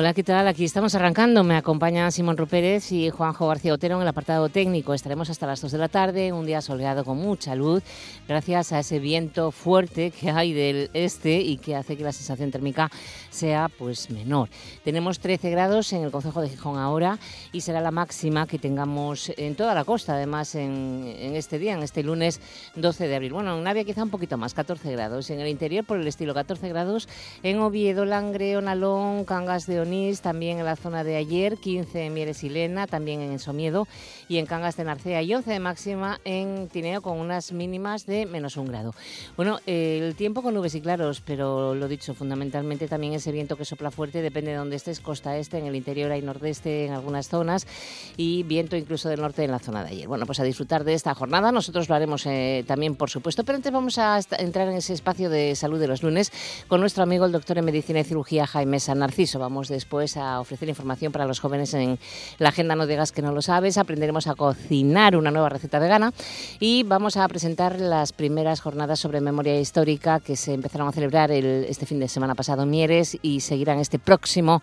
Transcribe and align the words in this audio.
Hola, 0.00 0.14
¿qué 0.14 0.24
tal? 0.24 0.48
Aquí 0.48 0.64
estamos 0.64 0.94
arrancando. 0.94 1.44
Me 1.44 1.56
acompaña 1.56 2.10
Simón 2.10 2.38
Rupérez 2.38 2.90
y 2.90 3.10
Juanjo 3.10 3.48
García 3.48 3.74
Otero 3.74 3.96
en 3.96 4.00
el 4.00 4.08
apartado 4.08 4.48
técnico. 4.48 4.94
Estaremos 4.94 5.28
hasta 5.28 5.46
las 5.46 5.60
2 5.60 5.72
de 5.72 5.76
la 5.76 5.88
tarde, 5.88 6.32
un 6.32 6.46
día 6.46 6.62
soleado 6.62 7.04
con 7.04 7.18
mucha 7.18 7.54
luz, 7.54 7.82
gracias 8.26 8.72
a 8.72 8.78
ese 8.78 8.98
viento 8.98 9.50
fuerte 9.50 10.10
que 10.10 10.30
hay 10.30 10.54
del 10.54 10.88
este 10.94 11.42
y 11.42 11.58
que 11.58 11.76
hace 11.76 11.98
que 11.98 12.02
la 12.04 12.12
sensación 12.12 12.50
térmica 12.50 12.90
sea 13.28 13.68
pues 13.68 14.08
menor. 14.08 14.48
Tenemos 14.84 15.18
13 15.18 15.50
grados 15.50 15.92
en 15.92 16.02
el 16.02 16.10
Concejo 16.10 16.40
de 16.40 16.48
Gijón 16.48 16.78
ahora 16.78 17.18
y 17.52 17.60
será 17.60 17.82
la 17.82 17.90
máxima 17.90 18.46
que 18.46 18.58
tengamos 18.58 19.30
en 19.36 19.54
toda 19.54 19.74
la 19.74 19.84
costa, 19.84 20.14
además 20.14 20.54
en, 20.54 21.14
en 21.18 21.36
este 21.36 21.58
día, 21.58 21.74
en 21.74 21.82
este 21.82 22.02
lunes 22.02 22.40
12 22.74 23.06
de 23.06 23.16
abril. 23.16 23.34
Bueno, 23.34 23.54
en 23.58 23.64
Navia 23.64 23.84
quizá 23.84 24.02
un 24.02 24.08
poquito 24.08 24.38
más, 24.38 24.54
14 24.54 24.92
grados. 24.92 25.28
En 25.28 25.40
el 25.40 25.48
interior, 25.48 25.84
por 25.84 26.00
el 26.00 26.06
estilo 26.06 26.32
14 26.32 26.70
grados, 26.70 27.06
en 27.42 27.58
Oviedo, 27.58 28.06
Langreo, 28.06 28.62
Nalón, 28.62 29.26
Cangas 29.26 29.66
de 29.66 29.89
Onís, 29.90 30.20
también 30.20 30.60
en 30.60 30.64
la 30.64 30.76
zona 30.76 31.02
de 31.02 31.16
ayer, 31.16 31.56
15 31.56 32.06
en 32.06 32.14
Mieres 32.14 32.44
y 32.44 32.48
Lena, 32.48 32.86
también 32.86 33.20
en 33.22 33.40
Somiedo 33.40 33.88
y 34.28 34.38
en 34.38 34.46
Cangas 34.46 34.76
de 34.76 34.84
Narcea 34.84 35.20
y 35.20 35.34
11 35.34 35.50
de 35.50 35.58
máxima 35.58 36.20
en 36.24 36.68
Tineo 36.68 37.02
con 37.02 37.18
unas 37.18 37.50
mínimas 37.50 38.06
de 38.06 38.24
menos 38.24 38.56
un 38.56 38.66
grado. 38.66 38.94
Bueno, 39.36 39.58
el 39.66 40.14
tiempo 40.14 40.42
con 40.42 40.54
nubes 40.54 40.76
y 40.76 40.80
claros, 40.80 41.20
pero 41.20 41.74
lo 41.74 41.88
dicho, 41.88 42.14
fundamentalmente 42.14 42.86
también 42.86 43.14
ese 43.14 43.32
viento 43.32 43.56
que 43.56 43.64
sopla 43.64 43.90
fuerte 43.90 44.22
depende 44.22 44.52
de 44.52 44.58
donde 44.58 44.76
estés, 44.76 45.00
costa 45.00 45.36
este, 45.36 45.58
en 45.58 45.66
el 45.66 45.74
interior 45.74 46.12
hay 46.12 46.22
nordeste 46.22 46.86
en 46.86 46.92
algunas 46.92 47.28
zonas 47.28 47.66
y 48.16 48.44
viento 48.44 48.76
incluso 48.76 49.08
del 49.08 49.20
norte 49.20 49.42
en 49.42 49.50
la 49.50 49.58
zona 49.58 49.82
de 49.82 49.90
ayer. 49.90 50.06
Bueno, 50.06 50.24
pues 50.24 50.38
a 50.38 50.44
disfrutar 50.44 50.84
de 50.84 50.94
esta 50.94 51.16
jornada, 51.16 51.50
nosotros 51.50 51.88
lo 51.88 51.96
haremos 51.96 52.24
eh, 52.26 52.62
también, 52.68 52.94
por 52.94 53.10
supuesto, 53.10 53.42
pero 53.42 53.56
antes 53.56 53.72
vamos 53.72 53.98
a 53.98 54.20
entrar 54.38 54.68
en 54.68 54.76
ese 54.76 54.92
espacio 54.92 55.30
de 55.30 55.56
salud 55.56 55.80
de 55.80 55.88
los 55.88 56.04
lunes 56.04 56.30
con 56.68 56.80
nuestro 56.80 57.02
amigo 57.02 57.24
el 57.24 57.32
doctor 57.32 57.58
en 57.58 57.64
medicina 57.64 57.98
y 57.98 58.04
cirugía 58.04 58.46
Jaime 58.46 58.78
San 58.78 59.00
Narciso. 59.00 59.40
Vamos 59.40 59.66
después 59.70 60.16
a 60.16 60.40
ofrecer 60.40 60.68
información 60.68 61.12
para 61.12 61.24
los 61.24 61.40
jóvenes 61.40 61.72
en 61.74 61.98
la 62.38 62.50
agenda 62.50 62.76
No 62.76 62.86
digas 62.86 63.12
que 63.12 63.22
no 63.22 63.32
lo 63.32 63.40
sabes, 63.40 63.78
aprenderemos 63.78 64.26
a 64.26 64.34
cocinar 64.34 65.16
una 65.16 65.30
nueva 65.30 65.48
receta 65.48 65.78
vegana 65.78 66.12
y 66.58 66.82
vamos 66.82 67.16
a 67.16 67.26
presentar 67.28 67.80
las 67.80 68.12
primeras 68.12 68.60
jornadas 68.60 69.00
sobre 69.00 69.20
memoria 69.20 69.58
histórica 69.58 70.20
que 70.20 70.36
se 70.36 70.52
empezaron 70.52 70.88
a 70.88 70.92
celebrar 70.92 71.30
este 71.30 71.86
fin 71.86 72.00
de 72.00 72.08
semana 72.08 72.34
pasado 72.34 72.66
Mieres 72.66 73.16
y 73.22 73.40
seguirán 73.40 73.78
este 73.78 73.98
próximo 73.98 74.62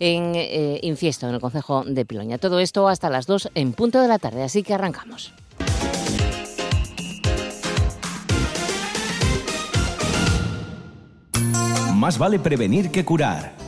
en 0.00 0.32
eh, 0.34 0.80
Infiesto, 0.82 1.28
en 1.28 1.34
el 1.34 1.40
Concejo 1.40 1.84
de 1.84 2.04
Piloña. 2.04 2.38
Todo 2.38 2.60
esto 2.60 2.88
hasta 2.88 3.08
las 3.08 3.26
2 3.26 3.50
en 3.54 3.72
punto 3.72 4.00
de 4.00 4.08
la 4.08 4.18
tarde, 4.18 4.42
así 4.42 4.62
que 4.62 4.74
arrancamos. 4.74 5.32
Más 11.94 12.16
vale 12.16 12.38
prevenir 12.38 12.92
que 12.92 13.04
curar. 13.04 13.67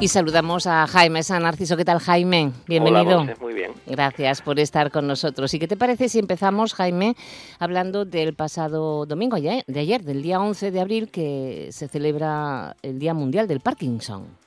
Y 0.00 0.08
saludamos 0.08 0.66
a 0.66 0.86
Jaime 0.86 1.22
San 1.22 1.42
Narciso. 1.42 1.76
¿Qué 1.76 1.84
tal, 1.84 1.98
Jaime? 1.98 2.52
Bienvenido. 2.66 3.20
Hola, 3.20 3.36
muy 3.38 3.52
bien. 3.52 3.72
Gracias 3.86 4.40
por 4.40 4.58
estar 4.58 4.90
con 4.90 5.06
nosotros. 5.06 5.52
¿Y 5.52 5.58
qué 5.58 5.68
te 5.68 5.76
parece 5.76 6.08
si 6.08 6.18
empezamos, 6.18 6.72
Jaime, 6.72 7.16
hablando 7.58 8.06
del 8.06 8.34
pasado 8.34 9.04
domingo 9.04 9.36
de 9.36 9.78
ayer, 9.78 10.02
del 10.02 10.22
día 10.22 10.40
11 10.40 10.70
de 10.70 10.80
abril, 10.80 11.10
que 11.10 11.68
se 11.72 11.86
celebra 11.86 12.76
el 12.80 12.98
Día 12.98 13.12
Mundial 13.12 13.46
del 13.46 13.60
Parkinson? 13.60 14.38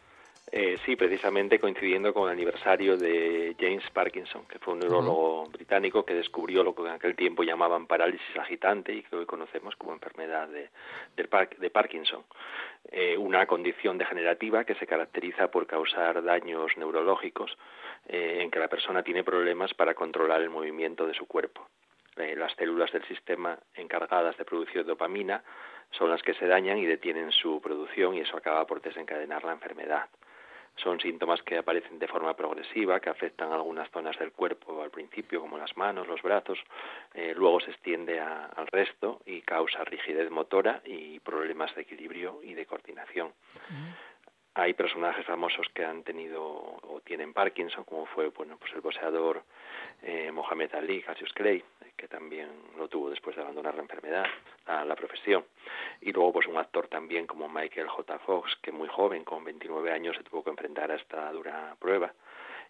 Eh, 0.51 0.77
sí, 0.85 0.95
precisamente 0.95 1.59
coincidiendo 1.59 2.13
con 2.13 2.29
el 2.29 2.33
aniversario 2.33 2.97
de 2.97 3.55
James 3.59 3.83
Parkinson, 3.91 4.45
que 4.45 4.59
fue 4.59 4.73
un 4.73 4.81
neurólogo 4.81 5.45
británico 5.47 6.05
que 6.05 6.13
descubrió 6.13 6.63
lo 6.63 6.75
que 6.75 6.83
en 6.83 6.89
aquel 6.89 7.15
tiempo 7.15 7.43
llamaban 7.43 7.87
parálisis 7.87 8.37
agitante 8.39 8.93
y 8.93 9.01
que 9.01 9.15
hoy 9.15 9.25
conocemos 9.25 9.75
como 9.75 9.93
enfermedad 9.93 10.47
de, 10.49 10.69
de 11.15 11.69
Parkinson. 11.71 12.23
Eh, 12.91 13.17
una 13.17 13.45
condición 13.45 13.97
degenerativa 13.97 14.65
que 14.65 14.75
se 14.75 14.85
caracteriza 14.85 15.49
por 15.49 15.65
causar 15.65 16.21
daños 16.23 16.75
neurológicos 16.77 17.57
eh, 18.07 18.39
en 18.41 18.51
que 18.51 18.59
la 18.59 18.67
persona 18.67 19.03
tiene 19.03 19.23
problemas 19.23 19.73
para 19.73 19.93
controlar 19.93 20.41
el 20.41 20.49
movimiento 20.49 21.07
de 21.07 21.13
su 21.13 21.25
cuerpo. 21.25 21.67
las 22.15 22.53
células 22.53 22.91
del 22.91 23.03
sistema 23.05 23.57
encargadas 23.73 24.37
de 24.37 24.45
producir 24.45 24.85
dopamina 24.85 25.43
son 25.91 26.09
las 26.11 26.21
que 26.21 26.33
se 26.35 26.45
dañan 26.45 26.77
y 26.77 26.85
detienen 26.85 27.31
su 27.31 27.59
producción 27.61 28.15
y 28.15 28.19
eso 28.19 28.37
acaba 28.37 28.67
por 28.67 28.81
desencadenar 28.81 29.43
la 29.43 29.53
enfermedad. 29.53 30.09
Son 30.77 30.99
síntomas 30.99 31.41
que 31.43 31.57
aparecen 31.57 31.99
de 31.99 32.07
forma 32.07 32.35
progresiva, 32.35 32.99
que 32.99 33.09
afectan 33.09 33.51
a 33.51 33.55
algunas 33.55 33.89
zonas 33.91 34.17
del 34.17 34.31
cuerpo 34.31 34.81
al 34.81 34.89
principio, 34.89 35.39
como 35.39 35.57
las 35.57 35.75
manos, 35.77 36.07
los 36.07 36.21
brazos, 36.21 36.59
eh, 37.13 37.33
luego 37.35 37.59
se 37.59 37.71
extiende 37.71 38.19
al 38.19 38.67
resto 38.67 39.21
y 39.25 39.41
causa 39.41 39.83
rigidez 39.83 40.29
motora 40.31 40.81
y 40.85 41.19
problemas 41.19 41.73
de 41.75 41.83
equilibrio 41.83 42.39
y 42.43 42.53
de 42.53 42.65
coordinación. 42.65 43.31
Hay 44.55 44.73
personajes 44.73 45.25
famosos 45.25 45.67
que 45.73 45.83
han 45.83 46.03
tenido 46.03 46.43
o 46.43 47.01
tienen 47.03 47.33
Parkinson, 47.33 47.83
como 47.85 48.05
fue 48.05 48.27
bueno, 48.29 48.57
pues 48.57 48.71
el 48.73 48.81
boxeador 48.81 49.43
eh, 50.03 50.31
Mohamed 50.31 50.75
Ali, 50.75 51.01
Cassius 51.01 51.33
Clay, 51.33 51.63
que 51.97 52.07
también 52.07 52.49
lo 52.77 52.87
tuvo 52.87 53.09
después 53.09 53.35
de 53.35 53.41
abandonar 53.41 53.75
la 53.75 53.81
enfermedad, 53.81 54.25
a 54.65 54.85
la 54.85 54.95
profesión. 54.95 55.43
Y 56.01 56.11
luego 56.11 56.33
pues 56.33 56.47
un 56.47 56.57
actor 56.57 56.87
también 56.87 57.25
como 57.25 57.49
Michael 57.49 57.87
J. 57.87 58.19
Fox, 58.19 58.55
que 58.61 58.71
muy 58.71 58.87
joven, 58.87 59.23
con 59.23 59.43
29 59.43 59.91
años, 59.91 60.15
se 60.17 60.23
tuvo 60.23 60.43
que 60.43 60.51
enfrentar 60.51 60.91
a 60.91 60.95
esta 60.95 61.31
dura 61.31 61.75
prueba 61.79 62.13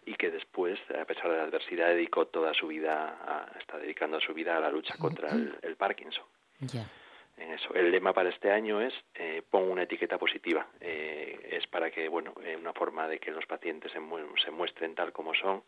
y 0.06 0.14
que 0.14 0.30
después, 0.30 0.78
a 0.90 1.04
pesar 1.04 1.30
de 1.30 1.36
la 1.38 1.44
adversidad, 1.44 1.88
dedicó 1.88 2.26
toda 2.26 2.52
su 2.54 2.66
vida, 2.66 3.18
a, 3.26 3.58
está 3.58 3.78
dedicando 3.78 4.20
su 4.20 4.34
vida 4.34 4.56
a 4.56 4.60
la 4.60 4.70
lucha 4.70 4.96
contra 4.98 5.30
el, 5.30 5.76
Parkinson 5.76 6.24
en 7.36 7.52
eso. 7.52 7.74
El 7.74 7.90
lema 7.90 8.12
para 8.12 8.28
este 8.28 8.50
año 8.50 8.80
es 8.80 8.94
eh, 9.14 9.42
pon 9.48 9.70
una 9.70 9.82
etiqueta 9.82 10.18
positiva. 10.18 10.66
Eh, 10.80 11.48
es 11.50 11.66
para 11.66 11.90
que, 11.90 12.08
bueno, 12.08 12.34
eh, 12.42 12.56
una 12.56 12.72
forma 12.72 13.08
de 13.08 13.18
que 13.18 13.30
los 13.30 13.46
pacientes 13.46 13.92
se, 13.92 13.98
se, 14.44 14.50
muestren 14.50 14.94
tal 14.94 15.12
como 15.12 15.34
son, 15.34 15.62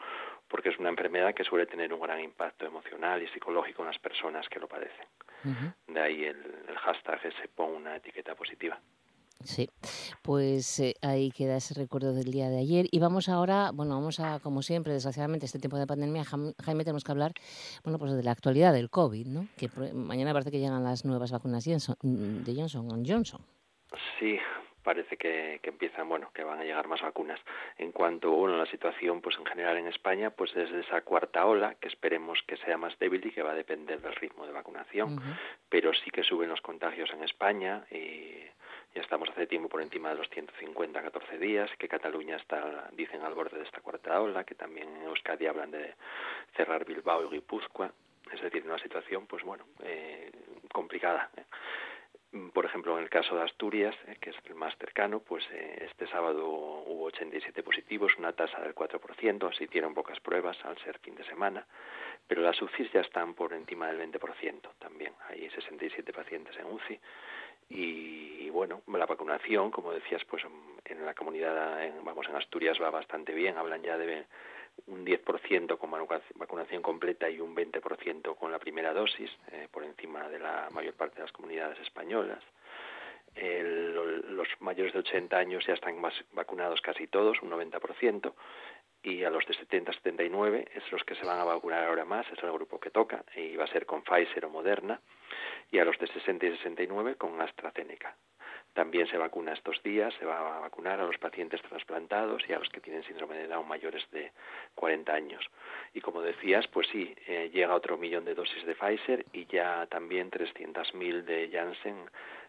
porque 0.49 0.71
es 0.71 0.79
una 0.79 0.89
enfermedad 0.89 1.35
que 1.35 1.45
suele 1.45 1.67
tener 1.67 1.93
un 1.93 2.01
gran 2.01 2.21
impacto 2.21 2.67
emocional 2.67 3.23
y 3.23 3.29
psicológico 3.29 3.83
en 3.83 3.89
las 3.89 3.99
personas 3.99 4.49
que 4.49 4.61
lo 4.61 4.69
padecen. 4.69 5.07
De 5.87 6.01
ahí 6.01 6.25
el, 6.25 6.65
el 6.69 6.77
hashtag 6.77 7.21
ese 7.25 7.47
pon 7.49 7.73
una 7.73 7.97
etiqueta 7.97 8.35
positiva. 8.35 8.81
Sí, 9.45 9.69
pues 10.23 10.81
eh, 10.81 10.95
ahí 11.03 11.31
queda 11.31 11.57
ese 11.57 11.75
recuerdo 11.75 12.13
del 12.13 12.33
día 12.33 12.49
de 12.49 12.59
ayer. 12.59 12.87
Y 12.91 12.99
vamos 12.99 13.29
ahora, 13.29 13.71
bueno, 13.73 13.95
vamos 13.95 14.19
a, 14.19 14.41
como 14.41 14.63
siempre, 14.63 14.93
desgraciadamente, 14.93 15.47
este 15.47 15.59
tiempo 15.59 15.79
de 15.79 15.87
pandemia, 15.87 16.25
Jaime, 16.25 16.85
tenemos 16.85 17.05
que 17.05 17.13
hablar, 17.13 17.33
bueno, 17.85 17.99
pues 17.99 18.13
de 18.13 18.23
la 18.23 18.33
actualidad 18.33 18.73
del 18.73 18.91
COVID, 18.91 19.27
¿no? 19.27 19.47
Que 19.57 19.69
mañana 19.93 20.33
parece 20.33 20.51
que 20.51 20.59
llegan 20.59 20.83
las 20.83 21.05
nuevas 21.05 21.31
vacunas 21.31 21.65
de 21.65 22.55
Johnson 22.55 23.05
Johnson. 23.07 23.41
Sí, 24.19 24.39
parece 24.83 25.17
que, 25.17 25.61
que, 25.63 25.71
empiezan, 25.71 26.09
bueno, 26.09 26.31
que 26.33 26.45
van 26.45 26.61
a 26.61 26.65
llegar 26.65 26.89
más 26.89 27.03
vacunas. 27.03 27.41
En 27.77 27.93
cuanto, 27.93 28.31
bueno, 28.31 28.55
a 28.55 28.59
la 28.59 28.71
situación, 28.71 29.21
pues 29.21 29.37
en 29.37 29.45
general 29.45 29.77
en 29.77 29.89
España, 29.89 30.31
pues 30.31 30.55
desde 30.55 30.81
esa 30.81 31.03
cuarta 31.03 31.45
ola, 31.45 31.75
que 31.81 31.89
esperemos 31.89 32.43
que 32.47 32.57
sea 32.59 32.79
más 32.79 32.99
débil 32.99 33.25
y 33.27 33.31
que 33.31 33.43
va 33.43 33.53
a 33.53 33.55
depender 33.55 34.01
del 34.01 34.15
ritmo 34.15 34.47
de 34.47 34.53
vacunación, 34.53 35.21
pero 35.69 35.93
sí 35.93 36.11
que 36.11 36.23
suben 36.23 36.49
los 36.49 36.61
contagios 36.61 37.11
en 37.13 37.23
España 37.25 37.85
y 37.91 38.47
ya 38.97 39.03
estamos 39.03 39.29
hace 39.29 39.47
tiempo 39.47 39.69
por 39.69 39.83
encima 39.83 40.09
de 40.09 40.15
los 40.15 40.29
150, 40.31 41.03
14 41.03 41.39
días, 41.39 41.71
que 41.79 41.87
Cataluña 41.87 42.37
está, 42.37 42.89
dicen, 42.93 43.21
al 43.21 43.35
borde 43.35 43.59
de 43.59 43.65
esta 43.65 43.83
cuarta 43.83 44.19
ola, 44.23 44.45
que 44.45 44.55
también 44.55 44.89
en 44.97 45.03
Euskadi 45.03 45.47
hablan 45.47 45.71
de 45.71 45.95
cerrar 46.57 46.87
Bilbao 46.87 47.27
y 47.27 47.35
Guipúzcoa, 47.35 47.93
es 48.33 48.41
decir, 48.41 48.65
una 48.65 48.79
situación, 48.79 49.27
pues 49.27 49.45
bueno, 49.45 49.67
eh, 49.83 50.31
complicada. 50.73 51.29
¿eh? 51.37 51.45
Por 52.55 52.65
ejemplo, 52.65 52.97
en 52.97 53.05
el 53.05 53.11
caso 53.11 53.37
de 53.37 53.43
Asturias, 53.43 53.95
eh, 54.07 54.17
que 54.19 54.31
es 54.31 54.37
el 54.47 54.55
más 54.55 54.75
cercano, 54.79 55.21
pues 55.21 55.45
este 55.51 56.07
sábado 56.07 56.49
hubo 56.49 57.05
87 57.05 57.63
positivos, 57.63 58.17
una 58.17 58.33
tasa 58.33 58.63
del 58.63 58.75
4%, 58.75 59.53
se 59.59 59.65
hicieron 59.65 59.93
pocas 59.93 60.21
pruebas 60.21 60.57
al 60.65 60.79
ser 60.79 60.99
fin 61.01 61.15
de 61.17 61.25
semana, 61.25 61.67
pero 62.27 62.41
las 62.41 62.61
UCIs 62.63 62.91
ya 62.93 63.03
están 63.03 63.35
por 63.35 63.53
encima 63.53 63.89
del 63.89 64.11
20% 64.11 64.71
también. 64.79 65.13
Hay 65.29 65.51
67 65.51 66.15
pacientes 66.15 66.57
en 66.57 66.65
UCI 66.65 66.99
y, 67.69 68.49
bueno, 68.51 68.83
la 68.87 69.07
vacunación, 69.07 69.71
como 69.71 69.93
decías, 69.93 70.25
pues 70.25 70.43
en 70.85 71.05
la 71.05 71.15
comunidad, 71.15 71.85
en, 71.85 72.05
vamos, 72.05 72.27
en 72.29 72.37
Asturias 72.37 72.79
va 72.81 72.91
bastante 72.91 73.35
bien, 73.35 73.59
hablan 73.59 73.83
ya 73.83 73.99
de 73.99 74.25
un 74.87 75.05
10% 75.05 75.79
con 75.79 75.91
vacunación 75.91 76.83
completa 76.83 77.29
y 77.29 77.41
un 77.41 77.57
20% 77.57 78.37
con 78.37 78.53
la 78.53 78.59
primera 78.59 78.93
dosis, 78.93 79.31
eh, 79.51 79.69
por 79.71 79.85
encima 79.85 80.29
de 80.29 80.39
la 80.39 80.69
mayor 80.71 80.95
parte 80.95 81.17
de 81.17 81.23
las 81.23 81.33
comunidades 81.33 81.79
españolas. 81.81 82.43
El, 83.35 83.95
los 84.37 84.49
mayores 84.61 84.93
de 84.95 85.01
80 85.01 85.37
años 85.37 85.67
ya 85.67 85.75
están 85.75 86.01
más 86.01 86.15
vacunados 86.33 86.81
casi 86.81 87.07
todos, 87.07 87.43
un 87.43 87.51
90%, 87.51 88.33
y 89.03 89.25
a 89.25 89.31
los 89.31 89.45
de 89.47 89.55
70 89.55 89.93
79 89.93 90.69
es 90.75 90.91
los 90.91 91.05
que 91.05 91.15
se 91.15 91.27
van 91.27 91.39
a 91.39 91.45
vacunar 91.45 91.85
ahora 91.85 92.05
más, 92.05 92.27
es 92.33 92.43
el 92.43 92.53
grupo 92.53 92.81
que 92.81 92.91
toca, 92.91 93.25
y 93.37 93.57
va 93.57 93.65
a 93.65 93.69
ser 93.69 93.87
con 93.87 94.03
Pfizer 94.03 94.45
o 94.47 94.51
Moderna, 94.51 95.01
y 95.71 95.79
a 95.79 95.85
los 95.85 95.99
de 95.99 96.07
60 96.07 96.47
y 96.47 96.57
69 96.57 97.17
con 97.17 97.41
AstraZeneca. 97.41 98.17
También 98.77 99.07
se 99.09 99.17
vacuna 99.17 99.55
estos 99.55 99.83
días, 99.83 100.13
se 100.19 100.27
va 100.27 100.59
a 100.59 100.61
vacunar 100.61 101.01
a 101.01 101.07
los 101.07 101.17
pacientes 101.17 101.63
trasplantados 101.63 102.43
y 102.47 102.53
a 102.53 102.59
los 102.59 102.69
que 102.69 102.83
tienen 102.83 103.03
síndrome 103.05 103.39
de 103.39 103.49
Down 103.49 103.67
mayores 103.67 104.07
de 104.11 104.33
40 104.75 105.15
años. 105.15 105.43
Y 105.95 106.03
como 106.03 106.21
decías, 106.21 106.67
pues 106.69 106.87
sí, 106.89 107.15
eh, 107.27 107.51
llega 107.55 107.75
otro 107.75 107.97
millón 107.97 108.27
de 108.27 108.35
dosis 108.35 108.67
de 108.67 108.75
Pfizer 108.75 109.25
y 109.33 109.47
ya 109.47 109.87
también 109.87 110.31
300.000 110.31 111.25
de 111.25 111.49
Janssen 111.51 111.97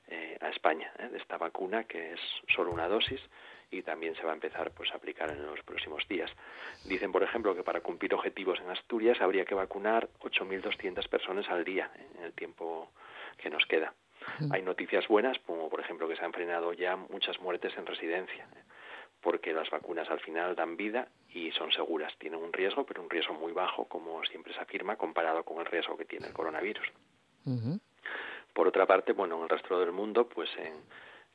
eh, 0.09 0.37
a 0.41 0.49
España, 0.49 0.91
eh, 0.99 1.07
de 1.07 1.17
esta 1.17 1.37
vacuna 1.37 1.85
que 1.85 2.11
es 2.11 2.19
solo 2.53 2.71
una 2.71 2.89
dosis 2.89 3.21
y 3.71 3.81
también 3.81 4.13
se 4.15 4.23
va 4.23 4.31
a 4.31 4.35
empezar 4.35 4.71
pues 4.71 4.91
a 4.91 4.95
aplicar 4.95 5.29
en 5.29 5.45
los 5.45 5.61
próximos 5.63 6.05
días. 6.09 6.29
Dicen, 6.83 7.13
por 7.13 7.23
ejemplo, 7.23 7.55
que 7.55 7.63
para 7.63 7.79
cumplir 7.79 8.13
objetivos 8.13 8.59
en 8.59 8.69
Asturias 8.69 9.21
habría 9.21 9.45
que 9.45 9.55
vacunar 9.55 10.09
8.200 10.19 11.07
personas 11.07 11.49
al 11.49 11.63
día 11.63 11.89
en 12.17 12.23
el 12.25 12.33
tiempo 12.33 12.91
que 13.37 13.49
nos 13.49 13.65
queda. 13.65 13.93
Hay 14.51 14.61
noticias 14.61 15.07
buenas, 15.07 15.37
como 15.39 15.69
por 15.69 15.79
ejemplo 15.79 16.07
que 16.07 16.15
se 16.15 16.25
han 16.25 16.33
frenado 16.33 16.73
ya 16.73 16.95
muchas 16.95 17.39
muertes 17.39 17.75
en 17.77 17.85
residencia, 17.85 18.47
porque 19.21 19.53
las 19.53 19.69
vacunas 19.69 20.09
al 20.09 20.19
final 20.19 20.55
dan 20.55 20.77
vida 20.77 21.07
y 21.29 21.51
son 21.51 21.71
seguras. 21.71 22.13
Tienen 22.17 22.41
un 22.41 22.53
riesgo, 22.53 22.85
pero 22.85 23.01
un 23.01 23.09
riesgo 23.09 23.33
muy 23.33 23.53
bajo, 23.53 23.85
como 23.85 24.23
siempre 24.25 24.53
se 24.53 24.59
afirma, 24.59 24.95
comparado 24.95 25.43
con 25.43 25.59
el 25.59 25.65
riesgo 25.65 25.97
que 25.97 26.05
tiene 26.05 26.27
el 26.27 26.33
coronavirus. 26.33 26.87
Por 28.53 28.67
otra 28.67 28.85
parte, 28.85 29.13
bueno, 29.13 29.37
en 29.37 29.43
el 29.43 29.49
resto 29.49 29.79
del 29.79 29.91
mundo, 29.91 30.27
pues 30.27 30.49
en, 30.57 30.73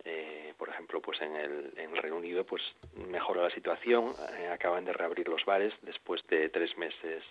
eh, 0.05 0.53
por 0.59 0.69
ejemplo, 0.69 1.01
pues 1.01 1.21
en 1.23 1.37
el, 1.37 1.73
en 1.77 1.97
Reino 1.97 2.17
Unido, 2.17 2.45
pues 2.45 2.63
mejora 3.09 3.43
la 3.43 3.51
situación. 3.51 4.15
Eh, 4.39 4.49
acaban 4.49 4.85
de 4.85 4.93
reabrir 4.93 5.29
los 5.29 5.45
bares 5.45 5.73
después 5.83 6.27
de 6.27 6.49
tres 6.51 6.77
meses 6.77 7.25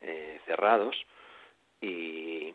eh, 0.00 0.40
cerrados 0.46 0.96
y, 1.80 2.54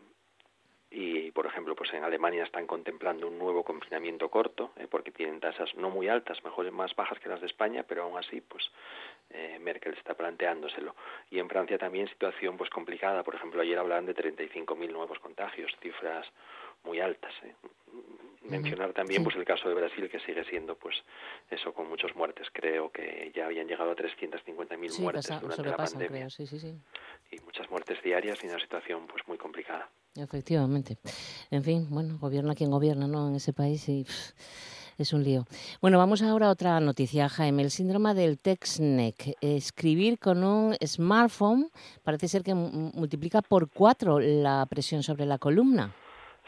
y 0.96 1.32
por 1.32 1.46
ejemplo 1.46 1.74
pues 1.74 1.92
en 1.92 2.04
Alemania 2.04 2.44
están 2.44 2.68
contemplando 2.68 3.26
un 3.26 3.36
nuevo 3.36 3.64
confinamiento 3.64 4.30
corto 4.30 4.70
eh, 4.76 4.86
porque 4.88 5.10
tienen 5.10 5.40
tasas 5.40 5.74
no 5.74 5.90
muy 5.90 6.08
altas 6.08 6.42
mejor 6.44 6.70
más 6.70 6.94
bajas 6.94 7.18
que 7.18 7.28
las 7.28 7.40
de 7.40 7.48
España 7.48 7.84
pero 7.86 8.04
aún 8.04 8.16
así 8.16 8.40
pues 8.40 8.70
eh, 9.30 9.58
Merkel 9.60 9.94
está 9.94 10.14
planteándoselo. 10.14 10.94
Y 11.30 11.38
en 11.38 11.48
Francia 11.48 11.78
también 11.78 12.08
situación 12.08 12.56
pues 12.56 12.70
complicada. 12.70 13.22
Por 13.24 13.34
ejemplo 13.34 13.60
ayer 13.62 13.78
hablaban 13.78 14.06
de 14.06 14.14
35.000 14.14 14.92
nuevos 14.92 15.18
contagios 15.18 15.72
cifras 15.80 16.26
muy 16.84 17.00
altas 17.00 17.32
¿eh? 17.42 17.54
mencionar 18.42 18.92
también 18.92 19.24
pues 19.24 19.36
el 19.36 19.44
caso 19.44 19.68
de 19.68 19.74
Brasil 19.74 20.08
que 20.10 20.20
sigue 20.20 20.44
siendo 20.44 20.76
pues 20.76 20.96
eso 21.50 21.72
con 21.72 21.88
muchas 21.88 22.14
muertes 22.14 22.48
creo 22.52 22.90
que 22.90 23.32
ya 23.34 23.46
habían 23.46 23.66
llegado 23.66 23.90
a 23.90 23.96
350.000 23.96 25.00
muertes 25.00 25.40
durante 25.40 25.62
la 25.62 25.76
pandemia 25.76 26.30
sí, 26.30 26.46
sí, 26.46 26.78
y 27.30 27.40
muchas 27.40 27.70
muertes 27.70 28.02
diarias 28.02 28.38
y 28.42 28.48
una 28.48 28.58
situación 28.58 29.06
pues 29.06 29.26
muy 29.26 29.38
complicada 29.38 29.88
Efectivamente. 30.16 30.96
En 31.50 31.64
fin, 31.64 31.88
bueno, 31.90 32.18
gobierna 32.20 32.54
quien 32.54 32.70
gobierna, 32.70 33.08
¿no? 33.08 33.28
En 33.28 33.34
ese 33.34 33.52
país 33.52 33.88
y 33.88 34.06
es 34.96 35.12
un 35.12 35.24
lío. 35.24 35.44
Bueno, 35.80 35.98
vamos 35.98 36.22
ahora 36.22 36.46
a 36.46 36.50
otra 36.50 36.78
noticia, 36.78 37.28
Jaime. 37.28 37.62
El 37.62 37.72
síndrome 37.72 38.14
del 38.14 38.38
TexNEC. 38.38 39.36
Escribir 39.40 40.20
con 40.20 40.44
un 40.44 40.76
smartphone 40.86 41.68
parece 42.04 42.28
ser 42.28 42.44
que 42.44 42.54
multiplica 42.54 43.42
por 43.42 43.68
cuatro 43.70 44.20
la 44.20 44.64
presión 44.66 45.02
sobre 45.02 45.26
la 45.26 45.38
columna. 45.38 45.92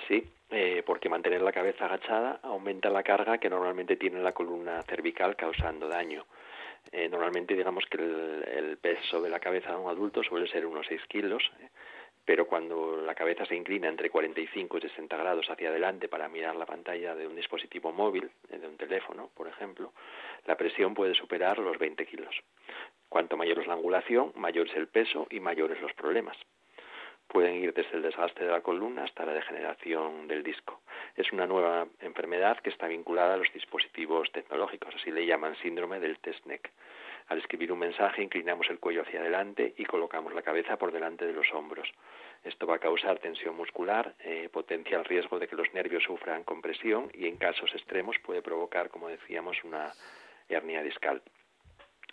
Sí, 0.09 0.29
eh, 0.51 0.83
porque 0.87 1.09
mantener 1.09 1.43
la 1.43 1.53
cabeza 1.53 1.87
agachada 1.87 2.41
aumenta 2.43 2.91
la 2.91 3.03
carga 3.03 3.39
que 3.39 3.51
normalmente 3.51 3.97
tiene 3.97 4.21
la 4.23 4.33
columna 4.33 4.83
cervical 4.85 5.37
causando 5.37 5.89
daño. 5.89 6.25
Eh, 6.93 7.09
normalmente 7.09 7.55
digamos 7.55 7.85
que 7.87 7.97
el, 7.99 8.79
peso 8.81 9.21
de 9.21 9.29
la 9.29 9.41
cabeza 9.41 9.71
de 9.71 9.77
un 9.77 9.91
adulto 9.91 10.23
suele 10.23 10.47
ser 10.47 10.67
unos 10.67 10.87
6 10.87 11.01
kilos, 11.09 11.43
eh, 11.61 11.69
pero 12.25 12.47
cuando 12.47 12.97
la 12.97 13.15
cabeza 13.15 13.45
se 13.45 13.57
inclina 13.57 13.89
entre 13.89 14.11
45 14.11 14.79
y 14.79 14.81
60 14.83 15.17
grados 15.17 15.51
hacia 15.51 15.69
adelante 15.69 16.09
para 16.09 16.29
mirar 16.29 16.55
la 16.57 16.67
pantalla 16.67 17.15
de 17.15 17.27
un 17.27 17.35
dispositivo 17.35 17.93
móvil, 17.93 18.31
eh, 18.51 18.59
de 18.59 18.69
un 18.69 18.77
teléfono, 18.77 19.31
por 19.35 19.49
ejemplo, 19.49 19.93
la 20.47 20.57
presión 20.57 20.95
puede 20.95 21.15
superar 21.15 21.59
los 21.59 21.79
20 21.79 22.07
kilos. 22.07 22.35
Cuanto 23.09 23.37
mayor 23.37 23.59
es 23.61 23.67
la 23.67 23.75
angulación, 23.75 24.33
mayor 24.37 24.69
es 24.69 24.77
el 24.77 24.89
peso 24.89 25.27
y 25.31 25.41
mayores 25.41 25.81
los 25.81 25.93
problemas. 25.95 26.37
Pueden 27.29 27.57
ir 27.57 27.75
desde 27.75 27.97
el 27.97 28.03
desgaste 28.03 28.45
de 28.45 28.51
la 28.51 28.61
columna 28.61 29.05
hasta 29.05 29.27
la 29.27 29.33
degeneración 29.33 30.29
del 30.29 30.43
disco. 30.43 30.81
Es 31.17 31.33
una 31.33 31.47
nueva 31.47 31.87
enfermedad 32.01 32.59
que 32.59 32.71
está 32.71 32.87
vinculada 32.87 33.35
a 33.35 33.37
los 33.37 33.53
dispositivos 33.53 34.31
tecnológicos, 34.33 34.95
así 34.95 35.11
le 35.11 35.27
llaman 35.27 35.57
síndrome 35.57 36.01
del 36.01 36.19
test 36.19 36.45
neck. 36.47 36.71
Al 37.29 37.39
escribir 37.39 37.73
un 37.73 37.81
mensaje 37.81 38.23
inclinamos 38.23 38.71
el 38.71 38.79
cuello 38.79 39.03
hacia 39.03 39.21
adelante 39.21 39.75
y 39.77 39.85
colocamos 39.85 40.33
la 40.33 40.43
cabeza 40.43 40.77
por 40.77 40.93
delante 40.93 41.27
de 41.27 41.33
los 41.33 41.53
hombros. 41.53 41.91
Esto 42.45 42.67
va 42.67 42.77
a 42.77 42.79
causar 42.79 43.19
tensión 43.19 43.57
muscular, 43.57 44.15
eh, 44.21 44.49
potencia 44.53 44.97
el 44.97 45.05
riesgo 45.05 45.41
de 45.41 45.49
que 45.49 45.57
los 45.57 45.73
nervios 45.75 46.05
sufran 46.05 46.45
compresión 46.45 47.11
y 47.13 47.27
en 47.27 47.37
casos 47.37 47.75
extremos 47.75 48.17
puede 48.21 48.43
provocar, 48.43 48.89
como 48.91 49.09
decíamos, 49.09 49.57
una 49.65 49.93
hernia 50.49 50.83
discal. 50.83 51.21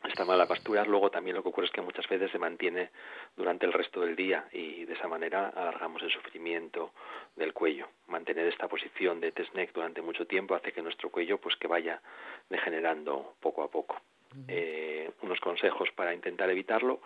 Esta 0.04 0.26
mala 0.26 0.46
postura 0.46 0.84
luego 0.84 1.10
también 1.10 1.36
lo 1.36 1.44
que 1.44 1.50
ocurre 1.50 1.68
es 1.68 1.72
que 1.72 1.82
muchas 1.82 2.08
veces 2.08 2.30
se 2.30 2.38
mantiene 2.38 2.90
durante 3.36 3.66
el 3.66 3.74
resto 3.74 4.02
del 4.02 4.16
día 4.16 4.48
y 4.52 4.86
de 4.86 4.94
esa 4.94 5.08
manera 5.08 5.50
alargamos 5.50 6.04
el 6.04 6.12
sufrimiento 6.12 6.92
del 7.36 7.54
cuello. 7.54 7.88
Mantener 8.08 8.48
esta 8.48 8.68
posición 8.68 9.22
de 9.22 9.32
test 9.32 9.54
neck 9.56 9.74
durante 9.74 10.02
mucho 10.02 10.28
tiempo 10.28 10.56
hace 10.56 10.74
que 10.74 10.82
nuestro 10.82 11.10
cuello 11.10 11.40
pues 11.40 11.56
que 11.56 11.68
vaya 11.68 12.02
degenerando 12.50 13.36
poco 13.40 13.64
a 13.64 13.72
poco. 13.72 14.02
Eh, 14.48 15.10
unos 15.22 15.40
consejos 15.40 15.90
para 15.96 16.14
intentar 16.14 16.50
evitarlo, 16.50 17.00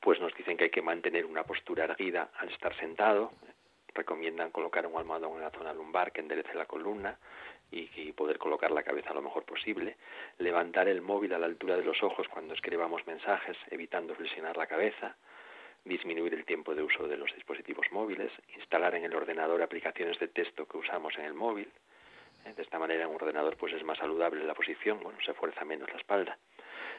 pues 0.00 0.20
nos 0.20 0.34
dicen 0.34 0.56
que 0.56 0.64
hay 0.64 0.70
que 0.70 0.82
mantener 0.82 1.26
una 1.26 1.44
postura 1.44 1.84
erguida 1.84 2.30
al 2.38 2.48
estar 2.48 2.74
sentado, 2.76 3.32
recomiendan 3.94 4.50
colocar 4.50 4.86
un 4.86 4.96
almohadón 4.96 5.34
en 5.34 5.42
la 5.42 5.50
zona 5.50 5.74
lumbar 5.74 6.12
que 6.12 6.20
enderece 6.20 6.54
la 6.54 6.66
columna 6.66 7.18
y, 7.72 8.12
poder 8.12 8.38
colocar 8.38 8.70
la 8.70 8.82
cabeza 8.82 9.14
lo 9.14 9.22
mejor 9.22 9.44
posible, 9.44 9.96
levantar 10.38 10.86
el 10.86 11.00
móvil 11.00 11.32
a 11.32 11.38
la 11.38 11.46
altura 11.46 11.76
de 11.76 11.84
los 11.84 12.02
ojos 12.02 12.28
cuando 12.28 12.54
escribamos 12.54 13.06
mensajes, 13.06 13.56
evitando 13.70 14.14
flexionar 14.14 14.56
la 14.56 14.66
cabeza, 14.66 15.16
disminuir 15.84 16.34
el 16.34 16.44
tiempo 16.44 16.74
de 16.74 16.82
uso 16.82 17.08
de 17.08 17.16
los 17.16 17.34
dispositivos 17.34 17.86
móviles, 17.90 18.30
instalar 18.56 18.94
en 18.94 19.04
el 19.04 19.14
ordenador 19.14 19.62
aplicaciones 19.62 20.18
de 20.18 20.28
texto 20.28 20.66
que 20.66 20.76
usamos 20.76 21.16
en 21.18 21.24
el 21.24 21.34
móvil, 21.34 21.68
de 22.44 22.62
esta 22.62 22.78
manera 22.78 23.04
en 23.04 23.10
un 23.10 23.16
ordenador 23.16 23.56
pues 23.56 23.72
es 23.72 23.84
más 23.84 23.98
saludable 23.98 24.44
la 24.44 24.54
posición, 24.54 25.00
bueno, 25.02 25.18
se 25.24 25.32
fuerza 25.34 25.64
menos 25.64 25.90
la 25.90 25.98
espalda. 25.98 26.38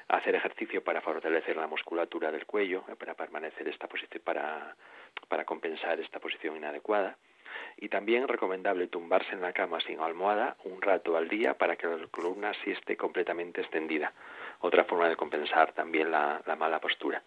Hacer 0.08 0.36
ejercicio 0.36 0.84
para 0.84 1.02
fortalecer 1.02 1.56
la 1.56 1.68
musculatura 1.68 2.31
del 2.31 2.46
cuello, 2.46 2.84
eh, 2.90 2.96
para 2.96 3.14
permanecer 3.14 3.68
esta 3.68 3.88
posición, 3.88 4.22
para, 4.24 4.75
para 5.28 5.46
compensar 5.46 6.00
esta 6.00 6.20
posición 6.20 6.58
inadecuada. 6.58 7.18
Y 7.78 7.90
también 7.90 8.28
recomendable 8.28 8.88
tumbarse 8.88 9.34
en 9.34 9.42
la 9.42 9.54
cama 9.54 9.80
sin 9.82 10.00
almohada 10.00 10.56
un 10.64 10.82
rato 10.82 11.18
al 11.18 11.28
día 11.28 11.58
para 11.58 11.75
que 11.75 11.88
la 11.88 12.08
columna 12.08 12.54
sí 12.63 12.72
esté 12.72 12.98
completamente 12.98 13.62
extendida. 13.62 14.13
Otra 14.62 14.86
forma 14.86 15.10
de 15.10 15.16
compensar 15.16 15.74
también 15.74 16.12
la 16.12 16.42
mala 16.58 16.80
postura. 16.80 17.22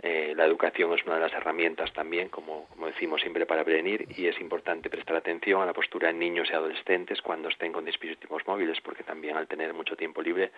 Eh, 0.00 0.32
la 0.36 0.44
educación 0.44 0.92
es 0.92 1.04
una 1.04 1.16
de 1.16 1.20
las 1.22 1.32
herramientas 1.32 1.92
también, 1.92 2.28
como, 2.28 2.66
como 2.66 2.86
decimos 2.86 3.20
siempre, 3.20 3.46
para 3.46 3.64
prevenir 3.64 4.06
y 4.16 4.26
es 4.26 4.40
importante 4.40 4.88
prestar 4.88 5.16
atención 5.16 5.60
a 5.60 5.66
la 5.66 5.72
postura 5.72 6.10
en 6.10 6.20
niños 6.20 6.48
y 6.50 6.54
adolescentes 6.54 7.20
cuando 7.20 7.48
estén 7.48 7.72
con 7.72 7.84
dispositivos 7.84 8.46
móviles, 8.46 8.78
porque 8.80 9.02
también 9.02 9.36
al 9.36 9.48
tener 9.48 9.74
mucho 9.74 9.96
tiempo 9.96 10.22
libre 10.22 10.52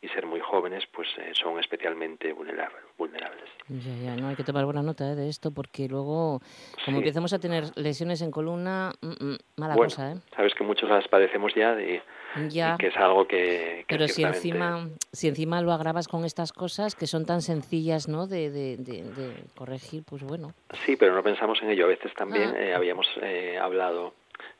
y 0.00 0.08
ser 0.08 0.26
muy 0.26 0.38
jóvenes, 0.38 0.84
pues 0.92 1.08
eh, 1.18 1.32
son 1.34 1.58
especialmente 1.58 2.32
vulnerables. 2.32 2.76
Ya, 3.68 3.94
ya, 4.04 4.16
no 4.16 4.28
hay 4.28 4.36
que 4.36 4.44
tomar 4.44 4.64
buena 4.64 4.82
nota 4.82 5.10
eh, 5.10 5.16
de 5.16 5.28
esto, 5.28 5.50
porque 5.50 5.88
luego, 5.88 6.40
como 6.84 6.98
empecemos 6.98 7.32
a 7.32 7.40
tener 7.40 7.64
lesiones 7.76 8.22
en 8.22 8.30
columna, 8.30 8.92
mm, 9.00 9.24
mm, 9.24 9.36
mala 9.56 9.74
cosa, 9.74 10.12
¿eh? 10.12 10.14
Sabes 10.36 10.54
que 10.54 10.62
muchos 10.62 10.88
las 10.88 11.08
padecemos 11.08 11.52
ya 11.54 11.74
de 11.74 12.02
ya. 12.48 12.76
que 12.78 12.88
es 12.88 12.96
algo 12.96 13.26
que... 13.26 13.84
Pero 13.88 14.08
si 14.08 14.22
encima, 14.22 14.88
si 15.12 15.28
encima 15.28 15.60
lo 15.60 15.72
agravas 15.72 16.08
con 16.08 16.24
estas 16.24 16.52
cosas 16.52 16.94
que 16.94 17.06
son 17.06 17.26
tan 17.26 17.42
sencillas, 17.42 18.08
¿no? 18.08 18.26
De, 18.26 18.50
de, 18.50 18.76
de, 18.76 19.34
corregir, 19.54 20.02
pues 20.04 20.22
bueno. 20.22 20.52
Sí, 20.84 20.96
pero 20.96 21.14
no 21.14 21.22
pensamos 21.22 21.60
en 21.62 21.70
ello. 21.70 21.84
A 21.84 21.88
veces 21.88 22.12
también 22.14 22.54
ah. 22.54 22.60
eh, 22.60 22.74
habíamos 22.74 23.06
eh, 23.22 23.58
hablado 23.60 24.14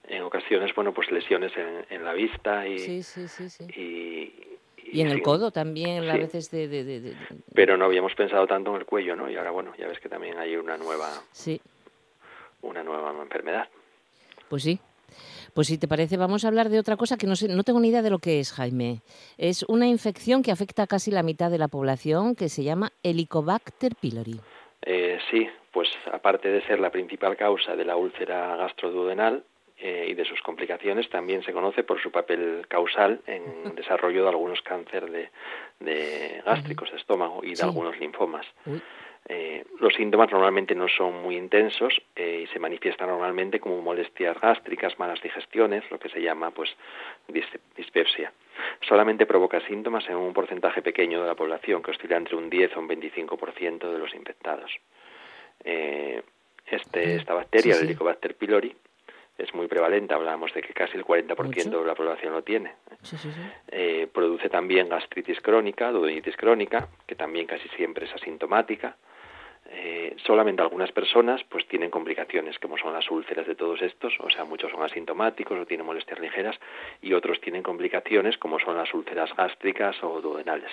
en 0.09 0.23
ocasiones, 0.23 0.75
bueno, 0.75 0.93
pues 0.93 1.11
lesiones 1.11 1.53
en, 1.57 1.85
en 1.91 2.05
la 2.05 2.13
vista 2.13 2.67
y... 2.67 2.79
Sí, 2.79 3.03
sí, 3.03 3.29
sí, 3.29 3.51
sí. 3.51 3.65
Y, 3.75 4.33
y, 4.93 5.01
en 5.01 5.09
el 5.09 5.21
codo 5.21 5.51
también, 5.51 6.09
a 6.09 6.17
veces 6.17 6.51
de, 6.51 6.69
de, 6.69 6.85
de, 6.85 7.17
Pero 7.55 7.77
no 7.77 7.87
habíamos 7.87 8.15
pensado 8.15 8.47
tanto 8.47 8.71
en 8.71 8.77
el 8.77 8.87
cuello, 8.87 9.17
¿no? 9.17 9.29
Y 9.29 9.37
ahora, 9.37 9.51
bueno, 9.51 9.73
ya 9.77 9.89
ves 9.89 9.99
que 9.99 10.09
también 10.09 10.39
hay 10.39 10.57
una 10.57 10.77
nueva... 10.77 11.09
Sí. 11.33 11.61
Una 12.63 12.83
nueva 12.83 13.11
enfermedad. 13.23 13.69
Pues 14.49 14.63
sí, 14.63 14.81
pues 15.57 15.69
si 15.69 15.79
te 15.79 15.89
parece, 15.89 16.19
vamos 16.19 16.45
a 16.45 16.49
hablar 16.49 16.69
de 16.69 16.79
otra 16.79 16.99
cosa 16.99 17.17
que 17.17 17.27
no, 17.27 17.35
sé, 17.35 17.49
no 17.49 17.65
tengo 17.65 17.81
ni 17.81 17.89
idea 17.89 18.03
de 18.03 18.11
lo 18.11 18.19
que 18.19 18.41
es, 18.41 18.53
Jaime. 18.53 19.01
Es 19.39 19.63
una 19.63 19.87
infección 19.87 20.43
que 20.43 20.53
afecta 20.53 20.83
a 20.83 20.87
casi 20.87 21.11
la 21.11 21.23
mitad 21.23 21.51
de 21.51 21.57
la 21.57 21.69
población 21.69 22.37
que 22.37 22.51
se 22.51 22.63
llama 22.63 22.93
Helicobacter 23.03 23.95
pylori. 23.99 24.39
Eh, 24.83 25.19
sí, 25.31 25.49
pues 25.73 25.89
aparte 26.13 26.51
de 26.51 26.61
ser 26.67 26.79
la 26.79 26.91
principal 26.91 27.39
causa 27.39 27.75
de 27.75 27.87
la 27.87 27.97
úlcera 27.97 28.55
gastroduodenal, 28.57 29.45
eh, 29.79 30.09
y 30.11 30.15
de 30.15 30.27
sus 30.27 30.43
complicaciones 30.43 31.09
también 31.09 31.43
se 31.43 31.55
conoce 31.55 31.85
por 31.85 32.03
su 32.03 32.11
papel 32.11 32.67
causal 32.69 33.21
en 33.27 33.43
el 33.65 33.75
desarrollo 33.75 34.25
de 34.25 34.29
algunos 34.29 34.61
cánceres 34.61 35.11
de, 35.11 35.31
de 35.81 36.43
gástricos 36.45 36.91
de 36.91 36.99
estómago 36.99 37.43
y 37.43 37.55
de 37.55 37.63
algunos 37.63 37.99
linfomas. 37.99 38.47
Eh, 39.29 39.65
los 39.81 39.93
síntomas 39.95 40.31
normalmente 40.31 40.75
no 40.75 40.87
son 40.89 41.21
muy 41.23 41.37
intensos 41.37 42.01
eh, 42.15 42.45
y 42.45 42.47
se 42.53 42.61
manifiestan 42.61 43.09
normalmente 43.09 43.59
como 43.59 43.83
molestias 43.83 44.41
gástricas, 44.41 44.99
malas 45.01 45.21
digestiones, 45.21 45.83
lo 45.91 45.99
que 45.99 46.09
se 46.09 46.23
llama 46.23 46.53
pues 46.53 46.71
dispepsia. 47.77 48.33
Solamente 48.89 49.27
provoca 49.27 49.61
síntomas 49.67 50.09
en 50.09 50.17
un 50.17 50.33
porcentaje 50.33 50.81
pequeño 50.81 51.23
de 51.23 51.29
la 51.29 51.35
población, 51.35 51.83
que 51.83 51.91
oscila 51.91 52.17
entre 52.17 52.37
un 52.37 52.49
10 52.49 52.77
o 52.77 52.81
un 52.81 52.89
25% 52.89 53.91
de 53.91 53.99
los 53.99 54.15
infectados. 54.15 54.71
Eh, 55.65 56.23
este, 56.67 57.17
esta 57.17 57.35
bacteria, 57.35 57.75
el 57.75 57.85
Helicobacter 57.85 58.37
pylori, 58.37 58.75
es 59.39 59.55
muy 59.55 59.67
prevalente, 59.67 60.15
hablábamos 60.15 60.53
de 60.55 60.63
que 60.63 60.73
casi 60.73 60.97
el 60.97 61.05
40% 61.05 61.81
de 61.81 61.87
la 61.87 61.95
población 61.95 62.33
lo 62.33 62.43
tiene. 62.43 62.73
Eh, 63.69 64.09
produce 64.13 64.49
también 64.49 64.89
gastritis 64.89 65.41
crónica, 65.41 65.91
duodenitis 65.91 66.37
crónica, 66.37 66.89
que 67.07 67.15
también 67.17 67.47
casi 67.47 67.69
siempre 67.71 68.07
es 68.07 68.15
asintomática. 68.15 68.97
Eh, 69.69 70.15
solamente 70.25 70.63
algunas 70.63 70.93
personas 70.93 71.43
pues 71.49 71.67
tienen 71.67 71.91
complicaciones 71.91 72.59
como 72.59 72.79
son 72.79 72.93
las 72.93 73.11
úlceras 73.11 73.47
de 73.47 73.55
todos 73.55 73.83
estos, 73.83 74.15
o 74.21 74.31
sea, 74.31 74.45
muchos 74.45 74.71
son 74.71 74.83
asintomáticos 74.83 75.59
o 75.59 75.67
tienen 75.67 75.87
molestias 75.87 76.21
ligeras 76.21 76.57
y 77.03 77.13
otros 77.13 77.41
tienen 77.41 77.63
complicaciones 77.63 78.39
como 78.39 78.59
son 78.61 78.77
las 78.77 78.93
úlceras 78.95 79.35
gástricas 79.37 79.97
o 80.03 80.21
duodenales. 80.21 80.71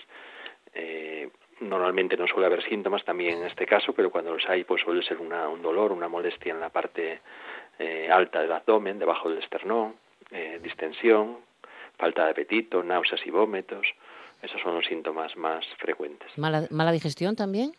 Eh, 0.73 1.29
normalmente 1.59 2.17
no 2.17 2.27
suele 2.27 2.45
haber 2.45 2.63
síntomas 2.63 3.03
también 3.03 3.39
en 3.39 3.47
este 3.47 3.65
caso, 3.65 3.93
pero 3.93 4.11
cuando 4.11 4.33
los 4.33 4.47
hay 4.47 4.63
pues 4.63 4.81
suele 4.81 5.03
ser 5.03 5.17
una, 5.17 5.47
un 5.47 5.61
dolor, 5.61 5.91
una 5.91 6.07
molestia 6.07 6.53
en 6.53 6.59
la 6.59 6.69
parte 6.69 7.21
eh, 7.79 8.09
alta 8.11 8.41
del 8.41 8.51
abdomen, 8.51 8.99
debajo 8.99 9.29
del 9.29 9.39
esternón, 9.39 9.95
eh, 10.31 10.59
distensión, 10.61 11.37
falta 11.97 12.25
de 12.25 12.31
apetito, 12.31 12.83
náuseas 12.83 13.25
y 13.25 13.31
vómitos. 13.31 13.87
Esos 14.41 14.61
son 14.61 14.75
los 14.75 14.85
síntomas 14.85 15.35
más 15.37 15.65
frecuentes. 15.77 16.29
¿Mala, 16.37 16.67
mala 16.69 16.91
digestión 16.91 17.35
también? 17.35 17.71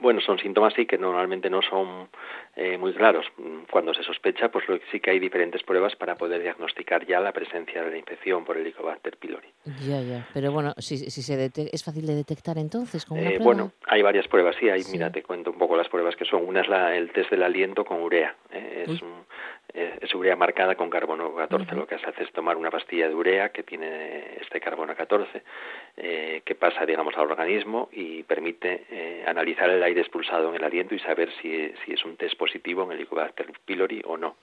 Bueno, 0.00 0.20
son 0.20 0.38
síntomas 0.38 0.74
sí 0.74 0.86
que 0.86 0.98
normalmente 0.98 1.50
no 1.50 1.60
son 1.62 2.08
eh, 2.56 2.78
muy 2.78 2.92
claros. 2.92 3.26
Cuando 3.70 3.94
se 3.94 4.02
sospecha, 4.02 4.50
pues 4.50 4.64
sí 4.90 5.00
que 5.00 5.10
hay 5.10 5.18
diferentes 5.18 5.62
pruebas 5.62 5.94
para 5.96 6.16
poder 6.16 6.42
diagnosticar 6.42 7.06
ya 7.06 7.20
la 7.20 7.32
presencia 7.32 7.82
de 7.82 7.90
la 7.90 7.98
infección 7.98 8.44
por 8.44 8.56
el 8.56 8.62
Helicobacter 8.62 9.16
pylori. 9.16 9.48
Ya, 9.86 10.00
ya. 10.00 10.26
Pero 10.32 10.52
bueno, 10.52 10.74
si, 10.78 10.96
si 10.96 11.22
se 11.22 11.50
es 11.54 11.84
fácil 11.84 12.06
de 12.06 12.14
detectar 12.14 12.58
entonces 12.58 13.04
con 13.04 13.18
una 13.18 13.30
eh, 13.30 13.34
prueba? 13.34 13.44
Bueno, 13.44 13.72
hay 13.86 14.02
varias 14.02 14.26
pruebas, 14.28 14.56
sí. 14.58 14.68
Hay, 14.68 14.82
Mira, 14.90 15.12
te 15.12 15.22
cuento 15.22 15.50
un 15.50 15.58
poco 15.58 15.76
las 15.76 15.88
pruebas 15.88 16.16
que 16.16 16.24
son. 16.24 16.46
Una 16.46 16.62
es 16.62 16.68
la, 16.68 16.96
el 16.96 17.12
test 17.12 17.30
del 17.30 17.42
aliento 17.42 17.84
con 17.84 18.00
urea. 18.00 18.34
Eh, 18.50 18.86
es 18.88 19.02
un, 19.02 19.24
eh, 19.72 19.98
es 20.00 20.14
urea 20.14 20.36
marcada 20.36 20.74
con 20.74 20.90
carbono 20.90 21.34
14. 21.34 21.74
Lo 21.74 21.86
que 21.86 21.98
se 21.98 22.06
hace 22.06 22.24
es 22.24 22.32
tomar 22.32 22.56
una 22.56 22.70
pastilla 22.70 23.08
de 23.08 23.14
urea 23.14 23.50
que 23.50 23.62
tiene 23.62 24.36
este 24.40 24.60
carbono 24.60 24.94
14, 24.94 25.42
eh, 25.96 26.42
que 26.44 26.54
pasa, 26.54 26.84
digamos, 26.86 27.16
al 27.16 27.30
organismo 27.30 27.88
y 27.92 28.22
permite 28.24 28.86
eh, 28.90 29.24
analizar 29.26 29.70
el 29.70 29.82
aire 29.82 30.00
expulsado 30.00 30.48
en 30.50 30.56
el 30.56 30.64
aliento 30.64 30.94
y 30.94 30.98
saber 30.98 31.30
si, 31.40 31.72
si 31.84 31.92
es 31.92 32.04
un 32.04 32.16
test 32.16 32.36
positivo 32.36 32.82
en 32.84 32.92
el 32.92 32.96
Helicobacter 32.98 33.52
pylori 33.64 34.02
o 34.04 34.16
no. 34.16 34.36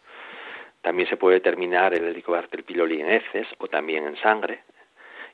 También 0.82 1.10
se 1.10 1.18
puede 1.18 1.36
determinar 1.36 1.94
el 1.94 2.06
Helicobacter 2.06 2.64
pylori 2.64 3.02
en 3.02 3.10
heces 3.10 3.48
o 3.58 3.68
también 3.68 4.06
en 4.06 4.16
sangre. 4.18 4.64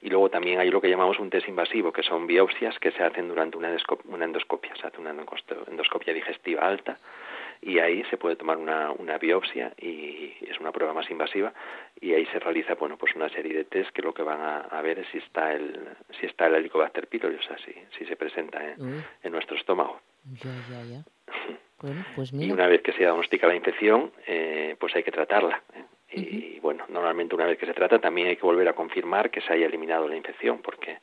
Y 0.01 0.09
luego 0.09 0.29
también 0.29 0.59
hay 0.59 0.69
lo 0.69 0.81
que 0.81 0.89
llamamos 0.89 1.17
un 1.19 1.29
test 1.29 1.47
invasivo, 1.47 1.93
que 1.93 2.03
son 2.03 2.27
biopsias 2.27 2.77
que 2.79 2.91
se 2.91 3.03
hacen 3.03 3.29
durante 3.29 3.57
una 3.57 3.69
endoscopia. 4.25 4.75
Se 4.75 4.87
hace 4.87 4.99
una 4.99 5.11
endoscopia 5.11 6.13
digestiva 6.13 6.67
alta 6.67 6.97
y 7.65 7.79
ahí 7.79 8.03
se 8.09 8.17
puede 8.17 8.35
tomar 8.35 8.57
una, 8.57 8.91
una 8.91 9.17
biopsia 9.17 9.73
y 9.79 10.33
es 10.41 10.59
una 10.59 10.71
prueba 10.71 10.93
más 10.93 11.09
invasiva 11.09 11.53
y 12.01 12.13
ahí 12.13 12.25
se 12.27 12.39
realiza 12.39 12.75
bueno 12.75 12.97
pues 12.97 13.15
una 13.15 13.29
serie 13.29 13.53
de 13.53 13.63
test 13.65 13.91
que 13.91 14.01
lo 14.01 14.13
que 14.13 14.23
van 14.23 14.41
a, 14.41 14.81
ver 14.81 14.99
es 14.99 15.07
si 15.09 15.19
está 15.19 15.53
el 15.53 15.79
si 16.19 16.25
está 16.25 16.47
el 16.47 16.55
Helicobacter 16.55 17.07
pylori, 17.07 17.35
o 17.35 17.43
sea 17.43 17.57
si, 17.59 17.73
si 17.97 18.05
se 18.05 18.15
presenta 18.15 18.63
en, 18.63 19.03
en 19.23 19.31
nuestro 19.31 19.55
estómago. 19.57 19.99
Ya, 20.43 20.51
ya, 20.69 20.83
ya. 20.83 21.03
Bueno, 21.83 22.05
pues 22.15 22.31
Y 22.31 22.49
una 22.49 22.67
vez 22.67 22.81
que 22.81 22.93
se 22.93 22.99
diagnostica 22.99 23.45
la 23.45 23.55
infección, 23.55 24.13
eh, 24.25 24.77
pues 24.79 24.95
hay 24.95 25.03
que 25.03 25.11
tratarla. 25.11 25.61
¿eh? 25.75 25.83
Y 26.15 26.59
bueno, 26.61 26.85
normalmente 26.87 27.35
una 27.35 27.45
vez 27.45 27.57
que 27.57 27.65
se 27.65 27.73
trata 27.73 27.99
también 27.99 28.29
hay 28.29 28.37
que 28.37 28.45
volver 28.45 28.69
a 28.69 28.73
confirmar 28.73 29.29
que 29.29 29.41
se 29.41 29.51
haya 29.51 29.65
eliminado 29.65 30.07
la 30.07 30.15
infección, 30.15 30.61
porque 30.61 30.99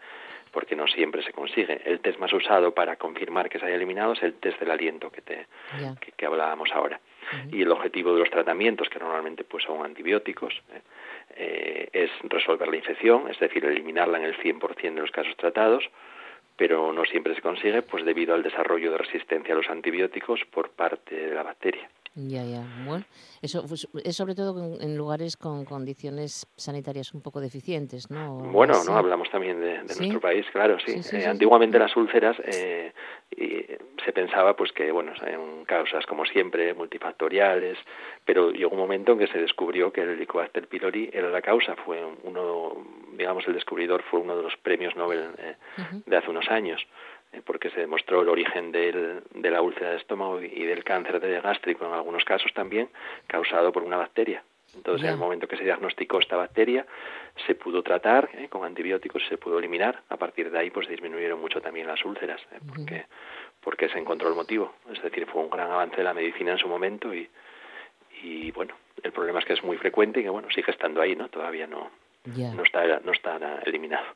porque 0.50 0.76
no 0.76 0.86
siempre 0.86 1.22
se 1.22 1.32
consigue. 1.32 1.80
El 1.84 2.00
test 2.00 2.18
más 2.18 2.32
usado 2.32 2.72
para 2.72 2.96
confirmar 2.96 3.48
que 3.48 3.58
se 3.58 3.66
haya 3.66 3.76
eliminado 3.76 4.12
es 4.12 4.22
el 4.22 4.34
test 4.34 4.58
del 4.60 4.70
aliento 4.70 5.10
que, 5.10 5.20
te, 5.22 5.46
que, 6.16 6.26
hablábamos 6.26 6.70
ahora. 6.72 7.00
Y 7.52 7.62
el 7.62 7.70
objetivo 7.70 8.12
de 8.12 8.20
los 8.20 8.30
tratamientos, 8.30 8.88
que 8.88 8.98
normalmente 8.98 9.44
pues 9.44 9.64
son 9.64 9.84
antibióticos, 9.84 10.54
¿eh? 10.74 10.80
Eh, 11.36 11.88
es 11.92 12.10
resolver 12.24 12.68
la 12.68 12.76
infección, 12.76 13.30
es 13.30 13.38
decir, 13.38 13.64
eliminarla 13.64 14.18
en 14.18 14.24
el 14.24 14.36
100% 14.38 14.94
de 14.94 15.00
los 15.00 15.10
casos 15.12 15.36
tratados, 15.36 15.88
pero 16.56 16.92
no 16.92 17.04
siempre 17.04 17.34
se 17.34 17.40
consigue 17.40 17.82
pues 17.82 18.04
debido 18.04 18.34
al 18.34 18.42
desarrollo 18.42 18.90
de 18.90 18.98
resistencia 18.98 19.54
a 19.54 19.56
los 19.56 19.70
antibióticos 19.70 20.40
por 20.50 20.70
parte 20.70 21.14
de 21.14 21.34
la 21.34 21.42
bacteria. 21.42 21.88
Ya, 22.14 22.42
ya. 22.42 22.62
Bueno, 22.84 23.04
eso 23.40 23.64
pues, 23.68 23.86
es 24.04 24.16
sobre 24.16 24.34
todo 24.34 24.80
en, 24.80 24.96
lugares 24.96 25.36
con 25.36 25.64
condiciones 25.64 26.46
sanitarias 26.56 27.14
un 27.14 27.22
poco 27.22 27.40
deficientes, 27.40 28.10
¿no? 28.10 28.34
Bueno, 28.50 28.74
no 28.84 28.96
hablamos 28.96 29.30
también 29.30 29.60
de, 29.60 29.78
nuestro 29.84 30.20
país, 30.20 30.44
claro, 30.52 30.76
sí. 30.84 31.00
Eh, 31.16 31.26
antiguamente 31.26 31.78
las 31.78 31.96
úlceras 31.96 32.36
eh, 32.44 32.92
y 33.30 33.64
se 34.04 34.12
pensaba 34.12 34.56
pues 34.56 34.72
que, 34.72 34.90
bueno, 34.90 35.12
en 35.24 35.64
causas 35.64 36.04
como 36.06 36.24
siempre 36.24 36.74
multifactoriales, 36.74 37.78
pero 38.24 38.50
llegó 38.50 38.72
un 38.72 38.80
momento 38.80 39.12
en 39.12 39.18
que 39.20 39.28
se 39.28 39.38
descubrió 39.38 39.92
que 39.92 40.02
el 40.02 40.10
Helicobacter 40.10 40.66
pylori 40.66 41.10
era 41.12 41.30
la 41.30 41.42
causa, 41.42 41.76
fue 41.76 42.04
uno, 42.24 42.76
digamos, 43.12 43.46
el 43.46 43.54
descubridor 43.54 44.02
fue 44.02 44.18
uno 44.18 44.36
de 44.36 44.42
los 44.42 44.56
premios 44.56 44.96
Nobel 44.96 45.30
eh, 45.38 45.54
de 46.06 46.16
hace 46.16 46.28
unos 46.28 46.48
años. 46.50 46.84
Eh, 47.32 47.42
porque 47.44 47.70
se 47.70 47.80
demostró 47.80 48.22
el 48.22 48.28
origen 48.28 48.72
del, 48.72 49.22
de 49.32 49.50
la 49.50 49.62
úlcera 49.62 49.90
de 49.90 49.98
estómago 49.98 50.40
y 50.40 50.64
del 50.64 50.82
cáncer 50.82 51.20
de 51.20 51.40
gástrico 51.40 51.86
en 51.86 51.92
algunos 51.92 52.24
casos 52.24 52.52
también 52.54 52.88
causado 53.26 53.70
por 53.72 53.82
una 53.84 53.96
bacteria. 53.96 54.42
Entonces, 54.74 55.06
en 55.06 55.14
el 55.14 55.18
momento 55.18 55.48
que 55.48 55.56
se 55.56 55.64
diagnosticó 55.64 56.20
esta 56.20 56.36
bacteria, 56.36 56.86
se 57.46 57.54
pudo 57.56 57.82
tratar 57.82 58.30
eh, 58.34 58.48
con 58.48 58.64
antibióticos 58.64 59.22
y 59.24 59.28
se 59.28 59.36
pudo 59.36 59.58
eliminar. 59.58 60.02
A 60.08 60.16
partir 60.16 60.50
de 60.50 60.58
ahí, 60.58 60.70
pues 60.70 60.88
disminuyeron 60.88 61.40
mucho 61.40 61.60
también 61.60 61.88
las 61.88 62.04
úlceras, 62.04 62.40
eh, 62.52 62.60
porque, 62.68 63.06
porque 63.60 63.88
se 63.88 63.98
encontró 63.98 64.28
el 64.28 64.34
motivo. 64.34 64.74
Es 64.92 65.02
decir, 65.02 65.26
fue 65.26 65.42
un 65.42 65.50
gran 65.50 65.70
avance 65.70 65.96
de 65.96 66.04
la 66.04 66.14
medicina 66.14 66.52
en 66.52 66.58
su 66.58 66.68
momento 66.68 67.12
y, 67.12 67.28
y 68.22 68.52
bueno, 68.52 68.74
el 69.02 69.12
problema 69.12 69.40
es 69.40 69.44
que 69.44 69.54
es 69.54 69.64
muy 69.64 69.76
frecuente 69.76 70.20
y 70.20 70.22
que, 70.22 70.30
bueno, 70.30 70.48
sigue 70.50 70.70
estando 70.70 71.00
ahí, 71.00 71.16
¿no? 71.16 71.28
Todavía 71.28 71.66
no, 71.66 71.90
no, 72.24 72.62
está, 72.62 73.00
no 73.00 73.12
está 73.12 73.60
eliminado. 73.64 74.06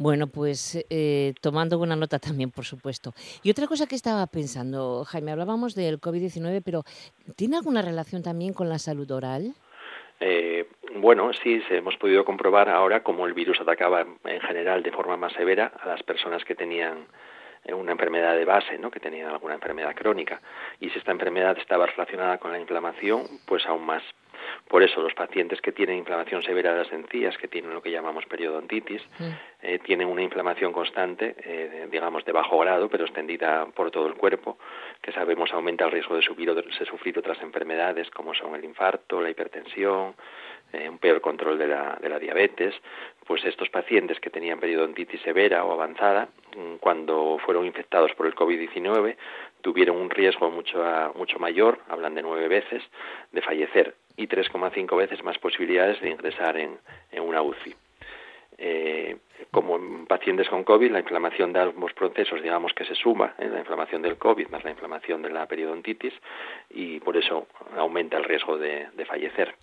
Bueno, 0.00 0.28
pues 0.28 0.82
eh, 0.88 1.34
tomando 1.42 1.76
buena 1.76 1.94
nota 1.94 2.18
también, 2.18 2.50
por 2.50 2.64
supuesto. 2.64 3.12
Y 3.42 3.50
otra 3.50 3.66
cosa 3.66 3.86
que 3.86 3.94
estaba 3.94 4.26
pensando, 4.28 5.04
Jaime, 5.04 5.30
hablábamos 5.30 5.74
del 5.74 6.00
COVID-19, 6.00 6.62
pero 6.64 6.84
¿tiene 7.36 7.58
alguna 7.58 7.82
relación 7.82 8.22
también 8.22 8.54
con 8.54 8.70
la 8.70 8.78
salud 8.78 9.10
oral? 9.10 9.52
Eh, 10.18 10.66
bueno, 10.96 11.30
sí, 11.34 11.62
hemos 11.68 11.98
podido 11.98 12.24
comprobar 12.24 12.70
ahora 12.70 13.02
cómo 13.02 13.26
el 13.26 13.34
virus 13.34 13.60
atacaba 13.60 14.06
en 14.24 14.40
general 14.40 14.82
de 14.82 14.90
forma 14.90 15.18
más 15.18 15.34
severa 15.34 15.70
a 15.78 15.88
las 15.88 16.02
personas 16.02 16.46
que 16.46 16.54
tenían 16.54 17.06
eh, 17.66 17.74
una 17.74 17.92
enfermedad 17.92 18.34
de 18.36 18.46
base, 18.46 18.78
¿no? 18.78 18.90
que 18.90 19.00
tenían 19.00 19.28
alguna 19.28 19.52
enfermedad 19.52 19.94
crónica. 19.94 20.40
Y 20.80 20.88
si 20.88 20.98
esta 20.98 21.12
enfermedad 21.12 21.58
estaba 21.58 21.84
relacionada 21.84 22.38
con 22.38 22.52
la 22.52 22.58
inflamación, 22.58 23.26
pues 23.44 23.66
aún 23.66 23.84
más. 23.84 24.02
Por 24.68 24.82
eso 24.82 25.00
los 25.02 25.14
pacientes 25.14 25.60
que 25.60 25.72
tienen 25.72 25.98
inflamación 25.98 26.42
severa 26.42 26.72
de 26.72 26.84
las 26.84 26.92
encías, 26.92 27.36
que 27.38 27.48
tienen 27.48 27.74
lo 27.74 27.82
que 27.82 27.90
llamamos 27.90 28.24
periodontitis, 28.26 29.02
eh, 29.62 29.78
tienen 29.80 30.08
una 30.08 30.22
inflamación 30.22 30.72
constante, 30.72 31.34
eh, 31.44 31.88
digamos 31.90 32.24
de 32.24 32.32
bajo 32.32 32.58
grado, 32.58 32.88
pero 32.88 33.04
extendida 33.04 33.66
por 33.66 33.90
todo 33.90 34.06
el 34.06 34.14
cuerpo, 34.14 34.58
que 35.02 35.12
sabemos 35.12 35.52
aumenta 35.52 35.84
el 35.84 35.92
riesgo 35.92 36.16
de 36.16 36.22
sufrir, 36.22 36.54
de 36.54 36.86
sufrir 36.86 37.18
otras 37.18 37.40
enfermedades 37.42 38.10
como 38.10 38.34
son 38.34 38.54
el 38.54 38.64
infarto, 38.64 39.20
la 39.20 39.30
hipertensión, 39.30 40.14
eh, 40.72 40.88
un 40.88 40.98
peor 40.98 41.20
control 41.20 41.58
de 41.58 41.66
la, 41.66 41.98
de 42.00 42.08
la 42.08 42.18
diabetes, 42.20 42.74
pues 43.26 43.44
estos 43.44 43.68
pacientes 43.70 44.20
que 44.20 44.30
tenían 44.30 44.60
periodontitis 44.60 45.20
severa 45.22 45.64
o 45.64 45.72
avanzada, 45.72 46.28
mm, 46.56 46.76
cuando 46.76 47.38
fueron 47.44 47.66
infectados 47.66 48.12
por 48.14 48.26
el 48.26 48.36
COVID-19, 48.36 49.16
tuvieron 49.60 49.96
un 49.96 50.10
riesgo 50.10 50.50
mucho, 50.50 50.82
mucho 51.14 51.38
mayor, 51.38 51.78
hablan 51.88 52.14
de 52.14 52.22
nueve 52.22 52.48
veces, 52.48 52.82
de 53.32 53.42
fallecer 53.42 53.94
y 54.16 54.26
3,5 54.26 54.96
veces 54.96 55.22
más 55.22 55.38
posibilidades 55.38 56.00
de 56.00 56.10
ingresar 56.10 56.56
en, 56.56 56.78
en 57.12 57.22
una 57.22 57.42
UCI. 57.42 57.74
Eh, 58.62 59.16
como 59.50 59.76
en 59.76 60.06
pacientes 60.06 60.46
con 60.50 60.64
COVID, 60.64 60.90
la 60.90 60.98
inflamación 60.98 61.50
de 61.54 61.60
ambos 61.60 61.94
procesos, 61.94 62.42
digamos 62.42 62.74
que 62.74 62.84
se 62.84 62.94
suma, 62.94 63.34
en 63.38 63.54
la 63.54 63.60
inflamación 63.60 64.02
del 64.02 64.18
COVID 64.18 64.48
más 64.48 64.62
la 64.64 64.70
inflamación 64.70 65.22
de 65.22 65.30
la 65.30 65.46
periodontitis, 65.46 66.12
y 66.68 67.00
por 67.00 67.16
eso 67.16 67.46
aumenta 67.74 68.18
el 68.18 68.24
riesgo 68.24 68.58
de, 68.58 68.86
fallecer. 69.06 69.54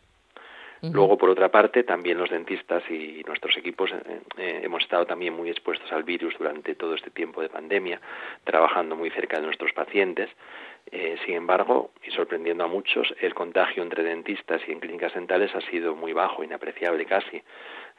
Luego, 0.82 1.18
por 1.18 1.30
otra 1.30 1.50
parte, 1.50 1.84
también 1.84 2.18
los 2.18 2.30
dentistas 2.30 2.84
y 2.90 3.24
nuestros 3.26 3.58
equipos 3.58 3.92
eh, 3.92 4.22
eh, 4.38 4.62
hemos 4.64 4.84
estado 4.84 5.06
también 5.06 5.34
muy 5.34 5.50
expuestos 5.50 5.92
al 5.92 6.04
virus 6.04 6.36
durante 6.38 6.76
todo 6.76 6.94
este 6.94 7.10
tiempo 7.10 7.42
de 7.42 7.50
pandemia, 7.50 8.00
trabajando 8.44 8.96
muy 8.96 9.10
cerca 9.10 9.38
de 9.38 9.46
nuestros 9.46 9.74
pacientes. 9.74 10.30
Eh, 10.92 11.18
sin 11.26 11.36
embargo, 11.36 11.92
y 12.06 12.12
sorprendiendo 12.12 12.64
a 12.64 12.68
muchos, 12.68 13.14
el 13.20 13.34
contagio 13.34 13.84
entre 13.84 14.04
dentistas 14.04 14.62
y 14.68 14.72
en 14.72 14.80
clínicas 14.80 15.14
dentales 15.16 15.54
ha 15.56 15.62
sido 15.62 15.96
muy 15.96 16.14
bajo, 16.14 16.44
inapreciable 16.44 17.06
casi. 17.06 17.42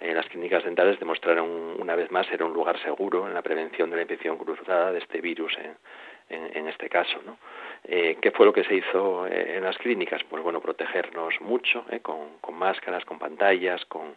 las 0.00 0.26
clínicas 0.26 0.64
dentales 0.64 0.98
demostraron 1.00 1.48
una 1.80 1.96
vez 1.96 2.10
más 2.12 2.26
ser 2.28 2.42
un 2.44 2.52
lugar 2.52 2.80
seguro 2.82 3.26
en 3.26 3.34
la 3.34 3.42
prevención 3.42 3.90
de 3.90 3.96
la 3.96 4.02
infección 4.02 4.38
cruzada 4.38 4.92
de 4.92 4.98
este 5.00 5.20
virus 5.20 5.52
en, 5.58 6.56
en 6.56 6.68
este 6.68 6.88
caso. 6.88 7.20
¿no? 7.26 7.36
Eh, 7.84 8.18
¿Qué 8.20 8.30
fue 8.30 8.46
lo 8.46 8.52
que 8.52 8.64
se 8.64 8.74
hizo 8.74 9.26
eh, 9.26 9.56
en 9.56 9.64
las 9.64 9.78
clínicas? 9.78 10.22
Pues 10.24 10.42
bueno, 10.42 10.60
protegernos 10.60 11.40
mucho, 11.40 11.84
eh, 11.90 12.00
con, 12.00 12.38
con, 12.40 12.54
máscaras, 12.56 13.04
con 13.04 13.18
pantallas, 13.18 13.84
con 13.86 14.16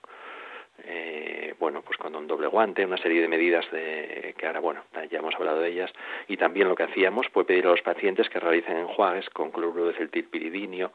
eh, 0.84 1.54
bueno, 1.60 1.82
pues 1.84 1.98
con 1.98 2.16
un 2.16 2.28
doble 2.28 2.48
guante, 2.48 2.86
una 2.86 2.98
serie 2.98 3.22
de 3.22 3.28
medidas 3.28 3.70
de, 3.72 4.34
que 4.38 4.48
ahora, 4.48 4.60
bueno, 4.60 4.84
ya 5.10 5.20
hemos 5.20 5.36
hablado 5.36 5.60
de 5.60 5.70
ellas, 5.70 5.92
y 6.28 6.38
también 6.38 6.68
lo 6.68 6.76
que 6.76 6.84
hacíamos 6.84 7.28
fue 7.30 7.46
pedir 7.46 7.68
a 7.68 7.72
los 7.72 7.82
pacientes 7.82 8.30
que 8.30 8.40
realicen 8.40 8.78
enjuagues 8.78 9.30
con 9.30 9.52
cloruro 9.52 9.86
de 9.86 9.94
celtilpiridinio 9.94 10.92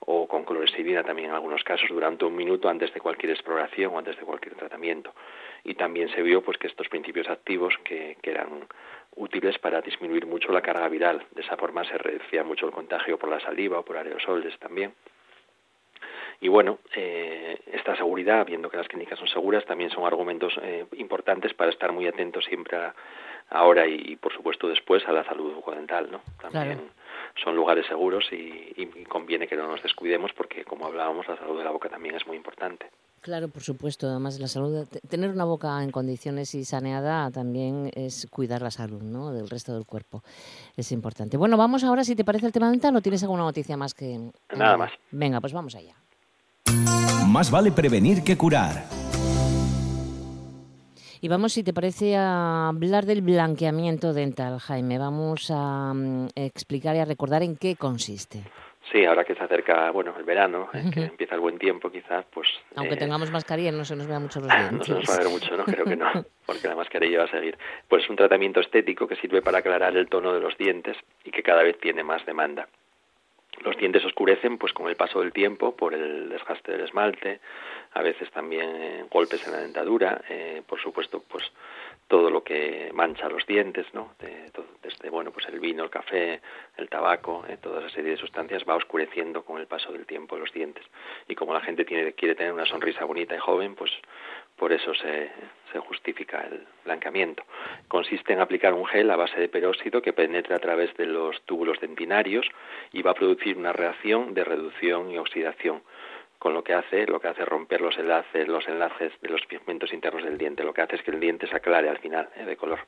o 0.00 0.26
con 0.26 0.44
clorexidina 0.44 1.04
también 1.04 1.28
en 1.28 1.34
algunos 1.34 1.62
casos 1.62 1.88
durante 1.88 2.24
un 2.24 2.34
minuto 2.34 2.68
antes 2.68 2.92
de 2.92 3.00
cualquier 3.00 3.32
exploración 3.32 3.94
o 3.94 3.98
antes 3.98 4.16
de 4.18 4.24
cualquier 4.24 4.54
tratamiento. 4.54 5.14
Y 5.64 5.74
también 5.74 6.08
se 6.10 6.22
vio 6.22 6.42
pues 6.42 6.58
que 6.58 6.66
estos 6.66 6.88
principios 6.88 7.28
activos 7.28 7.74
que, 7.84 8.16
que 8.22 8.30
eran 8.30 8.66
útiles 9.16 9.58
para 9.58 9.80
disminuir 9.80 10.26
mucho 10.26 10.52
la 10.52 10.62
carga 10.62 10.88
viral. 10.88 11.26
De 11.32 11.42
esa 11.42 11.56
forma 11.56 11.84
se 11.84 11.98
reducía 11.98 12.44
mucho 12.44 12.66
el 12.66 12.72
contagio 12.72 13.18
por 13.18 13.30
la 13.30 13.40
saliva 13.40 13.78
o 13.78 13.84
por 13.84 13.96
aerosoles 13.96 14.58
también. 14.58 14.94
Y 16.40 16.48
bueno, 16.48 16.78
eh, 16.96 17.60
esta 17.72 17.94
seguridad, 17.96 18.46
viendo 18.46 18.70
que 18.70 18.78
las 18.78 18.88
clínicas 18.88 19.18
son 19.18 19.28
seguras, 19.28 19.64
también 19.66 19.90
son 19.90 20.06
argumentos 20.06 20.54
eh, 20.62 20.86
importantes 20.96 21.52
para 21.52 21.70
estar 21.70 21.92
muy 21.92 22.06
atentos 22.06 22.46
siempre 22.46 22.78
ahora 23.50 23.86
y, 23.86 24.16
por 24.16 24.32
supuesto 24.32 24.68
después 24.68 25.06
a 25.06 25.12
la 25.12 25.24
salud 25.24 25.52
bucodental, 25.54 26.10
¿no? 26.10 26.22
También 26.40 26.92
son 27.42 27.54
lugares 27.54 27.86
seguros 27.86 28.26
y, 28.32 28.72
y 28.74 29.04
conviene 29.04 29.48
que 29.48 29.56
no 29.56 29.66
nos 29.66 29.82
descuidemos 29.82 30.32
porque, 30.32 30.64
como 30.64 30.86
hablábamos, 30.86 31.28
la 31.28 31.36
salud 31.36 31.58
de 31.58 31.64
la 31.64 31.72
boca 31.72 31.90
también 31.90 32.14
es 32.14 32.26
muy 32.26 32.36
importante. 32.36 32.86
Claro, 33.20 33.48
por 33.48 33.62
supuesto. 33.62 34.08
Además, 34.08 34.40
la 34.40 34.48
salud, 34.48 34.86
tener 35.08 35.30
una 35.30 35.44
boca 35.44 35.82
en 35.82 35.90
condiciones 35.90 36.54
y 36.54 36.64
saneada 36.64 37.30
también 37.30 37.90
es 37.94 38.26
cuidar 38.30 38.62
la 38.62 38.70
salud, 38.70 39.02
¿no? 39.02 39.30
Del 39.32 39.50
resto 39.50 39.74
del 39.74 39.84
cuerpo. 39.84 40.22
Es 40.76 40.90
importante. 40.90 41.36
Bueno, 41.36 41.58
vamos 41.58 41.84
ahora, 41.84 42.02
si 42.02 42.16
te 42.16 42.24
parece 42.24 42.46
el 42.46 42.52
tema 42.52 42.70
dental, 42.70 42.96
¿o 42.96 43.02
tienes 43.02 43.22
alguna 43.22 43.42
noticia 43.42 43.76
más 43.76 43.92
que? 43.92 44.32
Nada 44.56 44.76
más. 44.78 44.92
Venga, 45.10 45.40
pues 45.40 45.52
vamos 45.52 45.74
allá. 45.74 45.94
Más 47.26 47.50
vale 47.50 47.72
prevenir 47.72 48.24
que 48.24 48.38
curar. 48.38 48.86
Y 51.20 51.28
vamos, 51.28 51.52
si 51.52 51.62
te 51.62 51.74
parece, 51.74 52.16
a 52.16 52.68
hablar 52.68 53.04
del 53.04 53.20
blanqueamiento 53.20 54.14
dental, 54.14 54.58
Jaime. 54.58 54.96
Vamos 54.96 55.50
a 55.50 55.92
mm, 55.92 56.28
explicar 56.34 56.96
y 56.96 57.00
a 57.00 57.04
recordar 57.04 57.42
en 57.42 57.56
qué 57.56 57.76
consiste. 57.76 58.42
Sí, 58.90 59.04
ahora 59.04 59.24
que 59.24 59.36
se 59.36 59.42
acerca, 59.44 59.90
bueno, 59.92 60.14
el 60.18 60.24
verano, 60.24 60.68
que 60.92 61.04
empieza 61.04 61.36
el 61.36 61.40
buen 61.40 61.58
tiempo, 61.58 61.90
quizás, 61.90 62.24
pues... 62.32 62.48
Aunque 62.74 62.94
eh, 62.94 62.98
tengamos 62.98 63.30
mascarilla, 63.30 63.70
no 63.70 63.84
se 63.84 63.94
nos 63.94 64.08
vea 64.08 64.18
mucho 64.18 64.40
los 64.40 64.48
dientes. 64.48 64.70
No 64.78 64.84
se 64.84 64.92
nos 64.94 65.10
va 65.10 65.14
a 65.14 65.18
ver 65.18 65.28
mucho, 65.28 65.56
¿no? 65.56 65.64
Creo 65.64 65.84
que 65.84 65.96
no, 65.96 66.10
porque 66.46 66.66
la 66.66 66.74
mascarilla 66.74 67.18
va 67.18 67.24
a 67.24 67.30
seguir. 67.30 67.56
Pues 67.88 68.08
un 68.10 68.16
tratamiento 68.16 68.58
estético 68.60 69.06
que 69.06 69.14
sirve 69.16 69.42
para 69.42 69.58
aclarar 69.58 69.96
el 69.96 70.08
tono 70.08 70.32
de 70.32 70.40
los 70.40 70.58
dientes 70.58 70.96
y 71.24 71.30
que 71.30 71.42
cada 71.42 71.62
vez 71.62 71.78
tiene 71.78 72.02
más 72.02 72.26
demanda. 72.26 72.66
Los 73.62 73.76
dientes 73.76 74.04
oscurecen 74.04 74.58
pues 74.58 74.72
con 74.72 74.88
el 74.88 74.96
paso 74.96 75.20
del 75.20 75.32
tiempo 75.32 75.76
por 75.76 75.94
el 75.94 76.28
desgaste 76.28 76.72
del 76.72 76.82
esmalte, 76.82 77.40
a 77.92 78.02
veces 78.02 78.30
también 78.30 78.70
eh, 78.76 79.04
golpes 79.10 79.46
en 79.46 79.52
la 79.52 79.58
dentadura, 79.58 80.22
eh, 80.28 80.62
por 80.66 80.80
supuesto 80.80 81.22
pues 81.28 81.44
todo 82.10 82.28
lo 82.28 82.42
que 82.42 82.90
mancha 82.92 83.28
los 83.28 83.46
dientes, 83.46 83.86
¿no? 83.94 84.10
desde 84.82 85.10
bueno 85.10 85.30
pues 85.30 85.46
el 85.46 85.60
vino, 85.60 85.84
el 85.84 85.90
café, 85.90 86.40
el 86.76 86.88
tabaco, 86.88 87.44
eh, 87.48 87.56
toda 87.62 87.78
esa 87.78 87.90
serie 87.90 88.10
de 88.10 88.16
sustancias 88.16 88.64
va 88.68 88.74
oscureciendo 88.74 89.44
con 89.44 89.60
el 89.60 89.68
paso 89.68 89.92
del 89.92 90.06
tiempo 90.06 90.36
los 90.36 90.52
dientes 90.52 90.84
y 91.28 91.36
como 91.36 91.54
la 91.54 91.60
gente 91.60 91.84
tiene, 91.84 92.12
quiere 92.14 92.34
tener 92.34 92.52
una 92.52 92.66
sonrisa 92.66 93.04
bonita 93.04 93.36
y 93.36 93.38
joven, 93.38 93.76
pues 93.76 93.92
por 94.56 94.72
eso 94.72 94.92
se, 94.92 95.30
se 95.72 95.78
justifica 95.78 96.40
el 96.50 96.66
blanqueamiento. 96.84 97.44
Consiste 97.86 98.32
en 98.32 98.40
aplicar 98.40 98.74
un 98.74 98.86
gel 98.86 99.08
a 99.12 99.16
base 99.16 99.38
de 99.38 99.48
peróxido 99.48 100.02
que 100.02 100.12
penetra 100.12 100.56
a 100.56 100.58
través 100.58 100.92
de 100.96 101.06
los 101.06 101.40
túbulos 101.42 101.78
dentinarios 101.78 102.44
y 102.92 103.02
va 103.02 103.12
a 103.12 103.14
producir 103.14 103.56
una 103.56 103.72
reacción 103.72 104.34
de 104.34 104.42
reducción 104.42 105.12
y 105.12 105.18
oxidación 105.18 105.82
con 106.40 106.54
lo 106.54 106.64
que 106.64 106.74
hace 106.74 107.06
lo 107.06 107.20
que 107.20 107.28
hace 107.28 107.44
romper 107.44 107.80
los 107.80 107.96
enlaces 107.96 108.48
los 108.48 108.66
enlaces 108.66 109.12
de 109.22 109.28
los 109.28 109.46
pigmentos 109.46 109.92
internos 109.92 110.24
del 110.24 110.36
diente 110.36 110.64
lo 110.64 110.74
que 110.74 110.82
hace 110.82 110.96
es 110.96 111.02
que 111.02 111.12
el 111.12 111.20
diente 111.20 111.46
se 111.46 111.54
aclare 111.54 111.88
al 111.88 111.98
final 111.98 112.28
eh, 112.34 112.44
de 112.44 112.56
color 112.56 112.80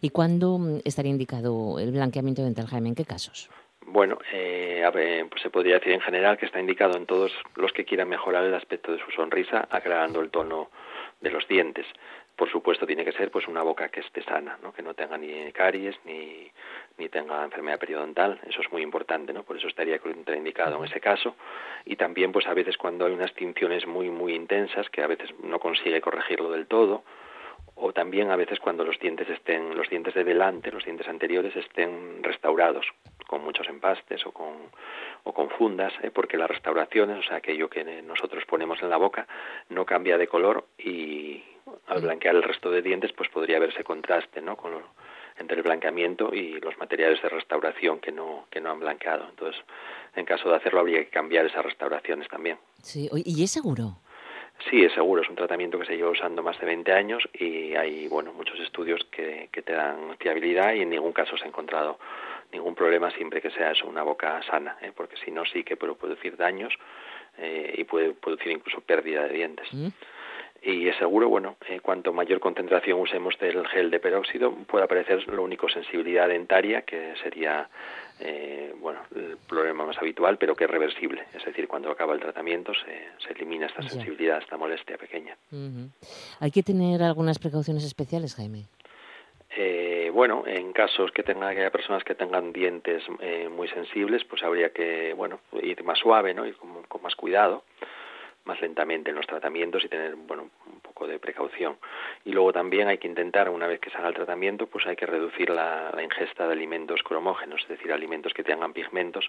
¿Y 0.00 0.10
cuándo 0.10 0.58
mm, 0.58 0.80
estaría 0.84 1.12
indicado 1.12 1.78
el 1.78 1.92
blanqueamiento 1.92 2.42
dental, 2.42 2.66
Jaime? 2.66 2.88
¿En 2.88 2.96
qué 2.96 3.04
casos? 3.04 3.48
Bueno, 3.86 4.18
eh, 4.32 4.84
pues 5.30 5.42
se 5.42 5.50
podría 5.50 5.74
decir 5.74 5.92
en 5.92 6.00
general 6.00 6.36
que 6.36 6.46
está 6.46 6.60
indicado 6.60 6.96
en 6.96 7.06
todos 7.06 7.32
los 7.56 7.72
que 7.72 7.84
quieran 7.84 8.08
mejorar 8.08 8.44
el 8.44 8.54
aspecto 8.54 8.92
de 8.92 8.98
su 8.98 9.10
sonrisa, 9.12 9.66
aclarando 9.70 10.20
el 10.20 10.30
tono 10.30 10.70
de 11.20 11.30
los 11.30 11.46
dientes. 11.48 11.86
Por 12.38 12.48
supuesto, 12.48 12.86
tiene 12.86 13.04
que 13.04 13.10
ser 13.10 13.32
pues 13.32 13.48
una 13.48 13.64
boca 13.64 13.88
que 13.88 13.98
esté 13.98 14.22
sana, 14.22 14.56
¿no? 14.62 14.72
que 14.72 14.80
no 14.80 14.94
tenga 14.94 15.18
ni 15.18 15.50
caries 15.50 15.96
ni, 16.04 16.48
ni 16.96 17.08
tenga 17.08 17.42
enfermedad 17.42 17.80
periodontal. 17.80 18.38
Eso 18.46 18.60
es 18.60 18.70
muy 18.70 18.80
importante, 18.82 19.32
¿no? 19.32 19.42
Por 19.42 19.56
eso 19.56 19.66
estaría 19.66 19.98
contraindicado 19.98 20.76
en 20.76 20.84
ese 20.84 21.00
caso. 21.00 21.34
Y 21.84 21.96
también, 21.96 22.30
pues 22.30 22.46
a 22.46 22.54
veces 22.54 22.76
cuando 22.76 23.06
hay 23.06 23.12
unas 23.12 23.34
tinciones 23.34 23.88
muy 23.88 24.08
muy 24.08 24.34
intensas 24.34 24.88
que 24.88 25.02
a 25.02 25.08
veces 25.08 25.28
no 25.42 25.58
consigue 25.58 26.00
corregirlo 26.00 26.52
del 26.52 26.68
todo, 26.68 27.02
o 27.74 27.92
también 27.92 28.30
a 28.30 28.36
veces 28.36 28.60
cuando 28.60 28.84
los 28.84 29.00
dientes 29.00 29.28
estén, 29.28 29.76
los 29.76 29.90
dientes 29.90 30.14
de 30.14 30.22
delante, 30.22 30.70
los 30.70 30.84
dientes 30.84 31.08
anteriores 31.08 31.56
estén 31.56 32.22
restaurados 32.22 32.86
con 33.26 33.42
muchos 33.42 33.68
empastes 33.68 34.24
o 34.26 34.30
con, 34.30 34.54
o 35.24 35.34
con 35.34 35.50
fundas, 35.50 35.92
¿eh? 36.02 36.12
porque 36.12 36.36
las 36.36 36.48
restauraciones, 36.48 37.18
o 37.18 37.22
sea, 37.22 37.38
aquello 37.38 37.68
que 37.68 37.82
nosotros 38.02 38.44
ponemos 38.46 38.80
en 38.80 38.90
la 38.90 38.96
boca, 38.96 39.26
no 39.70 39.84
cambia 39.84 40.16
de 40.18 40.28
color 40.28 40.66
y 40.78 41.42
al 41.86 42.02
blanquear 42.02 42.36
el 42.36 42.42
resto 42.42 42.70
de 42.70 42.82
dientes, 42.82 43.12
pues 43.12 43.28
podría 43.30 43.58
verse 43.58 43.84
contraste, 43.84 44.40
¿no? 44.40 44.56
Con 44.56 44.72
entre 45.38 45.56
el 45.56 45.62
blanqueamiento 45.62 46.34
y 46.34 46.60
los 46.60 46.76
materiales 46.78 47.22
de 47.22 47.28
restauración 47.28 48.00
que 48.00 48.12
no, 48.12 48.46
que 48.50 48.60
no 48.60 48.70
han 48.70 48.80
blanqueado. 48.80 49.26
Entonces, 49.28 49.62
en 50.14 50.24
caso 50.24 50.48
de 50.48 50.56
hacerlo, 50.56 50.80
habría 50.80 50.98
que 51.04 51.10
cambiar 51.10 51.46
esas 51.46 51.64
restauraciones 51.64 52.28
también. 52.28 52.58
Sí, 52.82 53.08
¿y 53.12 53.42
es 53.42 53.50
seguro? 53.50 53.98
Sí, 54.68 54.84
es 54.84 54.92
seguro, 54.92 55.22
es 55.22 55.28
un 55.28 55.36
tratamiento 55.36 55.78
que 55.78 55.86
se 55.86 55.96
lleva 55.96 56.10
usando 56.10 56.42
más 56.42 56.58
de 56.58 56.66
20 56.66 56.92
años 56.92 57.22
y 57.32 57.76
hay 57.76 58.08
bueno 58.08 58.32
muchos 58.32 58.58
estudios 58.58 59.04
que, 59.12 59.48
que 59.52 59.62
te 59.62 59.72
dan 59.72 60.16
fiabilidad 60.18 60.74
y 60.74 60.80
en 60.80 60.90
ningún 60.90 61.12
caso 61.12 61.36
se 61.36 61.44
ha 61.44 61.46
encontrado 61.46 62.00
ningún 62.50 62.74
problema 62.74 63.12
siempre 63.12 63.40
que 63.40 63.52
sea 63.52 63.70
eso 63.70 63.86
una 63.86 64.02
boca 64.02 64.42
sana, 64.50 64.76
¿eh? 64.82 64.90
porque 64.96 65.16
si 65.24 65.30
no 65.30 65.44
sí 65.44 65.62
que 65.62 65.76
puede 65.76 65.94
producir 65.94 66.36
daños 66.36 66.74
eh, 67.36 67.72
y 67.78 67.84
puede 67.84 68.14
producir 68.14 68.50
incluso 68.50 68.80
pérdida 68.80 69.28
de 69.28 69.34
dientes. 69.34 69.68
Mm 69.72 69.88
y 70.62 70.88
es 70.88 70.96
seguro, 70.96 71.28
bueno, 71.28 71.56
eh, 71.68 71.80
cuanto 71.80 72.12
mayor 72.12 72.40
concentración 72.40 73.00
usemos 73.00 73.38
del 73.38 73.66
gel 73.68 73.90
de 73.90 74.00
peróxido, 74.00 74.52
puede 74.52 74.84
aparecer 74.84 75.26
lo 75.28 75.42
único 75.42 75.68
sensibilidad 75.68 76.28
dentaria, 76.28 76.82
que 76.82 77.14
sería, 77.22 77.68
eh, 78.20 78.74
bueno, 78.80 79.00
el 79.14 79.36
problema 79.48 79.86
más 79.86 79.96
habitual, 79.98 80.36
pero 80.36 80.56
que 80.56 80.64
es 80.64 80.70
reversible. 80.70 81.24
Es 81.32 81.44
decir, 81.44 81.68
cuando 81.68 81.90
acaba 81.90 82.14
el 82.14 82.20
tratamiento 82.20 82.72
se, 82.74 83.08
se 83.24 83.32
elimina 83.34 83.66
esta 83.66 83.82
sensibilidad, 83.82 84.38
esta 84.38 84.56
molestia 84.56 84.98
pequeña. 84.98 85.36
¿Hay 86.40 86.50
que 86.50 86.62
tener 86.64 87.02
algunas 87.02 87.38
precauciones 87.38 87.84
especiales, 87.84 88.34
Jaime? 88.34 88.64
Eh, 89.56 90.10
bueno, 90.12 90.44
en 90.46 90.72
casos 90.72 91.12
que 91.12 91.22
tenga 91.22 91.52
que 91.54 91.60
haya 91.60 91.70
personas 91.70 92.02
que 92.02 92.14
tengan 92.14 92.52
dientes 92.52 93.02
eh, 93.20 93.48
muy 93.48 93.68
sensibles, 93.68 94.24
pues 94.24 94.42
habría 94.42 94.70
que, 94.70 95.14
bueno, 95.14 95.40
ir 95.62 95.82
más 95.84 95.98
suave, 95.98 96.34
¿no? 96.34 96.44
Ir 96.46 96.56
con 96.56 97.02
más 97.02 97.14
cuidado 97.14 97.62
más 98.48 98.60
lentamente 98.60 99.10
en 99.10 99.16
los 99.16 99.26
tratamientos 99.26 99.84
y 99.84 99.88
tener 99.88 100.16
bueno 100.16 100.50
un 100.66 100.80
poco 100.80 101.06
de 101.06 101.20
precaución 101.20 101.76
y 102.24 102.32
luego 102.32 102.52
también 102.52 102.88
hay 102.88 102.98
que 102.98 103.06
intentar 103.06 103.48
una 103.50 103.68
vez 103.68 103.78
que 103.78 103.90
se 103.90 103.98
haga 103.98 104.08
el 104.08 104.14
tratamiento 104.14 104.66
pues 104.66 104.86
hay 104.86 104.96
que 104.96 105.06
reducir 105.06 105.50
la, 105.50 105.92
ingesta 106.02 106.46
de 106.46 106.54
alimentos 106.54 107.02
cromógenos 107.02 107.62
es 107.62 107.68
decir 107.68 107.92
alimentos 107.92 108.32
que 108.32 108.42
tengan 108.42 108.72
pigmentos 108.72 109.28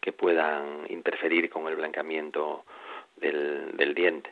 que 0.00 0.12
puedan 0.12 0.84
interferir 0.90 1.48
con 1.48 1.66
el 1.66 1.76
blanqueamiento 1.76 2.64
del, 3.16 3.76
del 3.76 3.94
diente 3.94 4.30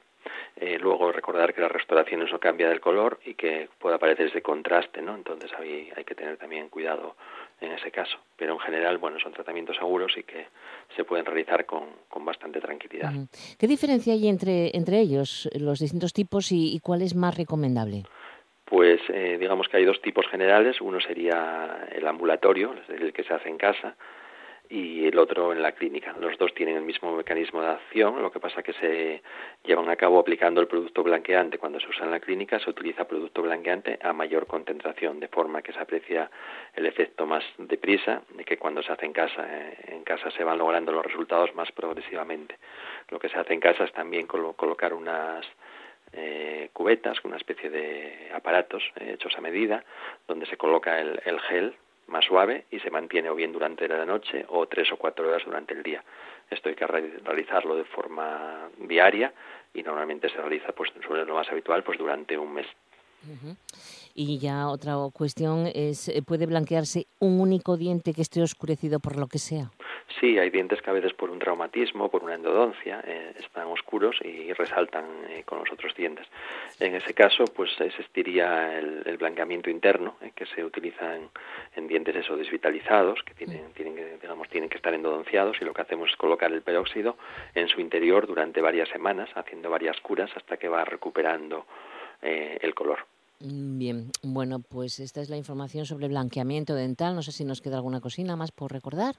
eh, 0.56 0.78
luego 0.78 1.12
recordar 1.12 1.54
que 1.54 1.60
la 1.60 1.68
restauración 1.68 2.24
no 2.24 2.40
cambia 2.40 2.68
del 2.68 2.80
color 2.80 3.20
y 3.24 3.34
que 3.34 3.68
puede 3.78 3.96
aparecer 3.96 4.26
ese 4.26 4.42
contraste, 4.42 5.02
¿no? 5.02 5.14
Entonces 5.14 5.52
hay, 5.58 5.92
hay 5.94 6.04
que 6.04 6.14
tener 6.14 6.36
también 6.36 6.68
cuidado 6.68 7.16
en 7.60 7.72
ese 7.72 7.90
caso. 7.90 8.18
Pero 8.36 8.54
en 8.54 8.58
general, 8.60 8.98
bueno, 8.98 9.18
son 9.20 9.32
tratamientos 9.32 9.76
seguros 9.76 10.12
y 10.16 10.22
que 10.22 10.46
se 10.94 11.04
pueden 11.04 11.24
realizar 11.24 11.64
con, 11.64 11.84
con 12.08 12.24
bastante 12.24 12.60
tranquilidad. 12.60 13.12
¿Qué 13.58 13.66
diferencia 13.66 14.12
hay 14.12 14.28
entre, 14.28 14.76
entre 14.76 15.00
ellos, 15.00 15.48
los 15.58 15.78
distintos 15.78 16.12
tipos, 16.12 16.52
y, 16.52 16.78
cuál 16.80 17.02
es 17.02 17.14
más 17.14 17.36
recomendable? 17.36 18.04
Pues 18.64 19.00
eh, 19.08 19.36
digamos 19.38 19.68
que 19.68 19.78
hay 19.78 19.84
dos 19.84 20.00
tipos 20.02 20.26
generales. 20.28 20.80
Uno 20.80 21.00
sería 21.00 21.86
el 21.92 22.06
ambulatorio, 22.06 22.74
el 22.88 23.12
que 23.12 23.22
se 23.22 23.32
hace 23.32 23.48
en 23.48 23.58
casa, 23.58 23.96
y 24.68 25.06
el 25.06 25.18
otro 25.18 25.52
en 25.52 25.62
la 25.62 25.72
clínica. 25.72 26.14
Los 26.18 26.36
dos 26.38 26.54
tienen 26.54 26.76
el 26.76 26.82
mismo 26.82 27.14
mecanismo 27.14 27.62
de 27.62 27.68
acción, 27.68 28.20
lo 28.22 28.30
que 28.30 28.40
pasa 28.40 28.62
que 28.62 28.72
se 28.74 29.22
llevan 29.64 29.88
a 29.88 29.96
cabo 29.96 30.18
aplicando 30.18 30.60
el 30.60 30.66
producto 30.66 31.02
blanqueante. 31.02 31.58
Cuando 31.58 31.80
se 31.80 31.88
usa 31.88 32.04
en 32.04 32.10
la 32.10 32.20
clínica 32.20 32.58
se 32.58 32.70
utiliza 32.70 33.06
producto 33.06 33.42
blanqueante 33.42 33.98
a 34.02 34.12
mayor 34.12 34.46
concentración, 34.46 35.20
de 35.20 35.28
forma 35.28 35.62
que 35.62 35.72
se 35.72 35.78
aprecia 35.78 36.30
el 36.74 36.86
efecto 36.86 37.26
más 37.26 37.44
deprisa 37.58 38.22
de 38.30 38.44
que 38.44 38.58
cuando 38.58 38.82
se 38.82 38.92
hace 38.92 39.06
en 39.06 39.12
casa. 39.12 39.46
Eh, 39.48 39.76
en 39.88 40.04
casa 40.04 40.30
se 40.30 40.44
van 40.44 40.58
logrando 40.58 40.92
los 40.92 41.04
resultados 41.04 41.54
más 41.54 41.70
progresivamente. 41.72 42.58
Lo 43.08 43.18
que 43.18 43.28
se 43.28 43.38
hace 43.38 43.54
en 43.54 43.60
casa 43.60 43.84
es 43.84 43.92
también 43.92 44.26
colocar 44.26 44.92
unas 44.94 45.46
eh, 46.12 46.70
cubetas, 46.72 47.24
una 47.24 47.36
especie 47.36 47.70
de 47.70 48.30
aparatos 48.34 48.82
eh, 48.96 49.12
hechos 49.14 49.36
a 49.36 49.40
medida, 49.40 49.84
donde 50.26 50.46
se 50.46 50.56
coloca 50.56 51.00
el, 51.00 51.20
el 51.24 51.40
gel 51.40 51.74
más 52.08 52.24
suave 52.24 52.66
y 52.70 52.78
se 52.80 52.90
mantiene 52.90 53.30
o 53.30 53.34
bien 53.34 53.52
durante 53.52 53.88
la 53.88 54.04
noche 54.04 54.44
o 54.48 54.66
tres 54.66 54.90
o 54.92 54.96
cuatro 54.96 55.28
horas 55.28 55.42
durante 55.44 55.74
el 55.74 55.82
día. 55.82 56.04
Esto 56.50 56.68
hay 56.68 56.74
que 56.74 56.86
realizarlo 56.86 57.76
de 57.76 57.84
forma 57.84 58.68
diaria 58.78 59.32
y 59.74 59.82
normalmente 59.82 60.28
se 60.28 60.36
realiza, 60.36 60.72
pues 60.72 60.92
sobre 61.06 61.24
lo 61.24 61.34
más 61.34 61.48
habitual, 61.50 61.82
pues 61.82 61.98
durante 61.98 62.38
un 62.38 62.52
mes. 62.52 62.66
Y 64.14 64.38
ya 64.38 64.68
otra 64.68 64.94
cuestión 65.12 65.68
es, 65.74 66.12
¿puede 66.26 66.46
blanquearse 66.46 67.06
un 67.18 67.40
único 67.40 67.76
diente 67.76 68.14
que 68.14 68.22
esté 68.22 68.40
oscurecido 68.40 69.00
por 69.00 69.16
lo 69.16 69.26
que 69.26 69.38
sea? 69.38 69.70
Sí, 70.20 70.38
hay 70.38 70.50
dientes 70.50 70.80
que 70.80 70.90
a 70.90 70.92
veces 70.92 71.12
por 71.14 71.30
un 71.30 71.38
traumatismo, 71.38 72.08
por 72.08 72.22
una 72.22 72.34
endodoncia, 72.34 73.02
eh, 73.06 73.34
están 73.38 73.66
oscuros 73.66 74.16
y 74.22 74.52
resaltan 74.52 75.04
eh, 75.28 75.42
con 75.44 75.58
los 75.58 75.70
otros 75.72 75.94
dientes. 75.94 76.26
En 76.78 76.94
ese 76.94 77.12
caso, 77.12 77.44
pues 77.44 77.70
existiría 77.80 78.78
el, 78.78 79.16
blanqueamiento 79.18 79.68
interno, 79.68 80.16
que 80.34 80.46
se 80.46 80.64
utiliza 80.64 81.16
en, 81.74 81.88
dientes 81.88 82.14
eso 82.16 82.36
desvitalizados, 82.36 83.22
que 83.24 83.34
tienen, 83.34 83.72
tienen, 83.72 83.96
que, 83.96 84.18
digamos, 84.20 84.48
tienen 84.48 84.68
que 84.68 84.76
estar 84.76 84.94
endodonciados 84.94 85.56
y 85.60 85.64
lo 85.64 85.74
que 85.74 85.82
hacemos 85.82 86.10
es 86.10 86.16
colocar 86.16 86.52
el 86.52 86.62
peróxido 86.62 87.16
en 87.54 87.68
su 87.68 87.80
interior 87.80 88.26
durante 88.26 88.60
varias 88.60 88.88
semanas, 88.88 89.28
haciendo 89.34 89.70
varias 89.70 90.00
curas 90.00 90.30
hasta 90.36 90.56
que 90.56 90.68
va 90.68 90.84
recuperando 90.84 91.66
el 92.22 92.74
color. 92.74 93.06
Mm, 93.40 93.78
bien, 93.78 94.10
bueno, 94.22 94.60
pues 94.60 94.98
esta 94.98 95.20
es 95.20 95.28
la 95.28 95.36
información 95.36 95.84
sobre 95.84 96.08
blanqueamiento 96.08 96.74
dental. 96.74 97.14
No 97.14 97.22
sé 97.22 97.32
si 97.32 97.44
nos 97.44 97.60
queda 97.60 97.76
alguna 97.76 98.00
cocina 98.00 98.36
más 98.36 98.52
por 98.52 98.72
recordar. 98.72 99.16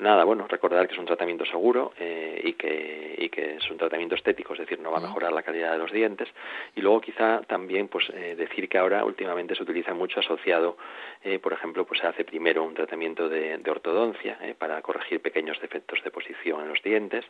Nada, 0.00 0.22
bueno, 0.22 0.46
recordar 0.46 0.86
que 0.86 0.94
es 0.94 1.00
un 1.00 1.06
tratamiento 1.06 1.44
seguro 1.44 1.92
eh, 1.98 2.40
y, 2.44 2.52
que, 2.52 3.16
y 3.18 3.28
que 3.30 3.56
es 3.56 3.68
un 3.68 3.78
tratamiento 3.78 4.14
estético, 4.14 4.52
es 4.52 4.60
decir, 4.60 4.78
no 4.78 4.92
va 4.92 4.98
a 4.98 5.00
mejorar 5.00 5.32
la 5.32 5.42
calidad 5.42 5.72
de 5.72 5.78
los 5.78 5.90
dientes. 5.90 6.28
Y 6.76 6.82
luego 6.82 7.00
quizá 7.00 7.40
también 7.48 7.88
pues 7.88 8.08
eh, 8.10 8.36
decir 8.36 8.68
que 8.68 8.78
ahora 8.78 9.04
últimamente 9.04 9.56
se 9.56 9.62
utiliza 9.64 9.94
mucho 9.94 10.20
asociado, 10.20 10.76
eh, 11.24 11.40
por 11.40 11.52
ejemplo, 11.52 11.84
pues 11.84 12.00
se 12.00 12.06
hace 12.06 12.24
primero 12.24 12.62
un 12.62 12.74
tratamiento 12.74 13.28
de, 13.28 13.58
de 13.58 13.70
ortodoncia 13.72 14.38
para 14.56 14.80
corregir 14.82 15.20
pequeños 15.20 15.60
defectos 15.60 16.00
de 16.04 16.12
posición 16.12 16.60
en 16.60 16.68
los 16.68 16.80
dientes, 16.80 17.24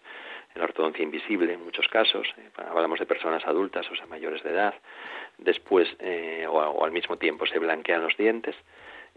la 0.55 0.65
ortodoncia 0.65 1.03
invisible 1.03 1.55
en 1.55 1.65
muchos 1.65 1.89
casos, 1.89 2.29
hablamos 2.57 2.99
de 2.99 3.07
personas 3.07 3.47
adultas 3.47 3.91
o 3.91 3.97
sea, 3.97 4.05
mayores 4.07 4.43
de 4.43 4.51
edad, 4.51 4.75
después 5.39 5.89
o 6.49 6.85
al 6.85 6.93
mismo 6.93 7.17
tiempo 7.17 7.47
se 7.47 7.59
blanquean 7.59 8.03
los 8.03 8.17
dientes 8.19 8.55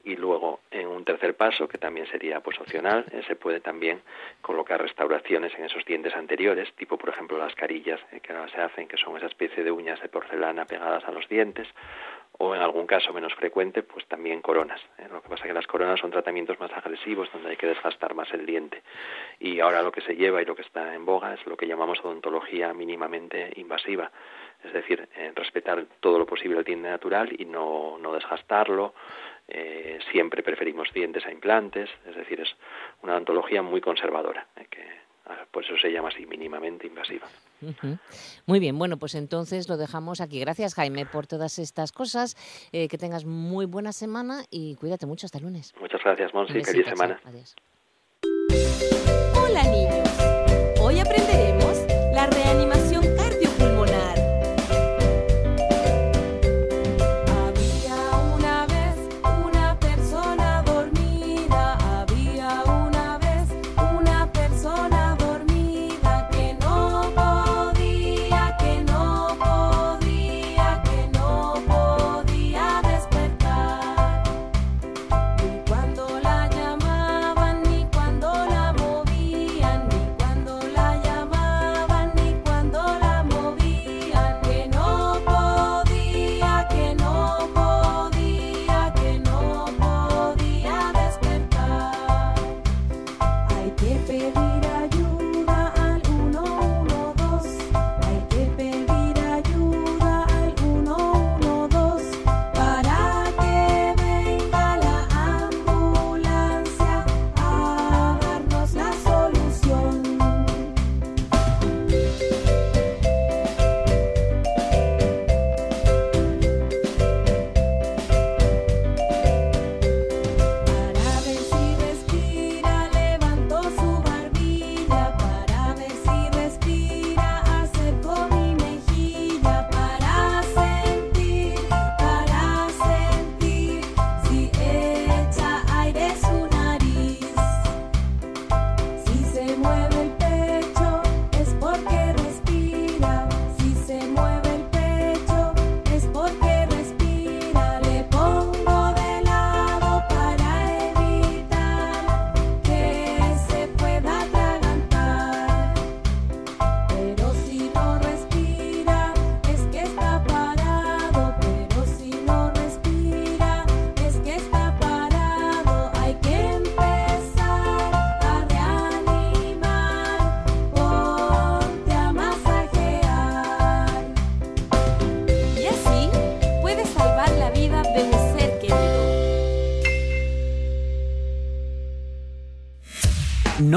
y 0.04 0.16
luego 0.16 0.60
en 0.72 0.88
un 0.88 1.06
tercer 1.06 1.36
paso 1.36 1.68
que 1.68 1.78
también 1.78 2.08
sería 2.08 2.40
pues 2.42 2.60
opcional 2.60 3.06
eh, 3.12 3.22
se 3.28 3.36
puede 3.36 3.60
también 3.60 4.02
colocar 4.42 4.82
restauraciones 4.82 5.54
en 5.58 5.66
esos 5.66 5.86
dientes 5.86 6.16
anteriores 6.16 6.74
tipo 6.76 6.98
por 6.98 7.10
ejemplo 7.10 7.38
las 7.38 7.56
carillas 7.56 8.00
eh, 8.12 8.20
que 8.20 8.34
ahora 8.34 8.52
se 8.52 8.62
hacen 8.62 8.88
que 8.88 8.98
son 8.98 9.18
esa 9.18 9.28
especie 9.28 9.64
de 9.64 9.72
uñas 9.72 10.02
de 10.02 10.10
porcelana 10.10 10.66
pegadas 10.66 11.04
a 11.06 11.12
los 11.12 11.28
dientes 11.30 11.68
o 12.38 12.56
en 12.56 12.62
algún 12.62 12.88
caso 12.88 13.14
menos 13.14 13.34
frecuente 13.36 13.84
pues 13.84 14.06
también 14.08 14.42
coronas 14.42 14.82
eh. 14.98 15.08
lo 15.12 15.22
que 15.22 15.30
pasa 15.30 15.44
es 15.44 15.48
que 15.50 15.54
las 15.54 15.68
coronas 15.68 16.00
son 16.00 16.12
tratamientos 16.12 16.60
más 16.60 16.72
agresivos 16.72 17.30
donde 17.32 17.50
hay 17.50 17.58
que 17.58 17.68
desgastar 17.68 18.16
más 18.16 18.32
el 18.34 18.46
diente 18.46 18.82
y 19.40 19.60
ahora 19.60 19.82
lo 19.82 19.92
que 19.92 20.02
se 20.02 20.16
lleva 20.16 20.42
y 20.42 20.46
lo 20.46 20.56
que 20.56 20.64
está 20.64 20.96
en 20.96 21.06
boga 21.06 21.34
es 21.34 21.46
lo 21.46 21.58
que 21.58 21.68
llamamos 21.68 22.00
odontología 22.04 22.74
mínimamente 22.74 23.52
invasiva 23.56 24.12
es 24.64 24.74
decir, 24.74 25.08
respetar 25.36 25.86
todo 26.00 26.20
lo 26.20 26.26
posible 26.26 26.60
el 26.60 26.64
diente 26.64 26.90
natural 26.90 27.30
y 27.38 27.46
no, 27.46 27.98
no 27.98 28.14
desgastarlo, 28.14 28.94
eh, 29.54 30.00
siempre 30.12 30.44
preferimos 30.44 30.88
dientes 30.94 31.26
a 31.26 31.32
implantes, 31.32 31.90
es 32.08 32.16
decir, 32.16 32.40
es 32.40 32.50
una 33.02 33.14
odontología 33.14 33.62
muy 33.62 33.82
conservadora, 33.82 34.48
eh, 34.56 34.66
que 34.70 34.82
ah, 35.26 35.46
por 35.52 35.66
eso 35.66 35.74
se 35.78 35.92
llama 35.92 36.08
así, 36.08 36.26
mínimamente 36.26 36.88
invasiva. 36.88 37.28
Muy 38.46 38.60
bien, 38.60 38.80
bueno, 38.80 38.98
pues 38.98 39.14
entonces 39.14 39.68
lo 39.68 39.76
dejamos 39.76 40.22
aquí. 40.22 40.40
Gracias, 40.40 40.74
Jaime, 40.76 41.06
por 41.06 41.28
todas 41.28 41.60
estas 41.60 41.92
cosas. 41.92 42.36
Eh, 42.72 42.88
que 42.88 42.98
tengas 42.98 43.26
muy 43.26 43.66
buena 43.66 43.92
semana 43.92 44.44
y 44.50 44.76
cuídate 44.76 45.06
mucho 45.06 45.26
hasta 45.26 45.38
el 45.38 45.44
lunes. 45.44 45.74
Muchas 45.80 46.02
gracias, 46.02 46.34
Monsi. 46.34 46.64
Feliz 46.64 46.88
semana. 46.88 47.20
Adiós. 47.26 47.56
Hola, 49.36 49.64
niños. 49.64 50.80
Hoy 50.82 51.00
aprenderemos 51.00 51.51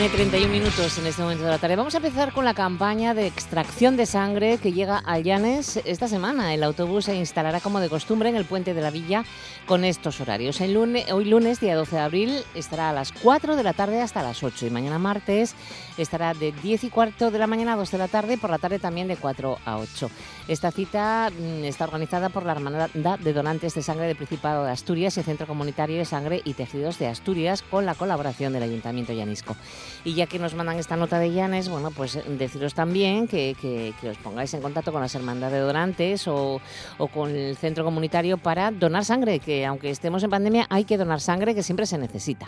1 0.00 0.06
y 0.06 0.12
31 0.12 0.50
minutos 0.50 0.96
en 0.96 1.06
este 1.06 1.20
momento 1.20 1.44
de 1.44 1.50
la 1.50 1.58
tarde. 1.58 1.76
Vamos 1.76 1.92
a 1.94 1.98
empezar 1.98 2.32
con 2.32 2.46
la 2.46 2.54
campaña 2.54 3.12
de 3.12 3.26
extracción 3.26 3.98
de 3.98 4.06
sangre 4.06 4.56
que 4.56 4.72
llega 4.72 5.02
a 5.04 5.18
Llanes 5.18 5.78
esta 5.84 6.08
semana. 6.08 6.54
El 6.54 6.62
autobús 6.62 7.04
se 7.04 7.16
instalará 7.16 7.60
como 7.60 7.80
de 7.80 7.90
costumbre 7.90 8.30
en 8.30 8.36
el 8.36 8.46
puente 8.46 8.72
de 8.72 8.80
la 8.80 8.90
villa 8.90 9.26
con 9.66 9.84
estos 9.84 10.18
horarios. 10.22 10.62
El 10.62 10.72
lunes, 10.72 11.12
hoy 11.12 11.26
lunes, 11.26 11.60
día 11.60 11.76
12 11.76 11.96
de 11.96 12.02
abril, 12.02 12.44
estará 12.54 12.88
a 12.88 12.92
las 12.94 13.12
4 13.12 13.56
de 13.56 13.62
la 13.62 13.74
tarde 13.74 14.00
hasta 14.00 14.22
las 14.22 14.42
8 14.42 14.68
y 14.68 14.70
mañana 14.70 14.98
martes 14.98 15.54
estará 15.98 16.32
de 16.32 16.52
10 16.52 16.84
y 16.84 16.88
cuarto 16.88 17.30
de 17.30 17.38
la 17.38 17.46
mañana 17.46 17.74
a 17.74 17.76
2 17.76 17.90
de 17.90 17.98
la 17.98 18.08
tarde 18.08 18.38
por 18.38 18.48
la 18.48 18.58
tarde 18.58 18.78
también 18.78 19.06
de 19.06 19.16
4 19.16 19.58
a 19.66 19.76
8. 19.76 20.10
Esta 20.48 20.70
cita 20.70 21.30
mm, 21.30 21.64
está 21.64 21.84
organizada 21.84 22.30
por 22.30 22.46
la 22.46 22.52
Hermandad 22.52 23.18
de 23.18 23.32
Donantes 23.34 23.74
de 23.74 23.82
Sangre 23.82 24.06
del 24.06 24.16
Principado 24.16 24.64
de 24.64 24.70
Asturias 24.70 25.18
y 25.18 25.22
Centro 25.22 25.46
Comunitario 25.46 25.98
de 25.98 26.06
Sangre 26.06 26.40
y 26.42 26.54
Tejidos 26.54 26.98
de 26.98 27.08
Asturias 27.08 27.60
con 27.60 27.84
la 27.84 27.94
colaboración 27.94 28.54
del 28.54 28.62
Ayuntamiento 28.62 29.12
Llanisco. 29.12 29.56
Y 30.04 30.14
ya 30.14 30.26
que 30.26 30.38
nos 30.38 30.54
mandan 30.54 30.78
esta 30.78 30.96
nota 30.96 31.18
de 31.18 31.32
Llanes, 31.32 31.68
bueno, 31.68 31.90
pues 31.90 32.18
deciros 32.26 32.74
también 32.74 33.28
que, 33.28 33.56
que, 33.60 34.08
os 34.08 34.16
pongáis 34.18 34.52
en 34.54 34.62
contacto 34.62 34.92
con 34.92 35.00
las 35.00 35.14
hermandades 35.14 35.54
de 35.54 35.60
donantes 35.60 36.26
o, 36.28 36.60
o, 36.98 37.08
con 37.08 37.30
el 37.30 37.56
centro 37.56 37.84
comunitario 37.84 38.38
para 38.38 38.70
donar 38.70 39.04
sangre, 39.04 39.38
que 39.40 39.66
aunque 39.66 39.90
estemos 39.90 40.22
en 40.22 40.30
pandemia 40.30 40.66
hay 40.70 40.84
que 40.84 40.96
donar 40.96 41.20
sangre 41.20 41.54
que 41.54 41.62
siempre 41.62 41.86
se 41.86 41.98
necesita. 41.98 42.46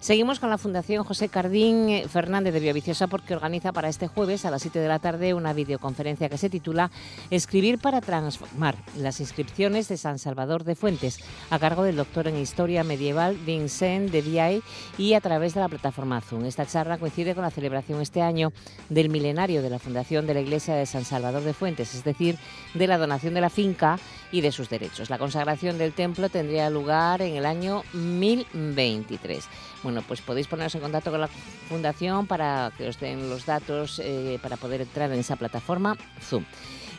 Seguimos 0.00 0.38
con 0.38 0.48
la 0.48 0.58
Fundación 0.58 1.02
José 1.02 1.28
Cardín 1.28 1.88
eh, 1.88 2.06
Fernández 2.08 2.54
de 2.54 2.60
Villaviciosa 2.60 3.08
porque 3.08 3.34
organiza 3.34 3.72
para 3.72 3.88
este 3.88 4.06
jueves 4.06 4.44
a 4.44 4.50
las 4.50 4.62
7 4.62 4.78
de 4.78 4.86
la 4.86 5.00
tarde 5.00 5.34
una 5.34 5.52
videoconferencia 5.52 6.28
que 6.28 6.38
se 6.38 6.48
titula 6.48 6.92
Escribir 7.30 7.78
para 7.78 8.00
transformar 8.00 8.76
las 8.96 9.18
inscripciones 9.18 9.88
de 9.88 9.96
San 9.96 10.20
Salvador 10.20 10.62
de 10.62 10.76
Fuentes 10.76 11.18
a 11.50 11.58
cargo 11.58 11.82
del 11.82 11.96
doctor 11.96 12.28
en 12.28 12.38
Historia 12.38 12.84
Medieval 12.84 13.36
Vincent 13.38 14.12
de 14.12 14.22
Viay 14.22 14.62
y 14.98 15.14
a 15.14 15.20
través 15.20 15.54
de 15.54 15.60
la 15.60 15.68
plataforma 15.68 16.20
Zoom. 16.20 16.44
Esta 16.44 16.64
charla 16.64 16.98
coincide 16.98 17.34
con 17.34 17.42
la 17.42 17.50
celebración 17.50 18.00
este 18.00 18.22
año 18.22 18.52
del 18.88 19.08
milenario 19.08 19.62
de 19.62 19.70
la 19.70 19.80
fundación 19.80 20.28
de 20.28 20.34
la 20.34 20.40
Iglesia 20.40 20.76
de 20.76 20.86
San 20.86 21.04
Salvador 21.04 21.42
de 21.42 21.54
Fuentes, 21.54 21.96
es 21.96 22.04
decir, 22.04 22.38
de 22.74 22.86
la 22.86 22.98
donación 22.98 23.34
de 23.34 23.40
la 23.40 23.50
finca 23.50 23.98
y 24.30 24.42
de 24.42 24.52
sus 24.52 24.68
derechos. 24.68 25.10
La 25.10 25.18
consagración 25.18 25.76
del 25.76 25.92
templo 25.92 26.28
tendría 26.28 26.70
lugar 26.70 27.20
en 27.20 27.34
el 27.34 27.46
año 27.46 27.82
1023. 27.94 29.48
Bueno, 29.82 30.02
pues 30.06 30.20
podéis 30.20 30.48
poneros 30.48 30.74
en 30.74 30.80
contacto 30.80 31.10
con 31.10 31.20
la 31.20 31.28
Fundación 31.68 32.26
para 32.26 32.72
que 32.76 32.88
os 32.88 32.98
den 32.98 33.30
los 33.30 33.46
datos 33.46 34.00
eh, 34.02 34.38
para 34.42 34.56
poder 34.56 34.80
entrar 34.80 35.12
en 35.12 35.20
esa 35.20 35.36
plataforma 35.36 35.96
Zoom. 36.20 36.44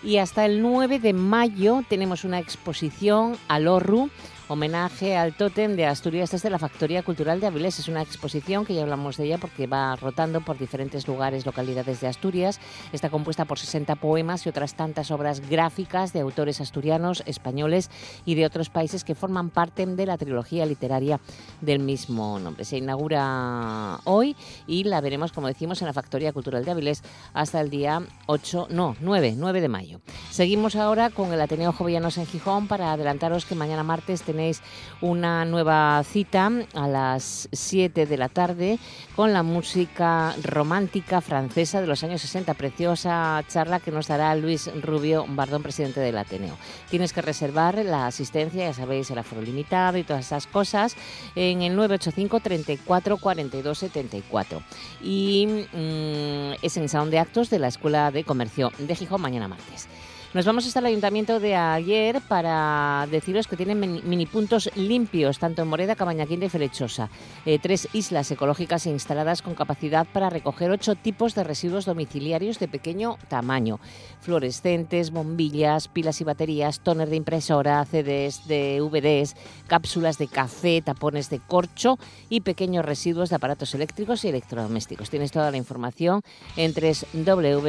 Y 0.04 0.18
hasta 0.18 0.46
el 0.46 0.62
9 0.62 1.00
de 1.00 1.14
mayo 1.14 1.84
tenemos 1.90 2.24
una 2.24 2.40
exposición 2.40 3.38
al 3.50 3.68
ORRU 3.68 4.10
homenaje 4.50 5.16
al 5.16 5.36
tótem 5.38 5.76
de 5.76 5.86
Asturias 5.86 6.32
desde 6.32 6.50
la 6.50 6.58
Factoría 6.58 7.04
Cultural 7.04 7.40
de 7.40 7.46
Avilés. 7.46 7.78
Es 7.78 7.88
una 7.88 8.02
exposición 8.02 8.66
que 8.66 8.74
ya 8.74 8.82
hablamos 8.82 9.16
de 9.16 9.26
ella 9.26 9.38
porque 9.38 9.68
va 9.68 9.96
rotando 9.96 10.42
por 10.42 10.58
diferentes 10.58 11.08
lugares, 11.08 11.46
localidades 11.46 12.02
de 12.02 12.08
Asturias. 12.08 12.60
Está 12.92 13.12
compuesta 13.12 13.46
por 13.46 13.60
60 13.60 13.96
poemas 13.98 14.46
y 14.46 14.50
otras 14.50 14.74
tantas 14.74 15.12
obras 15.12 15.48
gráficas 15.48 16.14
de 16.14 16.22
autores 16.22 16.62
asturianos, 16.62 17.22
españoles 17.28 17.92
y 18.26 18.34
de 18.34 18.48
otros 18.48 18.72
países 18.72 19.04
que 19.04 19.14
forman 19.14 19.52
parte 19.52 19.86
de 19.86 20.06
la 20.08 20.18
trilogía 20.18 20.66
literaria 20.66 21.20
del 21.62 21.78
mismo 21.78 22.40
nombre. 22.40 22.66
Se 22.66 22.78
inaugura 22.78 24.00
hoy 24.06 24.36
y 24.66 24.84
la 24.84 25.00
veremos, 25.00 25.32
como 25.32 25.48
decimos, 25.48 25.80
en 25.84 25.88
la 25.88 25.94
Factoría 25.94 26.34
Cultural 26.34 26.66
de 26.66 26.72
Avilés 26.72 27.04
hasta 27.34 27.62
el 27.62 27.70
día 27.70 28.02
8, 28.26 28.70
no, 28.72 28.96
9, 29.00 29.36
9 29.38 29.62
de 29.62 29.70
mayo. 29.70 30.02
Seguimos 30.32 30.76
ahora 30.76 31.12
con 31.12 31.32
el 31.34 31.40
Ateneo 31.40 31.72
Jovellanos 31.72 32.18
en 32.18 32.26
Gijón 32.26 32.68
para 32.68 32.94
adelantaros 32.94 33.46
que 33.46 33.54
mañana 33.54 33.84
martes 33.84 34.24
tenemos 34.24 34.39
tenéis 34.40 34.62
una 35.02 35.44
nueva 35.44 36.02
cita 36.06 36.50
a 36.74 36.88
las 36.88 37.50
7 37.52 38.06
de 38.06 38.18
la 38.18 38.30
tarde 38.30 38.80
con 39.18 39.34
la 39.34 39.44
música 39.44 40.34
romántica 40.42 41.20
francesa 41.20 41.82
de 41.82 41.88
los 41.88 42.06
años 42.06 42.22
60. 42.22 42.54
Preciosa 42.54 43.44
charla 43.50 43.82
que 43.82 43.92
nos 43.92 44.08
dará 44.08 44.34
Luis 44.36 44.72
Rubio 44.82 45.26
Bardón, 45.28 45.62
presidente 45.62 46.00
del 46.00 46.18
Ateneo. 46.18 46.56
Tienes 46.90 47.12
que 47.12 47.22
reservar 47.22 47.84
la 47.84 48.08
asistencia, 48.08 48.64
ya 48.64 48.74
sabéis, 48.74 49.12
el 49.12 49.18
aforo 49.18 49.42
limitado 49.42 49.98
y 49.98 50.04
todas 50.04 50.28
esas 50.28 50.48
cosas 50.48 50.96
en 51.36 51.62
el 51.62 51.76
985 51.76 52.40
34 52.40 53.18
42 53.18 53.78
74. 53.78 54.64
Y 55.04 55.66
mm, 55.74 56.64
es 56.64 56.78
en 56.78 56.88
Salón 56.88 57.12
de 57.12 57.20
Actos 57.20 57.50
de 57.50 57.60
la 57.60 57.68
Escuela 57.68 58.10
de 58.12 58.24
Comercio 58.24 58.72
de 58.78 58.96
Gijón 58.96 59.20
mañana 59.20 59.50
martes. 59.50 59.90
Nos 60.32 60.46
vamos 60.46 60.68
hasta 60.68 60.80
el 60.80 60.86
ayuntamiento 60.86 61.40
de 61.40 61.56
ayer 61.56 62.22
para 62.22 63.08
deciros 63.10 63.48
que 63.48 63.58
tienen 63.58 63.80
mini 63.80 64.28
puntos 64.28 64.70
limpios, 64.76 65.40
tanto 65.40 65.64
en 65.64 65.68
Moreda, 65.68 65.96
Cabañaquín 65.96 66.44
y 66.44 66.50
Felechosa. 66.50 67.10
Eh, 67.48 67.58
tres 67.58 67.88
islas 67.94 68.30
ecológicas 68.30 68.86
instaladas 68.86 69.42
con 69.42 69.56
capacidad 69.56 70.06
para 70.06 70.30
recoger 70.30 70.70
ocho 70.70 70.94
tipos 70.94 71.34
de 71.34 71.44
residuos 71.44 71.86
domiciliarios 71.86 72.60
de 72.60 72.68
pequeño 72.68 73.18
tamaño. 73.28 73.80
Fluorescentes, 74.22 75.10
bombillas, 75.10 75.88
pilas 75.88 76.22
y 76.22 76.26
baterías, 76.26 76.82
toner 76.82 77.10
de 77.10 77.16
impresora, 77.16 77.84
CDs, 77.86 78.48
DVDs, 78.48 79.36
cápsulas 79.66 80.20
de 80.20 80.28
café, 80.28 80.84
tapones 80.84 81.32
de 81.32 81.40
corcho 81.40 81.98
y 82.30 82.42
pequeños 82.42 82.86
residuos 82.86 83.32
de 83.32 83.38
aparatos 83.38 83.74
eléctricos 83.74 84.24
y 84.26 84.28
electrodomésticos. 84.28 85.10
Tienes 85.10 85.32
toda 85.32 85.50
la 85.50 85.58
información 85.58 86.22
en 86.56 86.76
www.ayer. 86.76 87.66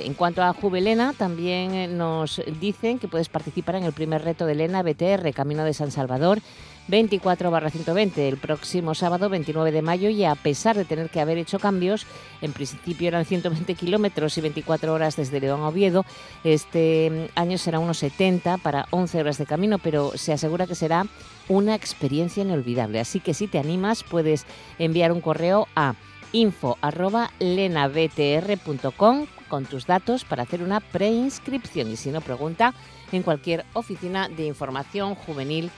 En 0.00 0.14
cuanto 0.14 0.42
a 0.42 0.54
Juvelena, 0.54 1.12
también 1.12 1.33
también 1.34 1.74
eh, 1.74 1.88
nos 1.88 2.40
dicen 2.60 3.00
que 3.00 3.08
puedes 3.08 3.28
participar 3.28 3.74
en 3.74 3.82
el 3.82 3.92
primer 3.92 4.22
reto 4.22 4.46
de 4.46 4.52
Elena 4.52 4.84
BTR, 4.84 5.32
Camino 5.34 5.64
de 5.64 5.74
San 5.74 5.90
Salvador, 5.90 6.38
24 6.86 7.70
120 7.70 8.28
el 8.28 8.36
próximo 8.36 8.94
sábado 8.94 9.28
29 9.28 9.72
de 9.72 9.82
mayo 9.82 10.10
y 10.10 10.22
a 10.22 10.36
pesar 10.36 10.76
de 10.76 10.84
tener 10.84 11.10
que 11.10 11.20
haber 11.20 11.38
hecho 11.38 11.58
cambios, 11.58 12.06
en 12.40 12.52
principio 12.52 13.08
eran 13.08 13.24
120 13.24 13.74
kilómetros 13.74 14.38
y 14.38 14.42
24 14.42 14.94
horas 14.94 15.16
desde 15.16 15.40
León 15.40 15.62
a 15.62 15.70
Oviedo, 15.70 16.04
este 16.44 17.28
año 17.34 17.58
será 17.58 17.80
unos 17.80 17.98
70 17.98 18.58
para 18.58 18.86
11 18.90 19.18
horas 19.18 19.36
de 19.36 19.46
camino, 19.46 19.80
pero 19.80 20.12
se 20.14 20.32
asegura 20.32 20.68
que 20.68 20.76
será 20.76 21.04
una 21.48 21.74
experiencia 21.74 22.44
inolvidable. 22.44 23.00
Así 23.00 23.18
que 23.18 23.34
si 23.34 23.48
te 23.48 23.58
animas 23.58 24.04
puedes 24.04 24.46
enviar 24.78 25.10
un 25.10 25.20
correo 25.20 25.66
a 25.74 25.96
info.lenabtr.com 26.30 29.26
con 29.54 29.66
tus 29.66 29.86
datos 29.86 30.24
para 30.24 30.42
hacer 30.42 30.64
una 30.64 30.80
preinscripción 30.80 31.88
y 31.88 31.94
si 31.94 32.10
no, 32.10 32.20
pregunta 32.20 32.74
en 33.12 33.22
cualquier 33.22 33.64
oficina 33.74 34.28
de 34.28 34.46
información 34.46 35.14
juvenil 35.14 35.70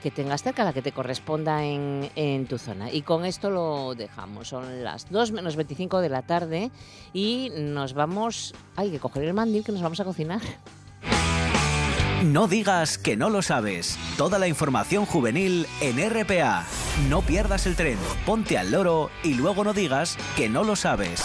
que 0.00 0.12
tengas 0.12 0.44
cerca, 0.44 0.62
la 0.62 0.72
que 0.72 0.80
te 0.80 0.92
corresponda 0.92 1.64
en, 1.64 2.46
tu 2.46 2.56
zona. 2.56 2.92
Y 2.92 3.02
con 3.02 3.24
esto 3.24 3.50
lo 3.50 3.96
dejamos. 3.96 4.46
Son 4.46 4.84
las 4.84 5.10
2 5.10 5.32
menos 5.32 5.56
25 5.56 5.98
de 5.98 6.08
la 6.08 6.22
tarde 6.22 6.70
y 7.12 7.50
nos 7.56 7.94
vamos... 7.94 8.54
Hay 8.76 8.92
que 8.92 9.00
coger 9.00 9.24
el 9.24 9.34
mandil 9.34 9.64
que 9.64 9.72
nos 9.72 9.82
vamos 9.82 9.98
a 9.98 10.04
cocinar. 10.04 10.40
No 12.22 12.46
digas 12.46 12.96
que 12.96 13.16
no 13.16 13.28
lo 13.28 13.42
sabes. 13.42 13.98
Toda 14.16 14.38
la 14.38 14.46
información 14.46 15.04
juvenil 15.04 15.66
en 15.80 15.98
RPA. 15.98 16.64
No 17.10 17.22
pierdas 17.22 17.66
el 17.66 17.74
tren, 17.74 17.98
ponte 18.24 18.56
al 18.56 18.70
loro 18.70 19.10
y 19.24 19.34
luego 19.34 19.64
no 19.64 19.72
digas 19.72 20.16
que 20.36 20.48
no 20.48 20.62
lo 20.62 20.76
sabes. 20.76 21.24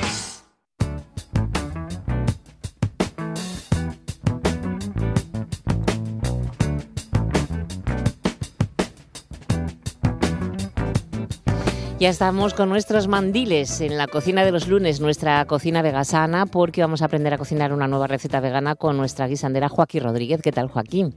Ya 12.01 12.09
estamos 12.09 12.55
con 12.55 12.67
nuestros 12.67 13.07
mandiles 13.07 13.79
en 13.79 13.95
la 13.95 14.07
cocina 14.07 14.43
de 14.43 14.51
los 14.51 14.67
lunes, 14.67 14.99
nuestra 15.01 15.45
cocina 15.45 15.83
vegasana, 15.83 16.47
porque 16.47 16.81
vamos 16.81 17.03
a 17.03 17.05
aprender 17.05 17.31
a 17.31 17.37
cocinar 17.37 17.71
una 17.73 17.87
nueva 17.87 18.07
receta 18.07 18.39
vegana 18.39 18.73
con 18.73 18.97
nuestra 18.97 19.27
guisandera 19.27 19.69
Joaquín 19.69 20.01
Rodríguez. 20.01 20.41
¿Qué 20.41 20.51
tal, 20.51 20.67
Joaquín? 20.67 21.13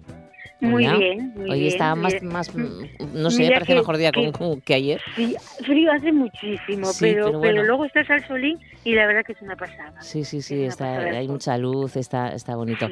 Muy 0.60 0.86
bien, 0.86 1.32
muy 1.36 1.50
Hoy 1.50 1.68
está 1.68 1.94
más, 1.94 2.22
más, 2.22 2.54
no 2.54 3.30
sé, 3.30 3.50
parece 3.50 3.74
mejor 3.74 3.96
día 3.96 4.12
que, 4.12 4.30
que, 4.62 4.74
ayer. 4.74 5.00
Sí, 5.16 5.34
frío 5.64 5.90
hace 5.90 6.12
muchísimo, 6.12 6.90
pero, 7.00 7.40
pero, 7.40 7.62
luego 7.62 7.86
estás 7.86 8.10
al 8.10 8.26
solín 8.26 8.58
y 8.84 8.94
la 8.94 9.06
verdad 9.06 9.22
que 9.24 9.32
es 9.32 9.40
una 9.40 9.56
pasada. 9.56 10.02
Sí, 10.02 10.24
sí, 10.24 10.42
sí, 10.42 10.64
está, 10.64 10.98
hay 10.98 11.28
mucha 11.28 11.56
luz, 11.56 11.96
está, 11.96 12.34
está 12.34 12.56
bonito. 12.56 12.88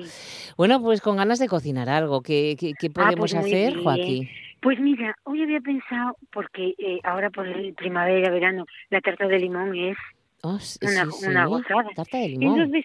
Bueno, 0.57 0.81
pues 0.81 1.03
con 1.03 1.19
ganas 1.19 1.39
de 1.39 1.47
cocinar 1.47 1.91
algo, 1.91 2.23
¿qué, 2.23 2.57
qué, 2.59 2.73
qué 2.73 2.87
ah, 2.87 2.93
podemos 2.95 3.33
pues 3.33 3.35
hacer, 3.35 3.77
Joaquín? 3.77 4.31
Pues 4.63 4.79
mira, 4.79 5.17
hoy 5.25 5.43
había 5.43 5.61
pensado, 5.61 6.17
porque 6.33 6.77
eh, 6.79 7.01
ahora 7.03 7.31
por 7.31 7.49
el 7.49 7.75
primavera, 7.75 8.31
verano, 8.31 8.65
la 8.91 9.01
tarta 9.01 9.27
de 9.27 9.41
limón 9.41 9.77
es 9.77 9.97
oh, 10.43 10.57
una, 10.83 11.09
una 11.29 11.47
gozada. 11.47 11.89
Tarta 11.97 12.19
de 12.19 12.29
limón. 12.29 12.61
Entonces, 12.61 12.85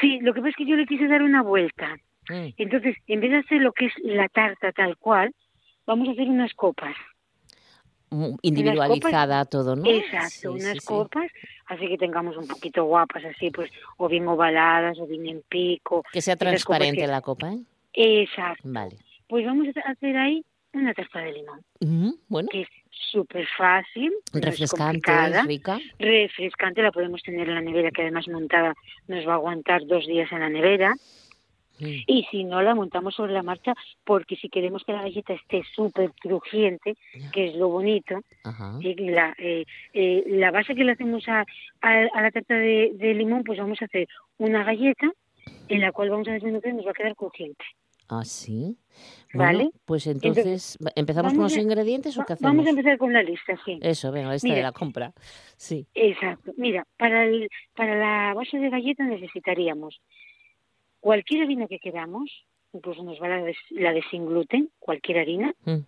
sí, 0.00 0.18
lo 0.20 0.32
que 0.32 0.40
pasa 0.40 0.48
es 0.48 0.56
que 0.56 0.66
yo 0.66 0.76
le 0.76 0.86
quise 0.86 1.06
dar 1.08 1.22
una 1.22 1.42
vuelta. 1.42 1.94
Mm. 2.30 2.54
Entonces, 2.56 2.96
en 3.06 3.20
vez 3.20 3.32
de 3.32 3.36
hacer 3.36 3.60
lo 3.60 3.72
que 3.72 3.86
es 3.86 3.92
la 4.02 4.28
tarta 4.30 4.72
tal 4.72 4.96
cual, 4.96 5.34
vamos 5.86 6.08
a 6.08 6.12
hacer 6.12 6.26
unas 6.26 6.54
copas. 6.54 6.96
individualizada 8.40 9.44
todo, 9.44 9.76
¿no? 9.76 9.84
Exacto, 9.84 10.52
unas 10.52 10.82
copas, 10.86 11.30
así 11.66 11.86
que 11.86 11.98
tengamos 11.98 12.34
un 12.38 12.48
poquito 12.48 12.84
guapas, 12.84 13.26
así 13.26 13.50
pues, 13.50 13.70
o 13.98 14.08
bien 14.08 14.26
ovaladas, 14.26 14.98
o 14.98 15.06
bien 15.06 15.26
en 15.26 15.42
pico. 15.46 16.02
Que 16.14 16.22
sea 16.22 16.36
transparente 16.36 17.02
que- 17.02 17.06
la 17.06 17.20
copa, 17.20 17.52
¿eh? 17.52 17.58
Exacto. 17.92 18.62
Vale. 18.64 18.96
Pues 19.28 19.44
vamos 19.44 19.68
a 19.76 19.90
hacer 19.90 20.16
ahí 20.16 20.44
una 20.72 20.94
tarta 20.94 21.20
de 21.20 21.32
limón, 21.32 21.60
Mm, 21.80 22.10
bueno, 22.28 22.48
que 22.50 22.62
es 22.62 22.68
súper 22.90 23.46
fácil, 23.56 24.12
refrescante, 24.32 25.10
es 25.10 25.44
rica. 25.46 25.78
refrescante, 25.98 26.82
la 26.82 26.92
podemos 26.92 27.22
tener 27.22 27.48
en 27.48 27.54
la 27.54 27.60
nevera, 27.60 27.90
que 27.90 28.02
además 28.02 28.28
montada 28.28 28.74
nos 29.08 29.26
va 29.26 29.32
a 29.32 29.36
aguantar 29.36 29.86
dos 29.86 30.06
días 30.06 30.30
en 30.32 30.40
la 30.40 30.48
nevera. 30.48 30.94
Mm, 31.80 31.86
Y 32.06 32.26
si 32.30 32.44
no, 32.44 32.60
la 32.60 32.74
montamos 32.74 33.14
sobre 33.14 33.32
la 33.32 33.42
marcha, 33.42 33.72
porque 34.04 34.36
si 34.36 34.50
queremos 34.50 34.84
que 34.84 34.92
la 34.92 35.00
galleta 35.02 35.32
esté 35.32 35.62
súper 35.74 36.10
crujiente, 36.20 36.94
que 37.32 37.48
es 37.48 37.54
lo 37.56 37.68
bonito. 37.68 38.20
Sí, 38.82 38.94
la, 38.96 39.34
eh, 39.38 39.64
eh, 39.94 40.24
la 40.26 40.50
base 40.50 40.74
que 40.74 40.84
le 40.84 40.92
hacemos 40.92 41.26
a, 41.28 41.40
a, 41.80 41.90
a 42.12 42.22
la 42.22 42.30
tarta 42.30 42.54
de, 42.54 42.90
de 42.94 43.14
limón, 43.14 43.44
pues 43.44 43.58
vamos 43.58 43.80
a 43.80 43.86
hacer 43.86 44.06
una 44.36 44.62
galleta 44.62 45.10
en 45.68 45.80
la 45.80 45.90
cual 45.92 46.10
vamos 46.10 46.28
a 46.28 46.32
desmenuzar 46.32 46.70
y 46.70 46.74
nos 46.76 46.86
va 46.86 46.90
a 46.90 46.94
quedar 46.94 47.16
crujiente. 47.16 47.64
Ah, 48.12 48.24
sí. 48.24 48.76
Vale. 49.32 49.70
Pues 49.84 50.06
entonces, 50.08 50.76
¿va- 50.84 50.90
¿empezamos 50.96 51.32
con 51.32 51.42
los 51.44 51.56
a- 51.56 51.60
ingredientes 51.60 52.18
o 52.18 52.24
qué 52.24 52.32
hacemos? 52.32 52.50
vamos 52.52 52.66
a 52.66 52.70
empezar 52.70 52.98
con 52.98 53.12
la 53.12 53.22
lista, 53.22 53.56
sí. 53.64 53.78
Eso, 53.80 54.10
venga, 54.10 54.34
esta 54.34 54.52
de 54.52 54.62
la 54.62 54.72
compra. 54.72 55.12
Sí. 55.56 55.86
Exacto. 55.94 56.52
Mira, 56.56 56.86
para, 56.96 57.24
el, 57.24 57.48
para 57.76 57.96
la 57.96 58.34
base 58.34 58.58
de 58.58 58.68
galleta 58.68 59.04
necesitaríamos 59.04 60.00
cualquier 60.98 61.42
harina 61.44 61.68
que 61.68 61.78
queramos, 61.78 62.28
incluso 62.72 63.02
nos 63.04 63.20
va 63.22 63.28
la 63.28 63.42
de, 63.44 63.54
la 63.70 63.92
de 63.92 64.02
sin 64.10 64.26
gluten, 64.26 64.70
cualquier 64.80 65.18
harina. 65.18 65.54
Mm, 65.64 65.78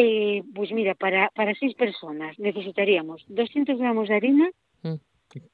Eh, 0.00 0.42
pues 0.54 0.70
mira, 0.70 0.94
para, 0.94 1.30
para 1.34 1.54
seis 1.56 1.74
personas 1.74 2.38
necesitaríamos 2.38 3.24
200 3.28 3.78
gramos 3.78 4.08
de 4.08 4.14
harina, 4.14 4.48
mm. 4.82 4.94
100 5.30 5.48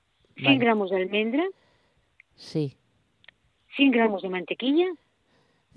Vale. 0.44 0.58
gramos 0.58 0.90
de 0.90 0.96
almendra, 0.96 1.44
Sí. 2.34 2.76
100 3.76 3.90
gramos 3.92 4.22
de 4.22 4.28
mantequilla 4.28 4.86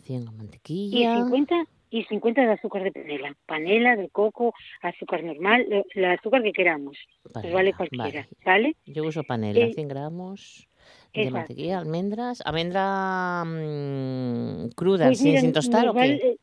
100 0.08 0.22
de 0.26 0.32
y 0.32 0.38
mantequilla. 0.38 1.14
50 1.14 1.56
y 1.90 2.04
50 2.04 2.42
de 2.42 2.52
azúcar 2.52 2.84
de 2.84 2.92
panela, 2.92 3.36
panela 3.46 3.96
de 3.96 4.10
coco, 4.10 4.54
azúcar 4.82 5.24
normal, 5.24 5.66
el 5.94 6.06
azúcar 6.06 6.44
que 6.44 6.52
queramos, 6.52 6.98
pues 7.24 7.34
Panela, 7.34 7.54
vale 7.56 7.74
cualquiera, 7.74 8.28
vale. 8.44 8.46
¿vale? 8.46 8.76
Yo 8.86 9.06
uso 9.06 9.24
panela, 9.24 9.66
Eh, 9.66 9.74
100 9.74 9.88
gramos 9.88 10.68
de 11.14 11.22
exacto. 11.22 11.40
mantequilla, 11.40 11.80
almendras. 11.80 12.42
¿Almendra 12.46 13.44
mm, 13.46 14.70
cruda, 14.76 15.08
Pues 15.08 15.18
sin, 15.20 15.28
mira, 15.28 15.42
sin 15.42 15.54
tostar 15.54 15.88
o 15.88 15.94
qué? 15.94 16.00
eh, 16.06 16.38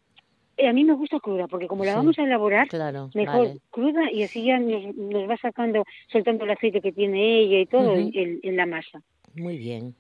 eh, 0.57 0.69
a 0.69 0.73
mí 0.73 0.85
me 0.85 0.95
gusta 0.95 1.19
cruda 1.21 1.47
porque 1.47 1.67
como 1.67 1.85
la 1.85 1.93
Sí. 1.93 1.97
vamos 1.97 2.19
a 2.19 2.23
elaborar, 2.23 2.69
Claro, 2.69 3.11
mejor 3.15 3.49
vale. 3.49 3.61
cruda 3.71 4.11
y 4.13 4.23
así 4.23 4.45
ya 4.45 4.59
nos, 4.59 4.95
nos 4.95 5.29
va 5.29 5.37
sacando, 5.39 5.85
soltando 6.09 6.45
el 6.45 6.51
aceite 6.51 6.81
que 6.81 6.93
tiene 6.93 7.41
ella 7.41 7.61
y 7.61 7.67
todo 7.67 7.93
Ujú. 7.93 8.11
en, 8.15 8.41
en 8.43 8.57
la 8.57 8.67
masa. 8.67 9.03
Muy 9.35 9.57
bien. 9.59 9.95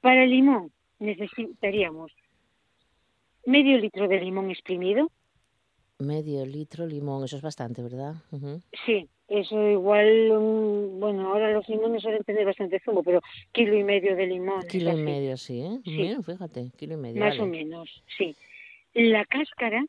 Para 0.00 0.24
el 0.24 0.30
limón 0.30 0.70
necesitaríamos 0.98 2.12
medio 3.46 3.78
litro 3.78 4.08
de 4.08 4.20
limón 4.20 4.50
exprimido, 4.50 5.10
Medio 5.98 6.44
litro 6.44 6.84
limón, 6.84 7.22
eso 7.24 7.36
es 7.36 7.42
bastante, 7.42 7.80
¿verdad? 7.80 8.14
Sí, 8.84 9.08
eso 9.28 9.68
igual, 9.70 10.32
mm, 10.32 10.98
bueno, 10.98 11.28
ahora 11.32 11.52
los 11.52 11.68
limones 11.68 12.02
suelen 12.02 12.24
tener 12.24 12.44
bastante 12.44 12.80
zumo, 12.80 13.04
pero 13.04 13.20
kilo 13.52 13.76
y 13.78 13.84
medio 13.84 14.16
de 14.16 14.26
limón. 14.26 14.62
Kilo 14.68 14.90
y 14.90 14.94
así, 14.94 15.02
medio, 15.02 15.36
sí, 15.36 15.60
¿eh? 15.60 15.78
Sí. 15.84 16.16
Fíjate, 16.24 16.72
kilo 16.76 16.94
y 16.94 16.96
medio. 16.96 17.20
Más 17.20 17.38
vale. 17.38 17.42
o 17.42 17.46
menos, 17.46 18.02
sí. 18.18 18.34
La 18.94 19.24
cáscara, 19.26 19.84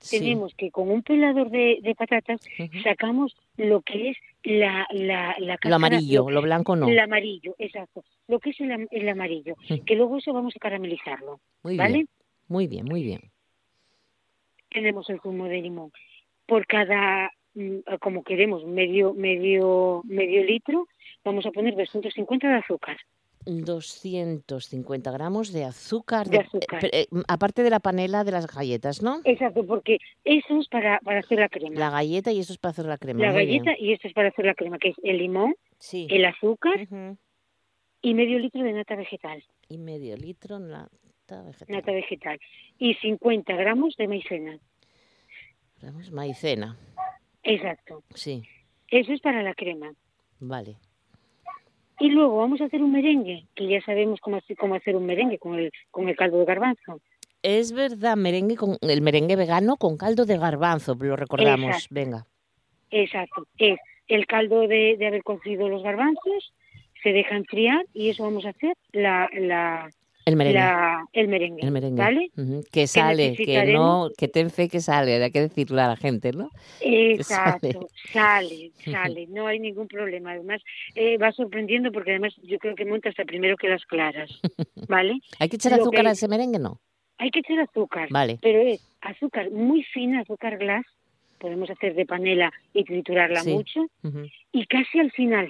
Sí. 0.00 0.18
tenemos 0.18 0.54
que 0.54 0.70
con 0.70 0.90
un 0.90 1.02
pelador 1.02 1.50
de, 1.50 1.78
de 1.82 1.94
patatas 1.94 2.40
sacamos 2.82 3.34
lo 3.58 3.80
que 3.82 4.10
es 4.10 4.16
la, 4.44 4.86
la, 4.92 5.34
la 5.38 5.56
cáscara. 5.58 5.70
Lo 5.70 5.76
amarillo, 5.76 6.30
lo- 6.30 6.42
blanco 6.42 6.74
no. 6.74 6.88
El 6.88 6.98
amarillo, 7.00 7.54
exacto. 7.58 8.02
Lo 8.28 8.38
que 8.38 8.50
es 8.50 8.60
el, 8.60 8.88
el 8.90 9.08
amarillo, 9.10 9.56
que 9.84 9.94
luego 9.94 10.16
eso 10.18 10.32
vamos 10.32 10.54
a 10.56 10.58
caramelizarlo, 10.58 11.40
Muy 11.62 11.76
¿vale? 11.76 11.94
bien, 11.94 12.08
muy 12.48 12.66
bien, 12.66 12.84
muy 12.86 13.02
bien. 13.02 13.30
Tenemos 14.70 15.08
el 15.10 15.20
zumo 15.20 15.46
de 15.46 15.60
limón. 15.62 15.92
Por 16.46 16.66
cada, 16.66 17.30
mm, 17.54 17.78
como 18.00 18.22
queremos, 18.24 18.64
medio, 18.64 19.14
medio, 19.14 20.02
medio 20.04 20.44
litro, 20.44 20.88
vamos 21.24 21.46
a 21.46 21.50
poner 21.52 21.74
250 21.76 22.48
de 22.48 22.54
azúcar. 22.54 22.96
250 23.46 25.10
gramos 25.10 25.52
de 25.52 25.64
azúcar. 25.64 26.28
De 26.28 26.38
azúcar. 26.38 26.84
eh, 26.86 26.90
eh, 26.92 27.06
aparte 27.28 27.62
de 27.62 27.70
la 27.70 27.78
panela 27.78 28.24
de 28.24 28.32
las 28.32 28.46
galletas, 28.52 29.02
¿no? 29.02 29.20
Exacto, 29.24 29.66
porque 29.66 29.98
eso 30.24 30.58
es 30.58 30.68
para, 30.68 30.98
para 31.00 31.20
hacer 31.20 31.38
la 31.38 31.48
crema. 31.50 31.78
La 31.78 31.90
galleta 31.90 32.32
y 32.32 32.40
eso 32.40 32.52
es 32.54 32.58
para 32.58 32.70
hacer 32.70 32.86
la 32.86 32.96
crema. 32.98 33.20
La 33.20 33.32
bien. 33.32 33.62
galleta 33.62 33.78
y 33.78 33.92
esto 33.92 34.08
es 34.08 34.14
para 34.14 34.28
hacer 34.28 34.46
la 34.46 34.54
crema, 34.54 34.78
que 34.78 34.88
es 34.90 34.96
el 35.02 35.18
limón, 35.18 35.54
Sí. 35.78 36.06
el 36.10 36.24
azúcar 36.24 36.88
y 38.00 38.14
medio 38.14 38.38
litro 38.38 38.62
de 38.62 38.72
nata 38.72 38.96
vegetal. 38.96 39.44
Y 39.68 39.76
medio 39.78 40.16
litro 40.16 40.58
nata 41.28 41.42
vegetal. 41.42 41.76
Nata 41.76 41.92
vegetal. 41.92 42.40
Y 42.78 42.94
50 42.94 43.54
gramos 43.54 43.96
de 43.96 44.08
maicena. 44.08 44.58
Gramos 45.80 46.10
maicena. 46.10 46.76
Exacto. 47.42 48.02
Sí, 48.14 48.42
Eso 48.88 49.12
es 49.12 49.20
para 49.20 49.42
la 49.42 49.54
crema. 49.54 49.92
vale. 50.40 50.76
Y 52.00 52.08
luego 52.10 52.38
vamos 52.38 52.60
a 52.60 52.64
hacer 52.64 52.82
un 52.82 52.90
merengue, 52.90 53.46
que 53.54 53.68
ya 53.68 53.80
sabemos 53.82 54.20
cómo, 54.20 54.36
hacer- 54.38 54.56
cómo 54.56 54.74
hacer 54.74 54.96
un 54.96 55.06
merengue 55.06 55.38
con 55.38 55.54
el, 55.56 55.70
con 55.92 56.08
el 56.08 56.16
caldo 56.16 56.38
de 56.40 56.44
garbanzo. 56.44 57.00
Es 57.40 57.70
verdad, 57.72 58.16
merengue 58.16 58.56
con 58.56 58.76
el 58.80 59.00
merengue 59.00 59.36
vegano 59.36 59.76
con 59.76 59.96
caldo 59.96 60.24
de 60.26 60.36
garbanzo, 60.36 60.96
lo 60.98 61.14
recordamos. 61.14 61.68
Exacto. 61.68 61.94
Venga. 61.94 62.26
Exacto. 62.90 63.46
Es 63.58 63.78
el 64.08 64.26
caldo 64.26 64.66
de, 64.66 64.96
de 64.98 65.06
haber 65.06 65.22
cocido 65.22 65.68
los 65.68 65.84
garbanzos, 65.84 66.52
se 67.00 67.12
deja 67.12 67.36
enfriar 67.36 67.86
y 67.94 68.08
eso 68.10 68.24
vamos 68.24 68.44
a 68.44 68.48
hacer 68.50 68.76
la, 68.90 69.28
la, 69.32 69.88
El 70.26 70.36
merengue. 70.36 70.58
la- 70.58 71.04
el 71.12 71.28
merengue. 71.28 71.62
El 71.62 71.70
merengue. 71.70 72.02
¿Vale? 72.02 72.30
Que 72.72 72.86
sale, 72.86 73.34
que 73.36 73.72
no, 73.72 74.08
que 74.16 74.26
ten 74.28 74.50
fe 74.50 74.68
que 74.70 74.80
sale, 74.80 75.22
hay 75.22 75.30
que 75.30 75.40
decirle 75.42 75.82
a 75.82 75.88
la 75.88 75.96
gente, 75.96 76.32
¿no? 76.32 76.48
Exacto, 76.80 77.88
sale, 78.12 78.72
sale, 78.84 79.26
no 79.28 79.46
hay 79.46 79.58
ningún 79.60 79.86
problema. 79.88 80.32
Además, 80.32 80.62
eh, 80.94 81.18
va 81.18 81.32
sorprendiendo 81.32 81.92
porque 81.92 82.10
además 82.12 82.34
yo 82.42 82.58
creo 82.58 82.74
que 82.74 82.84
monta 82.84 83.08
hasta 83.10 83.24
primero 83.24 83.56
que 83.56 83.68
las 83.68 83.84
claras, 83.84 84.30
¿vale? 84.88 85.20
¿Hay 85.38 85.48
que 85.48 85.56
echar 85.56 85.72
Lo 85.72 85.82
azúcar 85.82 86.02
que- 86.02 86.08
a 86.08 86.12
ese 86.12 86.28
merengue? 86.28 86.58
No. 86.58 86.80
Hay 87.18 87.30
que 87.30 87.40
echar 87.40 87.60
azúcar, 87.60 88.08
Vale. 88.10 88.38
pero 88.42 88.60
es 88.60 88.80
azúcar 89.00 89.50
muy 89.50 89.82
fina, 89.84 90.20
azúcar 90.22 90.58
glass, 90.58 90.84
podemos 91.38 91.70
hacer 91.70 91.94
de 91.94 92.06
panela 92.06 92.52
y 92.72 92.84
triturarla 92.84 93.42
Sí. 93.42 93.52
mucho, 93.52 93.86
y 94.52 94.66
casi 94.66 94.98
al 94.98 95.12
final. 95.12 95.48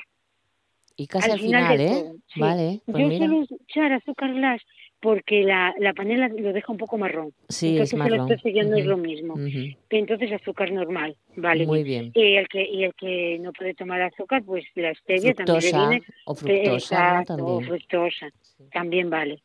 Y 0.96 1.06
casi 1.08 1.26
al, 1.26 1.32
al 1.32 1.40
final, 1.40 1.78
final, 1.78 1.80
¿eh? 1.80 2.00
todo, 2.02 2.14
sí. 2.32 2.40
Vale, 2.40 2.80
pues 2.86 2.98
yo 2.98 3.08
mira. 3.08 3.26
suelo 3.26 3.46
echar 3.68 3.92
azúcar 3.92 4.32
glass 4.34 4.62
porque 5.00 5.42
la, 5.42 5.74
la 5.78 5.92
panela 5.92 6.28
lo 6.28 6.52
deja 6.52 6.72
un 6.72 6.78
poco 6.78 6.96
marrón. 6.96 7.32
Sí, 7.48 7.70
Entonces 7.72 7.92
es 7.92 7.98
marrón. 7.98 8.28
ya 8.54 8.62
no 8.62 8.76
es 8.76 8.86
lo 8.86 8.96
mismo. 8.96 9.34
ujú. 9.34 9.76
Entonces 9.90 10.32
azúcar 10.32 10.72
normal, 10.72 11.16
vale. 11.36 11.66
Muy 11.66 11.82
bien. 11.82 12.10
Y 12.14 12.36
el 12.36 12.48
que 12.48 12.64
y 12.64 12.84
el 12.84 12.94
que 12.94 13.38
no 13.40 13.52
puede 13.52 13.74
tomar 13.74 14.00
azúcar, 14.00 14.42
pues 14.44 14.64
la 14.76 14.94
stevia 14.94 15.34
también 15.34 15.60
Fructosa 15.60 15.80
le 15.82 15.88
viene 15.88 16.06
o 16.24 16.34
fructosa, 16.34 16.64
¿no? 16.70 16.74
Exacto, 16.74 17.34
o 17.34 17.36
También. 17.36 17.68
fructosa, 17.68 18.30
también 18.72 19.10
vale. 19.10 19.42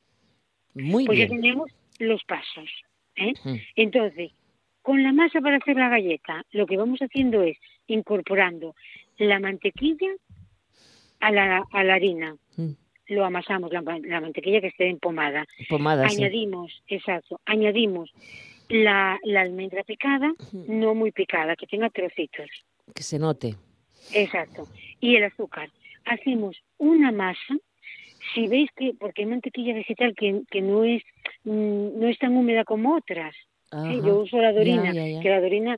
Muy 0.76 1.06
Pues 1.06 1.20
ya 1.20 1.26
bien. 1.26 1.42
tenemos 1.42 1.72
los 1.98 2.24
pasos. 2.24 2.70
¿eh? 3.16 3.34
Mm. 3.44 3.56
Entonces, 3.76 4.32
con 4.82 5.04
la 5.04 5.12
masa 5.12 5.42
para 5.42 5.58
hacer 5.58 5.76
la 5.76 5.90
galleta, 5.90 6.46
lo 6.52 6.66
que 6.68 6.78
vamos 6.78 7.00
haciendo 7.02 7.42
es 7.42 7.58
incorporando 7.88 8.76
la 9.18 9.40
mantequilla 9.40 10.08
a 11.20 11.32
la, 11.32 11.64
a 11.72 11.84
la 11.84 11.94
harina. 11.96 12.36
Mm. 12.58 12.70
Lo 13.08 13.26
amasamos, 13.26 13.72
la, 13.74 13.82
la 13.82 14.22
mantequilla 14.22 14.62
que 14.62 14.68
esté 14.68 14.88
empomada. 14.88 15.46
Pomada, 15.68 16.06
añadimos, 16.06 16.84
exacto, 16.88 17.40
añadimos 17.46 18.12
la, 18.70 19.18
la 19.24 19.42
almendra 19.42 19.84
picada, 19.84 20.32
no 20.68 20.94
muy 20.94 21.12
picada, 21.12 21.56
que 21.56 21.66
tenga 21.66 21.90
trocitos. 21.90 22.50
Que 22.94 23.02
se 23.04 23.18
note. 23.18 23.56
Exacto. 24.14 24.68
Y 25.00 25.16
el 25.16 25.24
azúcar. 25.24 25.70
Hacemos 26.06 26.56
una 26.78 27.12
masa. 27.12 27.56
Si 28.34 28.48
veis 28.48 28.70
que, 28.76 28.94
porque 29.00 29.24
hay 29.24 29.28
mantequilla 29.28 29.74
vegetal 29.74 30.14
que, 30.16 30.42
que 30.52 30.62
no 30.62 30.84
es 30.84 31.02
mm, 31.46 32.00
no 32.00 32.08
es 32.08 32.18
tan 32.20 32.36
húmeda 32.38 32.64
como 32.64 32.96
otras. 32.96 33.36
¿eh? 33.72 34.00
Yo 34.06 34.20
uso 34.20 34.38
la 34.38 34.52
dorina, 34.54 34.86
Ya, 34.86 34.94
ya, 34.94 35.08
ya. 35.08 35.20
que 35.22 35.30
la 35.30 35.42
dorina 35.42 35.78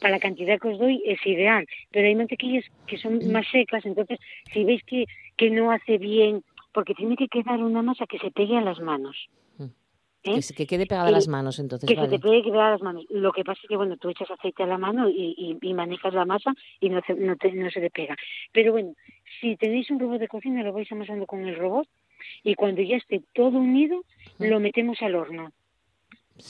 para 0.00 0.12
la 0.14 0.20
cantidad 0.20 0.58
que 0.60 0.68
os 0.68 0.78
doy 0.78 1.02
es 1.06 1.24
ideal, 1.26 1.66
pero 1.90 2.06
hay 2.08 2.14
mantequillas 2.14 2.64
que 2.86 2.98
son 2.98 3.16
Mm. 3.18 3.30
más 3.32 3.46
secas, 3.50 3.84
entonces 3.86 4.18
si 4.52 4.64
veis 4.64 4.82
que, 4.84 5.06
que 5.36 5.50
no 5.50 5.70
hace 5.70 5.98
bien, 5.98 6.42
porque 6.72 6.94
tiene 6.94 7.16
que 7.16 7.28
quedar 7.28 7.60
una 7.62 7.82
masa 7.82 8.06
que 8.06 8.18
se 8.18 8.30
pegue 8.30 8.56
a 8.56 8.60
las 8.60 8.78
manos. 8.80 9.16
Mm. 9.58 9.64
¿eh? 9.64 10.34
Que, 10.34 10.42
se- 10.42 10.54
que 10.54 10.66
quede 10.66 10.86
pegada 10.86 11.06
a 11.06 11.10
Eh, 11.10 11.12
las 11.12 11.28
manos, 11.28 11.58
entonces, 11.58 11.88
que 11.88 11.96
se 11.96 12.08
te 12.08 12.18
pegue 12.18 12.42
quedar 12.42 12.60
a 12.60 12.70
las 12.72 12.82
manos. 12.82 13.04
Lo 13.10 13.32
que 13.32 13.42
pasa 13.42 13.60
es 13.62 13.68
que, 13.68 13.76
bueno, 13.76 13.96
tú 13.96 14.10
echas 14.10 14.30
aceite 14.30 14.62
a 14.62 14.66
la 14.66 14.76
mano 14.78 15.08
y, 15.08 15.34
y, 15.36 15.56
y 15.68 15.74
manejas 15.74 16.12
la 16.14 16.24
masa 16.24 16.52
y 16.80 16.88
no, 16.90 17.00
se- 17.06 17.14
no, 17.14 17.36
te- 17.36 17.52
no 17.52 17.70
se 17.70 17.80
te 17.80 17.90
pega. 17.90 18.16
Pero 18.52 18.72
bueno, 18.72 18.94
si 19.40 19.56
tenéis 19.56 19.90
un 19.90 19.98
robot 19.98 20.20
de 20.20 20.28
cocina, 20.28 20.62
lo 20.62 20.72
vais 20.72 20.90
amasando 20.92 21.26
con 21.26 21.46
el 21.48 21.56
robot 21.56 21.88
y 22.44 22.54
cuando 22.54 22.82
ya 22.82 22.96
esté 22.98 23.22
todo 23.34 23.58
unido, 23.58 24.02
Mm. 24.38 24.44
lo 24.44 24.60
metemos 24.60 25.00
al 25.02 25.14
horno. 25.14 25.52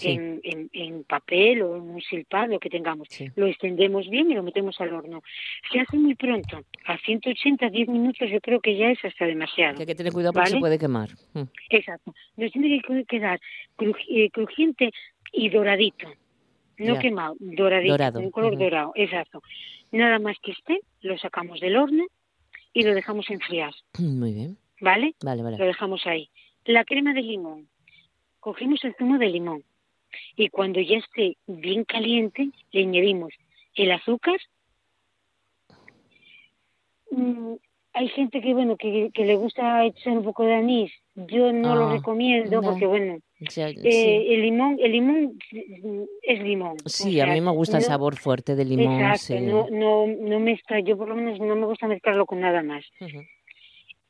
En, 0.03 0.41
en, 0.73 1.05
papel 1.05 1.63
o 1.63 1.77
en 1.77 1.83
un 1.83 2.01
silpad, 2.01 2.49
lo 2.49 2.59
que 2.59 2.71
tengamos. 2.71 3.09
Lo 3.37 3.47
extendemos 3.47 4.09
bien 4.09 4.31
y 4.31 4.35
lo 4.35 4.43
metemos 4.43 4.81
al 4.81 4.93
horno. 4.93 5.23
Se 5.73 5.81
hace 5.81 5.97
muy 5.97 6.15
pronto, 6.15 6.61
a 6.87 6.99
180, 6.99 7.69
10 7.69 7.89
minutos 7.89 8.31
yo 8.31 8.41
creo 8.41 8.61
que 8.61 8.77
ya 8.77 8.91
es 8.91 9.05
hasta 9.05 9.27
demasiado. 9.27 9.79
hay 9.79 9.87
que 9.87 9.95
tener 9.95 10.13
cuidado 10.13 10.33
porque 10.33 10.51
se 10.51 10.59
puede 10.59 10.79
quemar. 10.79 11.11
Mm. 11.35 11.43
Exacto. 11.71 12.15
Nos 12.37 12.53
tiene 12.53 12.81
que 12.81 13.05
quedar 13.05 13.41
eh, 14.09 14.31
crujiente 14.31 14.91
y 15.33 15.49
doradito. 15.49 16.09
No 16.79 16.99
quemado, 16.99 17.37
doradito, 17.41 17.93
dorado. 17.93 18.21
un 18.21 18.31
color 18.31 18.57
dorado, 18.57 18.93
exacto. 18.95 19.43
Nada 19.93 20.19
más 20.19 20.37
que 20.43 20.53
esté, 20.53 20.81
lo 21.03 21.19
sacamos 21.19 21.61
del 21.61 21.77
horno 21.77 22.05
y 22.73 22.83
lo 22.85 22.95
dejamos 22.95 23.29
enfriar. 23.31 23.75
Muy 23.99 24.33
bien. 24.33 24.57
¿Vale? 24.81 25.15
Vale, 25.23 25.43
vale. 25.43 25.59
Lo 25.59 25.67
dejamos 25.67 26.07
ahí. 26.07 26.31
La 26.65 26.85
crema 26.85 27.13
de 27.13 27.23
limón. 27.23 27.69
Cogimos 28.39 28.83
el 28.85 28.95
zumo 28.97 29.19
de 29.19 29.27
limón 29.27 29.65
y 30.37 30.49
cuando 30.49 30.81
ya 30.81 30.99
esté 30.99 31.37
bien 31.47 31.85
caliente 31.85 32.51
le 32.73 32.83
añadimos 32.83 33.33
el 33.75 33.93
azúcar. 33.93 34.39
Mm, 37.11 37.55
hay 37.93 38.09
gente 38.09 38.41
que 38.41 38.55
bueno 38.55 38.77
que, 38.77 39.11
le 39.15 39.37
gusta 39.37 39.85
echar 39.85 40.17
un 40.17 40.25
poco 40.25 40.45
de 40.45 40.55
anís. 40.55 40.93
Yo 41.15 41.53
no 41.53 41.75
lo 41.75 41.89
ah, 41.89 41.93
recomiendo 41.95 42.63
porque 42.63 42.87
bueno 42.87 43.19
eh, 43.57 44.27
el 44.29 44.43
limón 44.43 44.79
el 44.81 44.93
limón 44.93 45.39
es 46.23 46.41
limón. 46.41 46.77
Sí, 46.87 47.21
a 47.21 47.27
mí 47.27 47.41
me 47.41 47.51
gusta 47.51 47.79
el 47.79 47.85
sabor 47.85 48.17
fuerte 48.17 48.55
del 48.55 48.69
limón. 48.71 49.01
Exacto, 49.01 49.41
no 49.41 49.69
no 49.71 50.07
no 50.07 50.41
mezcla. 50.41 50.81
Yo 50.81 50.97
por 50.97 51.09
lo 51.09 51.17
menos 51.17 51.41
no 51.41 51.57
me 51.57 51.67
gusta 51.67 51.89
mezclarlo 51.89 52.27
con 52.27 52.41
nada 52.41 52.63
más. 52.63 52.85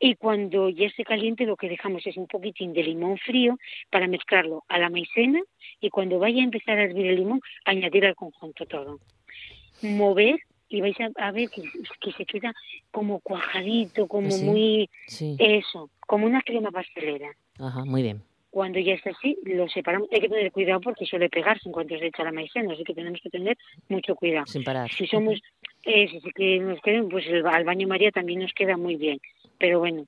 Y 0.02 0.14
cuando 0.14 0.70
ya 0.70 0.86
esté 0.86 1.04
caliente 1.04 1.44
lo 1.44 1.56
que 1.56 1.68
dejamos 1.68 2.06
es 2.06 2.16
un 2.16 2.26
poquitín 2.26 2.72
de 2.72 2.82
limón 2.82 3.18
frío 3.18 3.58
para 3.90 4.08
mezclarlo 4.08 4.64
a 4.66 4.78
la 4.78 4.88
maicena 4.88 5.42
y 5.78 5.90
cuando 5.90 6.18
vaya 6.18 6.40
a 6.40 6.44
empezar 6.44 6.78
a 6.78 6.84
hervir 6.84 7.06
el 7.06 7.16
limón 7.16 7.42
añadir 7.66 8.06
al 8.06 8.14
conjunto 8.14 8.64
todo. 8.64 8.98
Mover 9.82 10.40
y 10.70 10.80
vais 10.80 10.96
a, 11.16 11.32
ver 11.32 11.50
que, 11.50 11.62
se 12.12 12.24
queda 12.24 12.54
como 12.90 13.20
cuajadito, 13.20 14.08
como 14.08 14.34
muy... 14.38 14.88
Eso, 15.38 15.90
como 16.06 16.26
una 16.26 16.40
crema 16.42 16.70
pastelera. 16.70 17.32
Ajá, 17.58 17.84
muy 17.84 18.02
bien. 18.02 18.22
Cuando 18.50 18.78
ya 18.78 18.94
está 18.94 19.10
así, 19.10 19.36
lo 19.44 19.68
separamos. 19.68 20.08
Hay 20.12 20.20
que 20.20 20.28
tener 20.28 20.50
cuidado 20.50 20.80
porque 20.80 21.04
suele 21.04 21.28
pegarse 21.28 21.68
en 21.68 21.72
cuanto 21.72 21.98
se 21.98 22.06
echa 22.06 22.24
la 22.24 22.32
maicena, 22.32 22.72
así 22.72 22.84
que 22.84 22.94
tenemos 22.94 23.20
que 23.20 23.30
tener 23.30 23.58
mucho 23.88 24.14
cuidado. 24.14 24.46
Sin 24.46 24.64
parar. 24.64 24.90
Si 24.90 25.06
somos, 25.06 25.40
eh, 25.84 26.08
si 26.08 26.20
que 26.32 26.58
nos 26.58 26.80
queden, 26.80 27.08
pues 27.08 27.26
el, 27.26 27.46
al 27.46 27.64
baño 27.64 27.86
María 27.86 28.10
también 28.10 28.40
nos 28.40 28.52
queda 28.52 28.76
muy 28.76 28.96
bien 28.96 29.20
pero 29.60 29.78
bueno, 29.78 30.06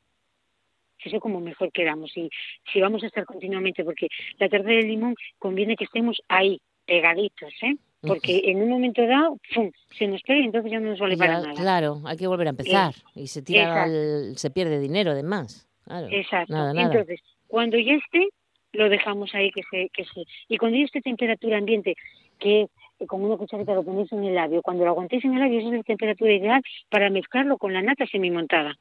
eso 1.04 1.20
como 1.20 1.40
mejor 1.40 1.70
quedamos. 1.70 2.16
Y 2.16 2.30
si 2.72 2.80
vamos 2.80 3.02
a 3.02 3.06
estar 3.06 3.24
continuamente, 3.26 3.84
porque 3.84 4.08
la 4.38 4.48
tarta 4.48 4.68
de 4.68 4.82
limón 4.82 5.14
conviene 5.38 5.76
que 5.76 5.84
estemos 5.84 6.20
ahí, 6.28 6.58
pegaditos, 6.86 7.52
¿eh? 7.62 7.76
Porque 8.00 8.42
en 8.46 8.60
un 8.60 8.68
momento 8.68 9.06
dado, 9.06 9.38
¡pum!, 9.54 9.70
se 9.96 10.08
nos 10.08 10.22
pega 10.22 10.40
y 10.40 10.44
entonces 10.44 10.72
ya 10.72 10.80
no 10.80 10.90
nos 10.90 10.98
vale 10.98 11.16
para 11.16 11.34
nada. 11.34 11.54
Claro, 11.54 12.00
hay 12.04 12.16
que 12.16 12.26
volver 12.26 12.48
a 12.48 12.50
empezar. 12.50 12.94
y 13.14 13.28
se 13.28 13.42
tira 13.42 13.86
se 14.34 14.50
pierde 14.50 14.80
dinero 14.80 15.12
además. 15.12 15.68
Claro, 15.84 16.08
Exacto. 16.10 16.54
Entonces, 16.74 17.20
cuando 17.46 17.78
ya 17.78 17.94
esté, 17.94 18.28
lo 18.72 18.88
dejamos 18.88 19.32
ahí 19.34 19.52
que 19.52 19.62
se, 19.70 19.88
que 19.90 20.04
se... 20.04 20.24
Y 20.48 20.56
cuando 20.56 20.78
ya 20.78 20.84
esté 20.84 21.00
temperatura 21.00 21.58
ambiente, 21.58 21.94
que 22.40 22.66
con 23.06 23.22
una 23.24 23.36
cucharita 23.36 23.74
lo 23.74 23.84
ponéis 23.84 24.10
en 24.12 24.24
el 24.24 24.34
labio, 24.34 24.62
cuando 24.62 24.84
lo 24.84 24.90
aguantéis 24.90 25.24
en 25.24 25.34
el 25.34 25.40
labio, 25.40 25.60
esa 25.60 25.68
es 25.68 25.74
la 25.74 25.82
temperatura 25.82 26.32
ideal 26.32 26.62
para 26.88 27.10
mezclarlo 27.10 27.56
con 27.58 27.72
la 27.72 27.82
nata 27.82 28.06
semi-montada. 28.06 28.76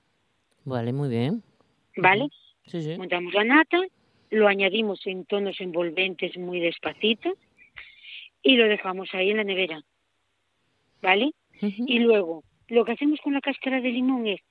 Vale, 0.65 0.93
muy 0.93 1.09
bien. 1.09 1.43
¿Vale? 1.97 2.29
Sí, 2.65 2.81
sí. 2.81 2.97
Montamos 2.97 3.33
la 3.33 3.43
nata, 3.43 3.79
lo 4.29 4.47
añadimos 4.47 5.05
en 5.05 5.25
tonos 5.25 5.59
envolventes 5.59 6.37
muy 6.37 6.59
despacito 6.59 7.33
y 8.41 8.55
lo 8.55 8.67
dejamos 8.67 9.09
ahí 9.13 9.31
en 9.31 9.37
la 9.37 9.43
nevera. 9.43 9.81
¿Vale? 11.01 11.31
Y 11.61 11.99
luego, 11.99 12.43
lo 12.67 12.85
que 12.85 12.93
hacemos 12.93 13.19
con 13.21 13.33
la 13.33 13.41
cáscara 13.41 13.81
de 13.81 13.89
limón 13.89 14.25
es 14.27 14.41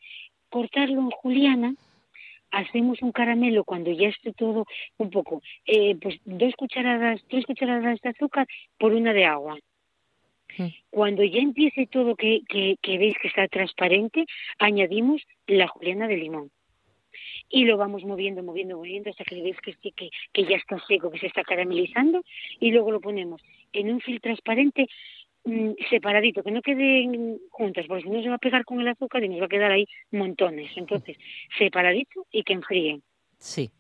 cortarlo 0.49 1.01
en 1.01 1.11
juliana, 1.11 1.75
hacemos 2.51 3.01
un 3.03 3.13
caramelo 3.13 3.65
cuando 3.65 3.91
ya 3.91 4.09
esté 4.09 4.33
todo 4.33 4.67
un 4.99 5.11
poco, 5.11 5.43
eh, 5.67 5.97
pues 6.01 6.17
dos 6.25 6.55
cucharadas, 6.57 7.21
tres 7.29 7.47
cucharadas 7.47 8.01
de 8.01 8.11
azúcar 8.11 8.47
por 8.79 8.93
una 8.93 9.13
de 9.13 9.25
agua. 9.25 9.59
Cuando 10.91 11.25
ya 11.25 11.41
empiece 11.41 11.87
todo 11.87 12.17
que, 12.17 12.43
que, 12.49 12.77
que 12.83 12.99
veis 12.99 13.15
que 13.21 13.29
está 13.29 13.47
transparente, 13.49 14.27
añadimos 14.59 15.23
la 15.47 15.69
juliana 15.69 16.09
de 16.09 16.17
limón 16.17 16.51
y 17.51 17.65
lo 17.65 17.77
vamos 17.77 18.05
moviendo, 18.05 18.43
moviendo, 18.43 18.77
moviendo 18.77 19.11
hasta 19.11 19.25
que 19.25 19.43
veis 19.43 19.57
que, 19.61 19.75
que, 19.75 20.11
que, 20.33 20.45
ya 20.45 20.57
está 20.57 20.79
seco, 20.87 21.11
que 21.11 21.19
se 21.19 21.27
está 21.27 21.43
caramelizando 21.43 22.23
y 22.61 22.71
luego 22.71 22.93
lo 22.93 23.01
ponemos 23.01 23.43
en 23.73 23.93
un 23.93 24.01
film 24.01 24.21
transparente 24.21 24.87
mm, 25.45 25.73
separadito, 25.91 26.43
que 26.43 26.53
no 26.53 26.63
queden 26.63 27.41
juntas, 27.51 27.87
porque 27.87 28.05
si 28.05 28.11
no 28.11 28.23
se 28.23 28.29
va 28.29 28.37
a 28.37 28.39
pegar 28.39 28.65
con 28.65 28.81
el 28.81 28.89
azúcar 28.89 29.25
y 29.25 29.29
nos 29.29 29.41
va 29.41 29.47
a 29.47 29.49
quedar 29.49 29.73
ahí 29.73 29.87
montones. 30.13 30.71
Entonces, 30.77 31.19
separadito 31.59 32.27
y 32.31 32.45
que 32.45 32.53
enfríen. 32.53 33.03
Sí. 33.39 33.71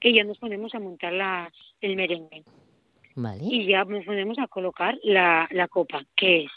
Que 0.00 0.12
ya 0.12 0.24
nos 0.24 0.38
ponemos 0.38 0.74
a 0.74 0.80
montar 0.80 1.12
la, 1.12 1.52
el 1.80 1.96
merengue. 1.96 2.42
Y 3.40 3.66
ya 3.66 3.84
nos 3.84 4.04
ponemos 4.04 4.38
a 4.38 4.46
colocar 4.46 4.98
la, 5.02 5.48
la 5.50 5.66
copa, 5.68 6.04
que 6.14 6.44
es 6.44 6.50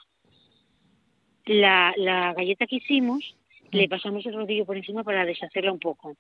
la, 1.45 1.93
la 1.97 2.34
galleta 2.34 2.68
que 2.68 2.76
hicimos, 2.76 3.36
le 3.72 3.88
mm. 3.88 3.89
pasamos 3.89 4.26
el 4.26 4.36
rodillo 4.36 4.66
por 4.66 4.78
encima 4.78 5.03
para 5.03 5.26
deshacerla 5.26 5.72
un 5.72 5.80
poco. 5.80 6.16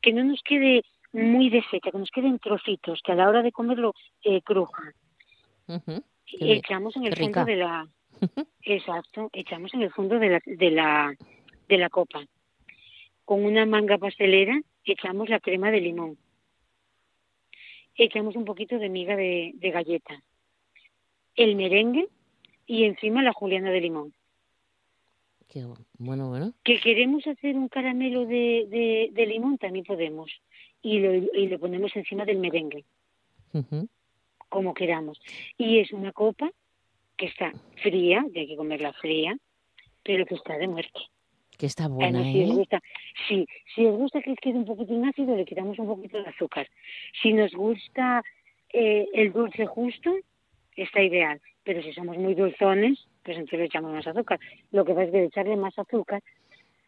Que 0.00 0.12
no 0.12 0.24
nos 0.24 0.42
quede 0.42 0.82
muy 1.12 1.50
de 1.50 1.62
seca, 1.70 1.90
que 1.90 1.98
nos 1.98 2.10
queden 2.10 2.38
trocitos, 2.38 3.00
que 3.02 3.12
a 3.12 3.14
la 3.14 3.28
hora 3.28 3.42
de 3.42 3.52
comerlo 3.52 3.94
eh, 4.22 4.42
cruja. 4.42 4.92
Echamos 6.26 6.96
en 6.96 7.06
el 7.06 7.16
fondo 7.16 7.44
de 7.44 7.56
la... 7.56 7.88
Exacto, 8.62 9.30
echamos 9.32 9.72
en 9.74 9.82
el 9.82 9.92
fondo 9.92 10.18
de 10.18 10.30
la, 10.30 10.40
de 10.44 10.70
la, 10.70 11.14
de 11.68 11.78
la 11.78 11.90
copa. 11.90 12.24
Con 13.24 13.44
una 13.44 13.66
manga 13.66 13.98
pastelera 13.98 14.60
echamos 14.84 15.28
la 15.28 15.40
crema 15.40 15.70
de 15.70 15.80
limón 15.80 16.16
echamos 17.96 18.36
un 18.36 18.44
poquito 18.44 18.78
de 18.78 18.88
miga 18.88 19.16
de, 19.16 19.54
galleta, 19.60 20.22
el 21.34 21.56
merengue 21.56 22.08
y 22.66 22.84
encima 22.84 23.22
la 23.22 23.32
juliana 23.32 23.70
de 23.70 23.80
limón. 23.80 24.14
Qué 25.48 25.64
bueno, 25.98 26.28
bueno. 26.28 26.52
Que 26.64 26.80
queremos 26.80 27.26
hacer 27.26 27.56
un 27.56 27.68
caramelo 27.68 28.26
de, 28.26 29.10
de, 29.12 29.26
limón, 29.26 29.58
también 29.58 29.84
podemos. 29.84 30.30
Y 30.82 30.98
lo, 30.98 31.14
y 31.14 31.46
lo 31.46 31.58
ponemos 31.58 31.94
encima 31.94 32.24
del 32.24 32.38
merengue. 32.38 32.84
Como 34.48 34.74
queramos. 34.74 35.20
Y 35.56 35.78
es 35.78 35.92
una 35.92 36.12
copa 36.12 36.50
que 37.16 37.26
está 37.26 37.52
fría, 37.82 38.26
y 38.34 38.38
hay 38.38 38.46
que 38.48 38.56
comerla 38.56 38.92
fría, 38.92 39.36
pero 40.02 40.26
que 40.26 40.34
está 40.34 40.58
de 40.58 40.68
muerte. 40.68 41.00
Que 41.58 41.66
está 41.66 41.88
buena, 41.88 42.22
si 42.22 42.42
¿eh? 42.42 42.46
gusta, 42.46 42.82
sí, 43.28 43.46
si 43.74 43.86
os 43.86 43.96
gusta 43.96 44.20
que 44.20 44.32
os 44.32 44.38
quede 44.38 44.58
un 44.58 44.66
poquitín 44.66 45.04
ácido, 45.04 45.36
le 45.36 45.44
quitamos 45.44 45.78
un 45.78 45.86
poquito 45.86 46.22
de 46.22 46.28
azúcar. 46.28 46.68
Si 47.22 47.32
nos 47.32 47.52
gusta 47.52 48.22
eh, 48.72 49.06
el 49.14 49.32
dulce 49.32 49.64
justo, 49.66 50.14
está 50.76 51.02
ideal. 51.02 51.40
Pero 51.64 51.82
si 51.82 51.92
somos 51.92 52.16
muy 52.18 52.34
dulzones, 52.34 53.06
pues 53.22 53.36
entonces 53.36 53.58
le 53.58 53.64
echamos 53.66 53.92
más 53.92 54.06
azúcar. 54.06 54.38
Lo 54.70 54.84
que 54.84 54.92
pasa 54.92 55.06
es 55.06 55.10
que 55.12 55.24
echarle 55.24 55.56
más 55.56 55.78
azúcar, 55.78 56.22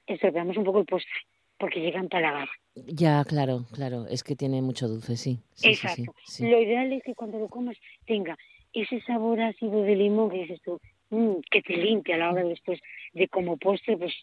estropeamos 0.06 0.56
un 0.56 0.64
poco 0.64 0.80
el 0.80 0.86
postre, 0.86 1.20
porque 1.58 1.80
llega 1.80 1.98
a 1.98 2.02
empalagar. 2.02 2.48
Ya, 2.74 3.24
claro, 3.24 3.64
claro. 3.72 4.06
Es 4.06 4.22
que 4.22 4.36
tiene 4.36 4.62
mucho 4.62 4.86
dulce, 4.86 5.16
sí. 5.16 5.40
Exacto. 5.62 6.14
Lo 6.40 6.62
ideal 6.62 6.92
es 6.92 7.02
que 7.02 7.14
cuando 7.14 7.38
lo 7.38 7.48
comas 7.48 7.76
tenga 8.06 8.36
ese 8.72 9.00
sabor 9.00 9.40
ácido 9.40 9.82
de 9.82 9.96
limón 9.96 10.30
que 10.30 10.42
dices 10.42 10.60
tú, 10.62 10.80
mm, 11.10 11.40
que 11.50 11.62
te 11.62 11.76
limpia 11.76 12.14
a 12.14 12.18
la 12.18 12.30
hora 12.30 12.44
después 12.44 12.80
de 13.14 13.28
como 13.28 13.56
postre, 13.56 13.96
pues 13.96 14.14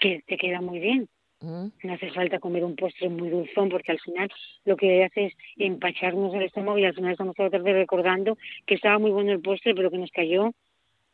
que 0.00 0.22
te 0.26 0.36
queda 0.36 0.60
muy 0.60 0.80
bien. 0.80 1.08
Mm. 1.40 1.68
No 1.84 1.92
hace 1.94 2.10
falta 2.10 2.38
comer 2.38 2.64
un 2.64 2.76
postre 2.76 3.08
muy 3.08 3.30
dulzón 3.30 3.70
porque 3.70 3.92
al 3.92 4.00
final 4.00 4.30
lo 4.64 4.76
que 4.76 5.04
hace 5.04 5.26
es 5.26 5.34
empacharnos 5.56 6.34
el 6.34 6.42
estómago 6.42 6.78
y 6.78 6.84
al 6.84 6.94
final 6.94 7.12
estamos 7.12 7.34
otra 7.38 7.58
vez 7.58 7.74
recordando 7.74 8.36
que 8.66 8.74
estaba 8.74 8.98
muy 8.98 9.10
bueno 9.10 9.32
el 9.32 9.40
postre 9.40 9.74
pero 9.74 9.90
que 9.90 9.98
nos 9.98 10.10
cayó 10.10 10.52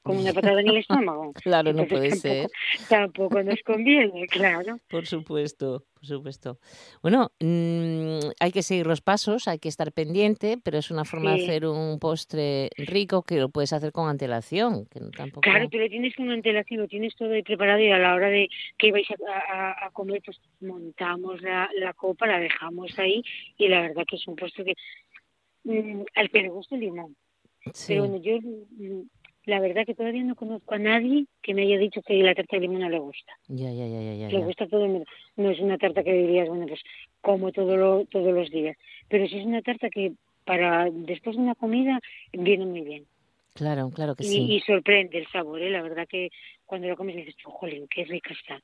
como 0.06 0.20
una 0.20 0.32
patada 0.32 0.60
en 0.60 0.68
el 0.68 0.76
estómago. 0.78 1.32
claro, 1.42 1.72
no 1.72 1.86
puede 1.86 2.12
ser. 2.12 2.48
Tampoco 2.88 3.42
nos 3.42 3.60
conviene, 3.62 4.26
claro. 4.28 4.78
Por 4.88 5.06
supuesto, 5.06 5.84
por 5.94 6.06
supuesto. 6.06 6.58
Bueno, 7.02 7.32
mm, 7.40 8.30
hay 8.38 8.52
que 8.52 8.62
seguir 8.62 8.86
los 8.86 9.00
pasos, 9.00 9.48
hay 9.48 9.58
que 9.58 9.68
estar 9.68 9.92
pendiente, 9.92 10.58
pero 10.62 10.78
es 10.78 10.90
una 10.90 11.04
forma 11.04 11.34
de 11.34 11.42
hacer 11.42 11.66
un 11.66 11.98
postre 11.98 12.70
rico 12.78 13.22
que 13.22 13.38
lo 13.38 13.48
puedes 13.48 13.72
hacer 13.72 13.90
con 13.90 14.08
antelación. 14.08 14.86
Que 14.86 15.00
tampoco... 15.16 15.40
Claro, 15.40 15.68
tú 15.68 15.78
lo 15.78 15.88
tienes 15.88 16.14
con 16.14 16.30
antelación, 16.30 16.80
lo 16.80 16.88
tienes 16.88 17.16
todo 17.16 17.30
preparado 17.42 17.80
y 17.80 17.90
a 17.90 17.98
la 17.98 18.14
hora 18.14 18.28
de 18.28 18.48
que 18.78 18.92
vais 18.92 19.08
a, 19.10 19.90
comer, 19.92 20.22
pues 20.24 20.40
montamos 20.60 21.42
la, 21.42 21.68
la 21.74 21.92
copa, 21.94 22.26
la 22.26 22.38
dejamos 22.38 22.96
ahí 22.98 23.22
y 23.58 23.68
la 23.68 23.80
verdad 23.80 24.04
que 24.08 24.16
es 24.16 24.26
un 24.28 24.36
postre 24.36 24.64
que 24.64 24.74
mm, 25.64 26.04
al 26.14 26.30
que 26.30 26.42
le 26.42 26.48
gusta 26.48 26.76
el 26.76 26.82
limón. 26.82 27.16
Sí. 27.74 27.94
Pero 27.94 28.06
bueno, 28.06 28.22
yo 28.22 28.38
mm, 28.40 29.02
la 29.46 29.60
verdad 29.60 29.86
que 29.86 29.94
todavía 29.94 30.24
no 30.24 30.34
conozco 30.34 30.74
a 30.74 30.78
nadie 30.78 31.26
que 31.40 31.54
me 31.54 31.62
haya 31.62 31.78
dicho 31.78 32.02
que 32.02 32.14
la 32.14 32.34
tarta 32.34 32.56
de 32.56 32.62
limón 32.62 32.80
no 32.80 32.90
le 32.90 32.98
gusta. 32.98 33.32
Ya, 33.48 33.70
ya, 33.72 33.86
ya, 33.86 34.14
ya. 34.14 34.28
Le 34.28 34.44
gusta 34.44 34.66
todo 34.66 34.84
el 34.84 34.90
mundo. 34.90 35.06
No 35.36 35.50
es 35.50 35.60
una 35.60 35.78
tarta 35.78 36.02
que 36.02 36.12
dirías, 36.12 36.48
bueno, 36.48 36.66
pues 36.66 36.80
como 37.20 37.52
todo 37.52 37.76
lo, 37.76 38.04
todos 38.06 38.34
los 38.34 38.50
días. 38.50 38.76
Pero 39.08 39.26
sí 39.28 39.38
es 39.38 39.46
una 39.46 39.62
tarta 39.62 39.88
que 39.88 40.12
para 40.44 40.90
después 40.90 41.36
de 41.36 41.42
una 41.42 41.54
comida 41.54 42.00
viene 42.32 42.66
muy 42.66 42.82
bien. 42.82 43.06
Claro, 43.54 43.90
claro 43.90 44.14
que 44.16 44.24
y, 44.24 44.26
sí. 44.26 44.52
Y 44.54 44.60
sorprende 44.60 45.18
el 45.18 45.28
sabor, 45.28 45.62
¿eh? 45.62 45.70
la 45.70 45.80
verdad 45.80 46.06
que 46.08 46.30
cuando 46.66 46.88
lo 46.88 46.96
comes 46.96 47.16
dices, 47.16 47.34
jolín, 47.42 47.86
qué 47.88 48.04
rica 48.04 48.34
está. 48.34 48.60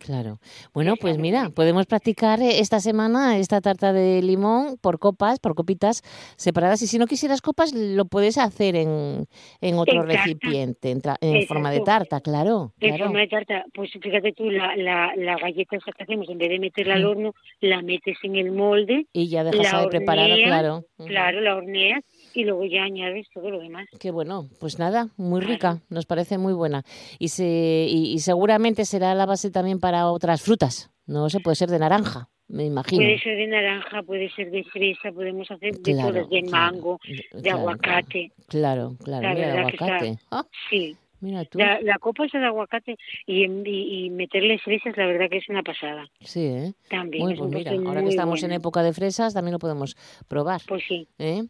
Claro. 0.00 0.38
Bueno, 0.74 0.96
pues 1.00 1.18
mira, 1.18 1.50
podemos 1.50 1.86
practicar 1.86 2.40
eh, 2.42 2.58
esta 2.58 2.80
semana 2.80 3.38
esta 3.38 3.60
tarta 3.60 3.92
de 3.92 4.20
limón 4.22 4.76
por 4.80 4.98
copas, 4.98 5.38
por 5.38 5.54
copitas 5.54 6.02
separadas. 6.36 6.82
Y 6.82 6.86
si 6.86 6.98
no 6.98 7.06
quisieras 7.06 7.40
copas, 7.40 7.72
lo 7.72 8.04
puedes 8.04 8.36
hacer 8.36 8.76
en, 8.76 9.26
en 9.60 9.78
otro 9.78 10.02
recipiente, 10.02 10.90
en, 10.90 11.00
en 11.20 11.46
forma 11.46 11.70
de 11.70 11.80
tarta, 11.80 12.20
claro. 12.20 12.72
En 12.80 12.98
forma 12.98 13.20
de 13.20 13.28
tarta, 13.28 13.64
pues 13.72 13.92
fíjate 13.92 14.32
tú, 14.32 14.50
la, 14.50 14.76
la, 14.76 15.12
la 15.16 15.36
galleta 15.36 15.78
que 15.78 16.02
hacemos, 16.02 16.28
en 16.28 16.38
vez 16.38 16.48
de 16.50 16.58
meterla 16.58 16.94
al 16.94 17.04
horno, 17.04 17.34
la 17.60 17.80
metes 17.80 18.18
en 18.24 18.36
el 18.36 18.52
molde. 18.52 19.06
Y 19.12 19.28
ya 19.28 19.44
dejas 19.44 19.82
de 19.82 19.88
preparada, 19.88 20.34
claro. 20.36 20.84
Claro, 21.06 21.40
la 21.40 21.56
horneas 21.56 22.02
y 22.34 22.44
luego 22.44 22.64
ya 22.64 22.82
añades 22.84 23.26
todo 23.32 23.50
lo 23.50 23.60
demás. 23.60 23.86
Qué 23.98 24.10
bueno, 24.10 24.48
pues 24.60 24.78
nada, 24.78 25.08
muy 25.16 25.40
rica, 25.40 25.80
nos 25.88 26.06
parece 26.06 26.38
muy 26.38 26.52
buena. 26.52 26.82
Y, 27.18 27.28
se, 27.28 27.86
y, 27.88 28.12
y, 28.12 28.18
seguramente 28.18 28.84
será 28.84 29.14
la 29.14 29.26
base 29.26 29.50
también 29.50 29.80
para 29.80 30.10
otras 30.10 30.42
frutas, 30.42 30.90
no 31.06 31.30
se 31.30 31.40
puede 31.40 31.56
ser 31.56 31.70
de 31.70 31.78
naranja. 31.78 32.28
Me 32.46 32.66
imagino. 32.66 33.02
Puede 33.02 33.18
ser 33.20 33.38
de 33.38 33.46
naranja, 33.46 34.02
puede 34.02 34.30
ser 34.30 34.50
de 34.50 34.62
fresa, 34.64 35.10
podemos 35.12 35.50
hacer 35.50 35.72
de 35.72 35.80
claro, 35.94 36.12
todas, 36.12 36.28
de 36.28 36.42
claro, 36.42 36.72
mango, 36.74 37.00
de 37.32 37.40
claro, 37.40 37.58
aguacate. 37.58 38.32
Claro, 38.48 38.96
claro, 39.02 39.28
de 39.30 39.34
que 39.34 39.40
está- 39.42 39.84
aguacate. 39.86 40.18
Ah, 40.30 40.44
Sí, 40.68 40.94
mira 41.24 41.44
tú. 41.44 41.58
la, 41.58 41.80
la 41.80 41.98
copa 41.98 42.26
esa 42.26 42.38
de 42.38 42.46
aguacate 42.46 42.96
y, 43.26 43.44
y, 43.44 44.06
y 44.06 44.10
meterle 44.10 44.58
fresas, 44.58 44.96
la 44.96 45.06
verdad 45.06 45.28
que 45.30 45.38
es 45.38 45.48
una 45.48 45.62
pasada. 45.62 46.06
Sí, 46.20 46.44
¿eh? 46.44 46.72
También 46.88 47.24
Muy, 47.24 47.32
es 47.32 47.38
pues 47.38 47.50
mira, 47.50 47.72
ahora 47.72 48.02
que 48.02 48.10
estamos 48.10 48.42
en 48.42 48.52
época 48.52 48.82
de 48.82 48.92
fresas, 48.92 49.34
también 49.34 49.52
lo 49.52 49.58
podemos 49.58 49.96
probar. 50.28 50.60
Pues 50.68 50.84
sí, 50.86 51.08
¿eh? 51.18 51.42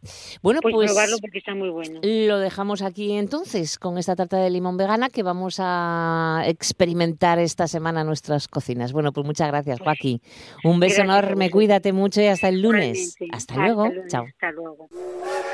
Bueno, 0.43 0.61
pues, 0.63 0.73
pues 0.75 0.93
probarlo 0.93 1.17
porque 1.21 1.39
está 1.39 1.55
muy 1.55 1.71
bueno. 1.71 2.01
lo 2.03 2.39
dejamos 2.39 2.83
aquí 2.83 3.13
entonces 3.13 3.79
con 3.79 3.99
esta 3.99 4.17
tarta 4.17 4.39
de 4.39 4.51
limón 4.51 4.77
vegana 4.77 5.09
que 5.11 5.23
vamos 5.23 5.57
a 5.59 6.45
experimentar 6.47 7.39
esta 7.39 7.67
semana 7.69 8.03
en 8.03 8.07
nuestras 8.07 8.49
cocinas. 8.49 8.93
Bueno, 8.93 9.13
pues 9.13 9.27
muchas 9.27 9.49
gracias, 9.49 9.81
Joaquín. 9.81 10.21
Un 10.63 10.81
beso 10.81 11.03
enorme, 11.03 11.51
cuídate 11.51 11.93
mucho 11.93 12.21
y 12.21 12.27
hasta 12.27 12.49
el 12.49 12.63
lunes. 12.63 13.17
Hasta 13.33 13.57
luego. 13.57 13.89
lunes, 13.89 14.11
Chao. 14.11 14.25
Hasta 14.25 14.53
luego. 14.53 14.89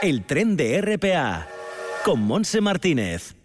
El 0.02 0.24
tren 0.24 0.56
de 0.56 0.80
RPA 0.80 1.48
con 2.04 2.22
Monse 2.22 2.60
Martínez. 2.60 3.39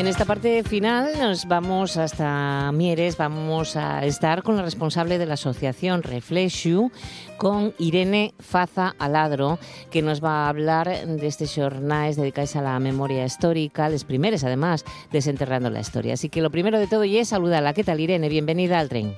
En 0.00 0.06
esta 0.06 0.24
parte 0.24 0.62
final 0.62 1.12
nos 1.18 1.46
vamos 1.46 1.98
hasta 1.98 2.72
Mieres, 2.72 3.18
vamos 3.18 3.76
a 3.76 4.06
estar 4.06 4.42
con 4.42 4.56
la 4.56 4.62
responsable 4.62 5.18
de 5.18 5.26
la 5.26 5.34
asociación 5.34 6.02
Reflexiu, 6.02 6.90
con 7.36 7.74
Irene 7.76 8.32
Faza 8.38 8.94
Aladro, 8.98 9.58
que 9.90 10.00
nos 10.00 10.24
va 10.24 10.46
a 10.46 10.48
hablar 10.48 10.88
de 10.88 11.26
este 11.26 11.46
xornais 11.46 12.16
dedicados 12.16 12.56
a 12.56 12.62
la 12.62 12.80
memoria 12.80 13.26
histórica, 13.26 13.90
les 13.90 14.04
primeros 14.04 14.42
además, 14.42 14.86
desenterrando 15.12 15.68
la 15.68 15.80
historia. 15.80 16.14
Así 16.14 16.30
que 16.30 16.40
lo 16.40 16.50
primero 16.50 16.78
de 16.78 16.86
todo 16.86 17.04
y 17.04 17.18
es 17.18 17.28
saludarla. 17.28 17.74
¿Qué 17.74 17.84
tal 17.84 18.00
Irene? 18.00 18.30
Bienvenida 18.30 18.78
al 18.78 18.88
tren. 18.88 19.14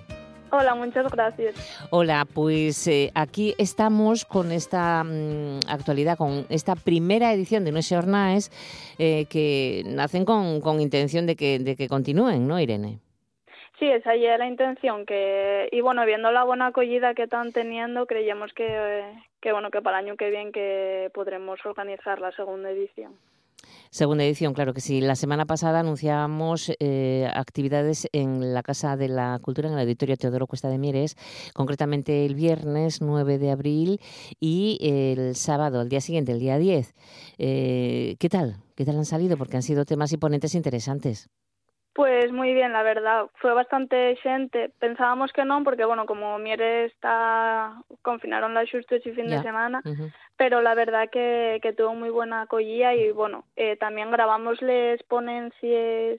Hola, 0.54 0.74
muchas 0.74 1.10
gracias. 1.10 1.54
Hola, 1.88 2.26
pues 2.26 2.86
eh, 2.86 3.10
aquí 3.14 3.54
estamos 3.56 4.26
con 4.26 4.52
esta 4.52 5.02
mm, 5.02 5.60
actualidad, 5.66 6.18
con 6.18 6.44
esta 6.50 6.74
primera 6.76 7.32
edición 7.32 7.64
de 7.64 7.70
unos 7.70 7.88
xornais 7.88 8.50
eh, 8.98 9.24
que 9.30 9.82
nacen 9.86 10.26
con, 10.26 10.60
con 10.60 10.82
intención 10.82 11.24
de 11.26 11.36
que, 11.36 11.58
de 11.58 11.74
que 11.74 11.88
continúen, 11.88 12.46
¿no, 12.46 12.60
Irene? 12.60 12.98
Sí, 13.78 13.86
esa 13.88 14.14
ya 14.14 14.34
es 14.34 14.38
la 14.38 14.46
intención 14.46 15.06
que 15.06 15.70
y 15.72 15.80
bueno, 15.80 16.04
viendo 16.04 16.30
la 16.30 16.44
buena 16.44 16.66
acogida 16.66 17.14
que 17.14 17.22
están 17.22 17.52
teniendo, 17.52 18.04
creíamos 18.04 18.52
que, 18.52 18.66
eh, 18.68 19.04
que 19.40 19.52
bueno, 19.52 19.70
que 19.70 19.80
para 19.80 20.00
el 20.00 20.04
año 20.04 20.16
que 20.18 20.28
viene 20.28 20.52
que 20.52 21.10
podremos 21.14 21.64
organizar 21.64 22.20
la 22.20 22.30
segunda 22.32 22.70
edición. 22.70 23.16
Segunda 23.90 24.24
edición, 24.24 24.54
claro 24.54 24.72
que 24.72 24.80
sí. 24.80 25.00
La 25.00 25.16
semana 25.16 25.44
pasada 25.44 25.80
anunciábamos 25.80 26.72
eh, 26.80 27.28
actividades 27.34 28.08
en 28.12 28.54
la 28.54 28.62
Casa 28.62 28.96
de 28.96 29.08
la 29.08 29.38
Cultura, 29.42 29.68
en 29.68 29.74
el 29.74 29.80
Auditorio 29.80 30.16
Teodoro 30.16 30.46
Cuesta 30.46 30.68
de 30.68 30.78
Mieres, 30.78 31.16
concretamente 31.52 32.24
el 32.24 32.34
viernes 32.34 33.02
9 33.02 33.38
de 33.38 33.50
abril 33.50 34.00
y 34.40 34.78
el 34.80 35.36
sábado, 35.36 35.82
el 35.82 35.88
día 35.88 36.00
siguiente, 36.00 36.32
el 36.32 36.40
día 36.40 36.58
10. 36.58 36.94
Eh, 37.38 38.16
¿Qué 38.18 38.28
tal? 38.28 38.56
¿Qué 38.76 38.84
tal 38.84 38.96
han 38.96 39.04
salido? 39.04 39.36
Porque 39.36 39.56
han 39.56 39.62
sido 39.62 39.84
temas 39.84 40.12
y 40.12 40.16
ponentes 40.16 40.54
interesantes. 40.54 41.28
Pues 41.94 42.32
muy 42.32 42.54
bien, 42.54 42.72
la 42.72 42.82
verdad. 42.82 43.26
Fue 43.34 43.52
bastante 43.52 44.16
xente. 44.22 44.70
Pensábamos 44.78 45.30
que 45.32 45.44
non, 45.44 45.62
porque, 45.62 45.84
bueno, 45.84 46.06
como 46.06 46.38
Mieres 46.38 46.90
está... 46.92 47.76
confinaron 48.00 48.54
las 48.54 48.70
xustos 48.70 49.04
y 49.04 49.12
fin 49.12 49.28
de 49.28 49.42
semana, 49.42 49.82
pero 50.36 50.62
la 50.62 50.74
verdad 50.74 51.10
que, 51.10 51.60
que 51.60 51.72
tuvo 51.72 51.94
muy 51.94 52.08
buena 52.08 52.42
acogida 52.42 52.94
y, 52.94 53.12
bueno, 53.12 53.44
eh, 53.56 53.76
también 53.76 54.10
grabamos 54.10 54.62
les 54.62 55.02
ponencias 55.04 56.18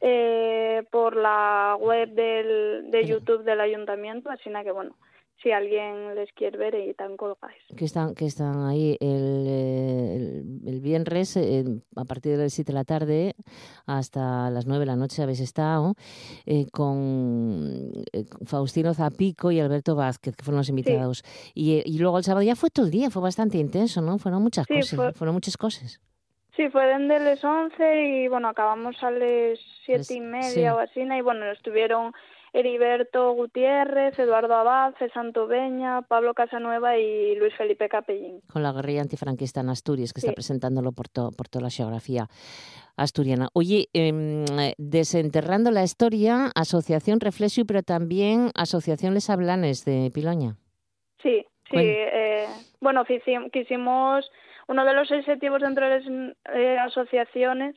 eh, 0.00 0.82
por 0.90 1.16
la 1.16 1.76
web 1.78 2.08
del, 2.10 2.90
de. 2.90 3.06
YouTube 3.06 3.44
del 3.44 3.60
ayuntamiento, 3.60 4.30
así 4.30 4.50
que, 4.50 4.72
bueno, 4.72 4.96
si 5.42 5.52
alguien 5.52 6.14
les 6.14 6.32
quiere 6.32 6.56
ver, 6.56 6.74
y 6.74 6.94
tan 6.94 7.16
colgáis. 7.18 7.60
que 7.76 7.84
están, 7.84 8.14
que 8.14 8.24
están 8.26 8.64
ahí 8.66 8.96
el, 9.00 9.44
eh, 9.46 10.16
el, 10.16 10.60
el 10.68 10.80
viernes 10.80 11.36
eh, 11.36 11.64
a 11.96 12.04
partir 12.04 12.36
de 12.36 12.44
las 12.44 12.52
7 12.54 12.72
de 12.72 12.78
la 12.78 12.84
tarde 12.84 13.34
hasta 13.86 14.48
las 14.50 14.66
9 14.66 14.80
de 14.80 14.86
la 14.86 14.96
noche 14.96 15.22
habéis 15.22 15.40
estado 15.40 15.94
eh, 16.46 16.66
con 16.72 17.90
eh, 18.12 18.24
con 18.26 18.46
Faustino 18.46 18.94
Zapico 18.94 19.50
y 19.50 19.60
Alberto 19.60 19.94
Vázquez, 19.94 20.34
que 20.36 20.44
fueron 20.44 20.58
los 20.58 20.68
invitados. 20.68 21.22
Y, 21.54 21.78
eh, 21.78 21.82
y 21.84 21.98
luego 21.98 22.18
el 22.18 22.24
sábado 22.24 22.42
ya 22.42 22.56
fue 22.56 22.70
todo 22.70 22.86
el 22.86 22.90
día, 22.92 23.10
fue 23.10 23.20
bastante 23.22 23.58
intenso, 23.58 24.00
¿no? 24.00 24.18
Fueron 24.18 24.42
muchas 24.42 24.66
Sí, 24.66 24.74
cosas, 24.74 24.96
fue- 24.96 25.12
fueron 25.12 25.34
muchas 25.34 25.56
cosas. 25.56 26.00
Sí, 26.56 26.68
fue 26.70 26.86
desde 26.86 27.18
las 27.18 27.42
11 27.44 28.04
y 28.06 28.28
bueno, 28.28 28.48
acabamos 28.48 28.94
a 29.02 29.10
las 29.10 29.58
Pues, 29.58 29.60
siete 29.84 30.14
y 30.14 30.20
media 30.20 30.70
sí. 30.70 30.76
o 30.76 30.78
así, 30.78 31.00
y 31.00 31.20
bueno, 31.20 31.50
estuvieron 31.50 32.12
Heriberto 32.54 33.32
Gutiérrez, 33.32 34.16
Eduardo 34.18 34.54
Abad, 34.54 34.94
Santo 35.12 35.46
Beña, 35.48 36.02
Pablo 36.02 36.34
Casanueva 36.34 36.96
y 36.96 37.34
Luis 37.34 37.52
Felipe 37.56 37.88
Capellín. 37.88 38.40
Con 38.52 38.62
la 38.62 38.72
guerrilla 38.72 39.02
antifranquista 39.02 39.60
en 39.60 39.70
Asturias, 39.70 40.12
que 40.12 40.20
está 40.20 40.30
Sí. 40.30 40.34
presentándolo 40.36 40.92
por, 40.92 41.08
to- 41.08 41.30
por 41.36 41.48
toda 41.48 41.64
la 41.64 41.70
geografía 41.70 42.28
asturiana. 42.96 43.48
Oye, 43.54 43.88
eh, 43.92 44.74
desenterrando 44.78 45.72
la 45.72 45.82
historia, 45.82 46.50
Asociación 46.54 47.18
Reflexio, 47.20 47.64
pero 47.66 47.82
también 47.82 48.50
Asociación 48.54 49.14
Les 49.14 49.28
Hablanes 49.30 49.84
de 49.84 50.10
Piloña. 50.14 50.54
Sí, 51.22 51.44
sí. 51.68 51.74
Bueno. 51.76 51.88
eh, 51.90 52.46
bueno, 52.80 53.04
quisim- 53.04 53.50
quisimos, 53.50 54.30
uno 54.68 54.84
de 54.84 54.94
los 54.94 55.10
objetivos 55.10 55.60
dentro 55.60 55.88
de 55.88 55.98
las 55.98 56.06
eh, 56.54 56.78
asociaciones 56.78 57.74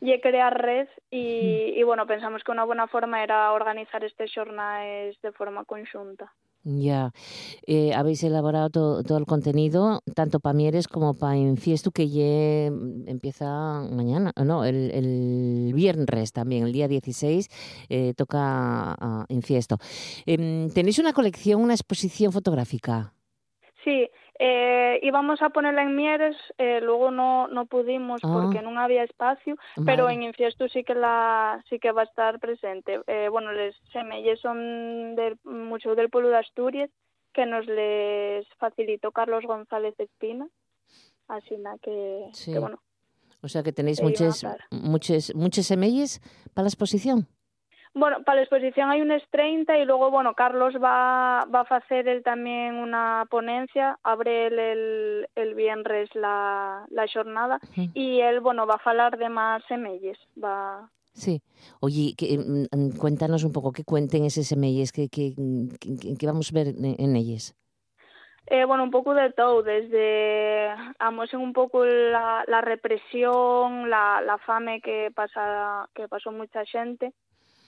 y 0.00 0.20
crear 0.20 0.60
red 0.60 0.88
y, 1.10 1.72
y 1.76 1.82
bueno, 1.82 2.06
pensamos 2.06 2.42
que 2.44 2.52
una 2.52 2.64
buena 2.64 2.86
forma 2.88 3.22
era 3.22 3.52
organizar 3.52 4.04
este 4.04 4.26
jornales 4.32 5.16
de 5.22 5.32
forma 5.32 5.64
conjunta. 5.64 6.32
Ya, 6.68 7.12
eh, 7.68 7.94
habéis 7.94 8.24
elaborado 8.24 8.70
to- 8.70 9.02
todo 9.04 9.18
el 9.18 9.24
contenido, 9.24 10.00
tanto 10.16 10.40
para 10.40 10.52
Mieres 10.52 10.88
como 10.88 11.14
para 11.16 11.36
Infiestu, 11.36 11.92
que 11.92 12.08
ye- 12.08 12.66
empieza 13.06 13.82
mañana, 13.92 14.32
no, 14.44 14.64
el, 14.64 14.90
el 14.90 15.72
viernes 15.74 16.32
también, 16.32 16.64
el 16.66 16.72
día 16.72 16.88
16, 16.88 17.48
eh, 17.88 18.14
toca 18.16 18.96
Infiesto. 19.28 19.76
Em, 20.26 20.68
¿Tenéis 20.70 20.98
una 20.98 21.12
colección, 21.12 21.60
una 21.62 21.74
exposición 21.74 22.32
fotográfica? 22.32 23.12
Sí, 23.84 24.10
eh, 24.38 24.98
íbamos 25.02 25.40
a 25.42 25.50
ponerla 25.50 25.82
en 25.82 25.94
Mieres, 25.96 26.36
eh, 26.58 26.80
luego 26.82 27.10
no, 27.10 27.48
no 27.48 27.66
pudimos 27.66 28.20
Ah. 28.24 28.28
porque 28.32 28.62
no 28.62 28.78
había 28.80 29.02
espacio, 29.04 29.56
pero 29.84 30.08
en 30.10 30.22
Infiesto 30.22 30.68
sí 30.68 30.84
que 30.84 30.94
la 30.94 31.62
sí 31.68 31.78
que 31.78 31.92
va 31.92 32.02
a 32.02 32.04
estar 32.04 32.38
presente. 32.38 33.00
Eh, 33.06 33.28
bueno, 33.30 33.52
les 33.52 33.74
semelles 33.92 34.40
son 34.40 35.16
del, 35.16 35.38
mucho 35.44 35.94
del 35.94 36.10
pueblo 36.10 36.28
de 36.30 36.38
Asturias 36.38 36.90
que 37.32 37.46
nos 37.46 37.66
les 37.66 38.46
facilitó 38.58 39.12
Carlos 39.12 39.44
González 39.44 39.94
Espina, 39.98 40.48
así 41.28 41.56
que, 41.82 42.28
Sí. 42.32 42.52
que 42.52 42.58
bueno. 42.58 42.80
O 43.42 43.48
sea 43.48 43.62
que 43.62 43.72
tenéis 43.72 44.02
muchas, 44.02 44.44
muchas, 44.70 45.34
muchas 45.34 45.66
semillas 45.66 46.20
para 46.54 46.64
la 46.64 46.68
exposición. 46.68 47.26
Bueno, 47.98 48.22
para 48.24 48.36
la 48.36 48.42
exposición 48.42 48.90
hay 48.90 49.00
unas 49.00 49.22
30 49.30 49.78
y 49.78 49.86
luego, 49.86 50.10
bueno, 50.10 50.34
Carlos 50.34 50.74
va, 50.74 51.46
va 51.46 51.60
a 51.66 51.76
hacer 51.76 52.06
él 52.08 52.22
también 52.22 52.74
una 52.74 53.24
ponencia, 53.30 53.98
abre 54.02 54.48
él 54.48 54.58
el, 54.58 55.28
el 55.34 55.54
viernes 55.54 56.14
la, 56.14 56.84
la 56.90 57.06
jornada 57.10 57.58
Ujú. 57.70 57.88
y 57.94 58.20
él, 58.20 58.40
bueno, 58.40 58.66
va 58.66 58.74
a 58.84 58.90
hablar 58.90 59.16
de 59.16 59.30
más 59.30 59.64
semelles, 59.66 60.18
va... 60.36 60.90
Sí. 61.14 61.40
Oye, 61.80 62.12
que, 62.18 62.36
mm, 62.36 62.66
mm, 62.70 62.98
cuéntanos 62.98 63.44
un 63.44 63.52
poco, 63.54 63.72
¿qué 63.72 63.82
cuenten 63.82 64.26
esas 64.26 64.46
semillas? 64.46 64.92
¿Qué, 64.92 65.08
qué, 65.08 65.32
qué- 66.18 66.26
vamos 66.26 66.50
a 66.52 66.54
ver 66.54 66.66
en, 66.76 66.96
en 66.98 67.16
ellas? 67.16 67.56
Eh, 68.48 68.66
bueno, 68.66 68.84
un 68.84 68.90
poco 68.90 69.14
de 69.14 69.32
todo, 69.32 69.62
desde 69.62 70.68
amosen 70.98 71.40
un 71.40 71.54
poco 71.54 71.86
la, 71.86 72.44
la 72.46 72.60
represión, 72.60 73.88
la, 73.88 74.20
la 74.20 74.36
fame 74.36 74.82
que 74.82 75.10
pasa 75.14 75.88
que 75.94 76.06
pasó 76.08 76.30
mucha 76.30 76.62
gente 76.66 77.14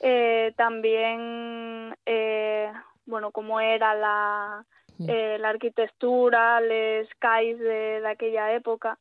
eh, 0.00 0.52
también, 0.56 1.94
eh, 2.06 2.70
bueno, 3.06 3.30
cómo 3.32 3.60
era 3.60 3.94
la, 3.94 4.64
mm. 4.98 5.08
eh, 5.08 5.38
la 5.38 5.50
arquitectura, 5.50 6.60
los 6.60 7.08
CAIs 7.18 7.58
de, 7.58 8.06
aquella 8.06 8.54
época. 8.54 8.98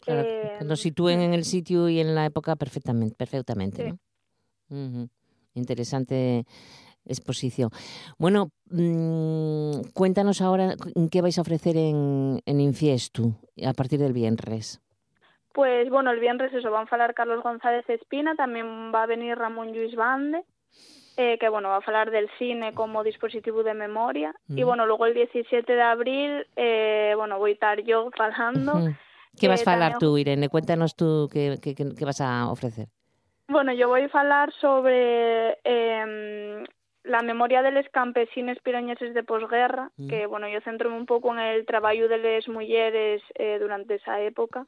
Claro, 0.00 0.22
que 0.58 0.64
nos 0.64 0.80
sitúen 0.80 1.20
en 1.20 1.34
el 1.34 1.44
sitio 1.44 1.88
y 1.88 2.00
en 2.00 2.14
la 2.14 2.24
época 2.24 2.56
perfectamente, 2.56 3.16
perfectamente. 3.16 3.94
Interesante 5.54 6.44
exposición. 7.04 7.70
Bueno, 8.16 8.50
mm, 8.70 9.90
cuéntanos 9.92 10.40
ahora 10.40 10.76
qué 11.10 11.20
vais 11.20 11.38
a 11.38 11.40
ofrecer 11.40 11.76
en, 11.76 12.40
en 12.46 12.60
Infiestu 12.60 13.34
a 13.64 13.72
partir 13.72 13.98
del 13.98 14.12
viernes. 14.12 14.80
Pues 15.58 15.90
bueno, 15.90 16.12
el 16.12 16.20
viernes 16.20 16.54
eso, 16.54 16.70
van 16.70 16.86
a 16.86 16.88
hablar 16.88 17.14
Carlos 17.14 17.42
González 17.42 17.84
Espina, 17.90 18.36
también 18.36 18.92
va 18.94 19.02
a 19.02 19.06
venir 19.06 19.36
Ramón 19.36 19.72
Lluís 19.72 19.96
Bande, 19.96 20.44
eh, 21.16 21.36
que 21.36 21.48
bueno, 21.48 21.68
va 21.68 21.74
a 21.74 21.80
hablar 21.84 22.12
del 22.12 22.30
cine 22.38 22.74
como 22.74 23.02
dispositivo 23.02 23.64
de 23.64 23.74
memoria. 23.74 24.32
Y 24.46 24.62
bueno, 24.62 24.86
luego 24.86 25.06
el 25.06 25.14
17 25.14 25.72
de 25.72 25.82
abril, 25.82 26.46
eh, 26.54 27.12
bueno, 27.16 27.38
voy 27.38 27.50
a 27.50 27.54
estar 27.54 27.82
yo 27.82 28.08
hablando. 28.20 28.74
¿Qué 29.36 29.48
vas 29.48 29.66
a 29.66 29.72
hablar 29.72 29.98
tú, 29.98 30.16
Irene? 30.16 30.48
Cuéntanos 30.48 30.94
tú 30.94 31.28
qué, 31.32 31.56
qué, 31.60 31.74
qué, 31.74 32.04
vas 32.04 32.20
a 32.20 32.48
ofrecer. 32.48 32.86
Bueno, 33.48 33.72
yo 33.72 33.88
voy 33.88 34.02
a 34.02 34.20
hablar 34.20 34.52
sobre 34.60 35.58
eh, 35.64 36.64
la 37.02 37.22
memoria 37.22 37.62
de 37.62 37.72
los 37.72 37.88
campesines 37.88 38.60
piroñeses 38.62 39.12
de 39.12 39.24
posguerra, 39.24 39.90
mm. 39.96 40.08
que 40.08 40.26
bueno, 40.26 40.48
yo 40.48 40.60
centro 40.60 40.94
un 40.94 41.06
poco 41.06 41.32
en 41.32 41.40
el 41.40 41.66
trabajo 41.66 42.06
de 42.06 42.18
las 42.18 42.46
mujeres 42.46 43.22
eh, 43.34 43.58
durante 43.58 43.96
esa 43.96 44.20
época. 44.20 44.64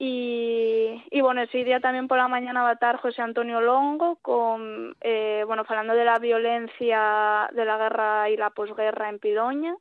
Y, 0.00 1.02
y, 1.10 1.20
bueno, 1.20 1.42
ese 1.42 1.64
día 1.64 1.80
también 1.80 2.06
por 2.06 2.18
la 2.18 2.28
mañana 2.28 2.62
va 2.62 2.70
a 2.70 2.74
estar 2.74 2.98
José 2.98 3.20
Antonio 3.20 3.60
Longo, 3.60 4.16
con, 4.22 4.94
eh, 5.00 5.42
bueno, 5.44 5.64
hablando 5.66 5.94
de 5.94 6.04
la 6.04 6.20
violencia 6.20 7.50
de 7.52 7.64
la 7.64 7.78
guerra 7.78 8.30
y 8.30 8.36
la 8.36 8.50
posguerra 8.50 9.08
en 9.08 9.18
Pidoña. 9.18 9.74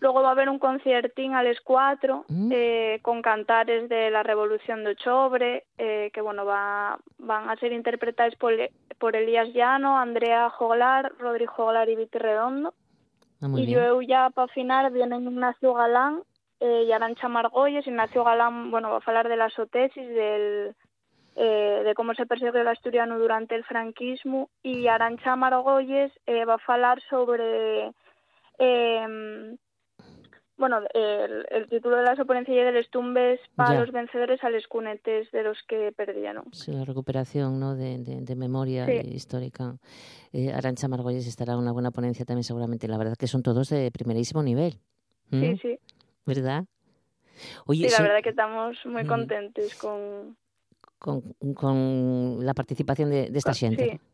Luego 0.00 0.22
va 0.22 0.30
a 0.30 0.32
haber 0.32 0.48
un 0.48 0.58
conciertín 0.58 1.34
a 1.34 1.44
las 1.44 1.60
4 1.60 2.24
mm. 2.28 2.50
eh, 2.52 2.98
con 3.02 3.22
cantares 3.22 3.88
de 3.88 4.10
la 4.10 4.24
Revolución 4.24 4.82
de 4.82 4.92
Ochobre, 4.92 5.64
eh, 5.78 6.10
que 6.12 6.20
bueno, 6.20 6.44
va, 6.44 6.98
van 7.18 7.48
a 7.48 7.56
ser 7.56 7.72
interpretados 7.72 8.34
por, 8.36 8.52
por 8.98 9.14
Elías 9.14 9.52
Llano, 9.52 9.98
Andrea 9.98 10.50
Joglar, 10.50 11.12
Rodrigo 11.18 11.52
Joglar 11.52 11.88
y 11.88 11.96
Viti 11.96 12.18
Redondo. 12.18 12.74
Ah, 13.42 13.48
y 13.54 13.66
yo 13.66 14.00
ya 14.02 14.30
para 14.30 14.48
final 14.48 14.90
viene 14.92 15.18
Ignacio 15.18 15.74
Galán 15.74 16.22
eh, 16.62 16.84
y 16.86 16.92
Arancha 16.92 17.28
Margolles. 17.28 17.86
Ignacio 17.86 18.22
Galán, 18.22 18.70
bueno, 18.70 18.90
va 18.90 18.98
a 18.98 19.02
hablar 19.04 19.28
de 19.28 19.36
la 19.36 19.50
sotesis, 19.50 20.08
del, 20.08 20.76
eh, 21.34 21.82
de 21.84 21.94
cómo 21.94 22.14
se 22.14 22.24
persigue 22.24 22.60
el 22.60 22.68
asturiano 22.68 23.18
durante 23.18 23.56
el 23.56 23.64
franquismo, 23.64 24.48
y 24.62 24.86
Arancha 24.86 25.34
Margolles 25.34 26.12
eh, 26.26 26.44
va 26.44 26.54
a 26.54 26.72
hablar 26.72 27.02
sobre, 27.10 27.88
eh, 28.58 29.56
bueno, 30.56 30.78
el, 30.94 31.46
el, 31.50 31.66
título 31.68 31.96
de 31.96 32.04
la 32.04 32.14
soponencia 32.14 32.64
de 32.64 32.70
los 32.70 32.88
tumbes 32.90 33.40
para 33.56 33.80
los 33.80 33.90
vencedores 33.90 34.44
a 34.44 34.50
los 34.50 34.64
cunetes 34.68 35.28
de 35.32 35.42
los 35.42 35.58
que 35.66 35.90
perdieron. 35.90 36.44
Sí, 36.52 36.70
la 36.70 36.84
recuperación 36.84 37.58
¿no? 37.58 37.74
de, 37.74 37.98
de, 37.98 38.20
de 38.20 38.36
memoria 38.36 38.86
sí. 38.86 39.00
histórica. 39.12 39.78
Eh, 40.32 40.52
Arancha 40.52 40.86
Margolles 40.86 41.26
estará 41.26 41.54
en 41.54 41.58
una 41.58 41.72
buena 41.72 41.90
ponencia 41.90 42.24
también 42.24 42.44
seguramente. 42.44 42.86
La 42.86 42.98
verdad 42.98 43.16
que 43.18 43.26
son 43.26 43.42
todos 43.42 43.70
de 43.70 43.90
primerísimo 43.90 44.44
nivel. 44.44 44.78
¿Mm? 45.30 45.40
Sí, 45.40 45.56
sí. 45.62 45.78
¿Verdad? 46.26 46.64
Oye, 47.66 47.88
sí, 47.88 47.96
la 47.96 48.02
verdad 48.02 48.22
que 48.22 48.30
estamos 48.30 48.76
muy 48.84 49.06
contentos 49.06 49.74
con... 49.76 50.36
Con, 50.98 51.34
con 51.54 52.46
la 52.46 52.54
participación 52.54 53.10
de, 53.10 53.28
de 53.30 53.38
esta 53.38 53.54
xente. 53.54 53.98
Sí. 53.98 54.12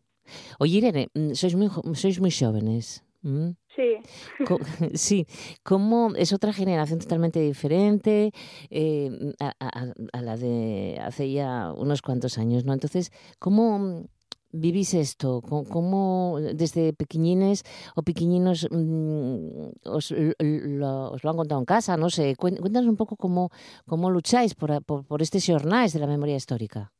Oye, 0.58 0.78
Irene, 0.78 1.08
mm, 1.12 1.34
sois 1.34 1.54
moi, 1.54 1.68
sois 1.92 2.16
moi 2.20 2.32
xóvenes. 2.32 3.04
¿Mm? 3.22 3.50
Sí. 3.74 3.98
Sí, 4.94 5.26
como 5.62 6.14
es 6.16 6.32
otra 6.32 6.52
generación 6.52 6.98
totalmente 6.98 7.40
diferente 7.40 8.32
eh, 8.70 9.10
a, 9.40 9.52
a, 9.60 9.92
a, 10.12 10.22
la 10.22 10.36
de 10.36 10.98
hace 11.02 11.30
ya 11.32 11.72
unos 11.72 12.02
cuantos 12.02 12.38
años, 12.38 12.64
¿no? 12.64 12.72
Entonces, 12.72 13.12
¿cómo, 13.38 14.08
vivís 14.52 14.94
esto? 14.94 15.40
¿Cómo 15.42 16.38
desde 16.40 16.92
pequeñines 16.92 17.64
o 17.96 18.02
pequeñinos 18.02 18.68
mmm, 18.70 19.70
os, 19.84 20.10
lo, 20.10 21.10
os, 21.12 21.24
lo, 21.24 21.30
han 21.30 21.36
contado 21.36 21.60
en 21.60 21.66
casa? 21.66 21.96
No 21.96 22.10
sé, 22.10 22.36
cuéntanos 22.36 22.86
un 22.86 22.96
poco 22.96 23.16
cómo, 23.16 23.50
cómo 23.86 24.10
lucháis 24.10 24.54
por, 24.54 24.84
por, 24.84 25.06
por 25.06 25.22
este 25.22 25.38
jornal 25.40 25.90
de 25.90 25.98
la 25.98 26.06
memoria 26.06 26.36
histórica. 26.36 26.92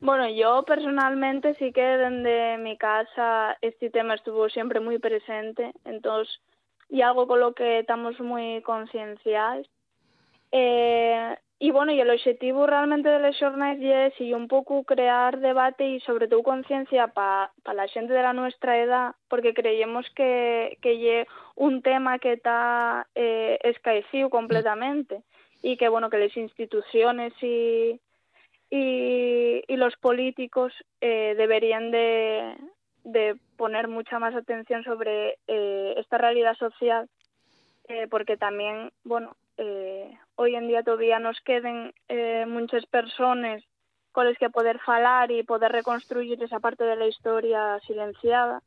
Bueno, 0.00 0.28
yo 0.28 0.64
personalmente 0.64 1.54
sí 1.54 1.72
que 1.72 1.80
desde 1.80 2.58
mi 2.58 2.76
casa 2.76 3.56
este 3.62 3.90
tema 3.90 4.14
estuvo 4.14 4.48
siempre 4.50 4.80
muy 4.80 4.98
presente, 4.98 5.72
entonces, 5.84 6.40
y 6.90 7.00
algo 7.00 7.26
con 7.26 7.40
lo 7.40 7.54
que 7.54 7.80
estamos 7.80 8.18
muy 8.20 8.60
concienciados. 8.62 9.66
Eh, 10.52 11.36
y 11.58 11.70
bueno, 11.70 11.92
y 11.92 12.00
el 12.00 12.10
objetivo 12.10 12.66
realmente 12.66 13.08
de 13.08 13.20
les 13.20 13.38
jornades 13.38 14.12
es 14.12 14.20
y 14.20 14.34
un 14.34 14.48
poco 14.48 14.84
crear 14.84 15.38
debate 15.38 15.88
y 15.88 16.00
sobre 16.00 16.28
todo 16.28 16.42
conciencia 16.42 17.08
para 17.08 17.52
pa 17.62 17.74
la 17.74 17.86
gente 17.88 18.12
de 18.12 18.22
la 18.22 18.32
nuestra 18.32 18.78
edad, 18.78 19.14
porque 19.28 19.54
creemos 19.54 20.06
que 20.16 20.76
que 20.82 21.26
un 21.54 21.82
tema 21.82 22.18
que 22.18 22.32
está 22.34 23.06
eh, 23.14 23.58
escaecido 23.62 24.30
completamente 24.30 25.22
y 25.62 25.76
que 25.76 25.88
bueno 25.88 26.10
que 26.10 26.18
las 26.18 26.36
instituciones 26.36 27.32
y 27.40 28.00
y, 28.70 29.62
y 29.68 29.76
los 29.76 29.94
políticos 29.96 30.72
eh, 31.00 31.34
deberían 31.36 31.92
de, 31.92 32.56
de 33.04 33.36
poner 33.56 33.86
mucha 33.88 34.18
más 34.18 34.34
atención 34.34 34.82
sobre 34.82 35.38
eh, 35.46 35.94
esta 35.98 36.18
realidad 36.18 36.56
social 36.56 37.08
eh, 37.88 38.08
porque 38.10 38.36
también 38.36 38.90
bueno 39.04 39.36
eh, 39.58 40.18
hoy 40.36 40.54
en 40.54 40.68
día 40.68 40.82
todavía 40.82 41.18
nos 41.18 41.40
queden 41.40 41.92
eh, 42.08 42.44
muchas 42.46 42.86
personas 42.86 43.62
con 44.12 44.26
las 44.26 44.38
que 44.38 44.50
poder 44.50 44.78
falar 44.80 45.30
y 45.30 45.42
poder 45.42 45.72
reconstruir 45.72 46.42
esa 46.42 46.60
parte 46.60 46.84
de 46.84 46.96
la 46.96 47.06
historia 47.06 47.80
silenciada 47.86 48.62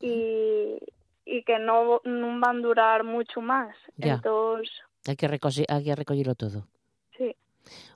y, 0.00 0.78
y 1.24 1.44
que 1.44 1.58
no, 1.58 2.00
no 2.04 2.40
van 2.40 2.58
a 2.58 2.62
durar 2.62 3.04
mucho 3.04 3.40
más. 3.40 3.76
Ya. 3.96 4.14
Entonces... 4.14 4.70
Hay 5.06 5.16
que, 5.16 5.26
hay 5.68 5.84
que 5.84 5.94
recogerlo 5.94 6.34
todo. 6.34 6.68
Sí. 7.18 7.36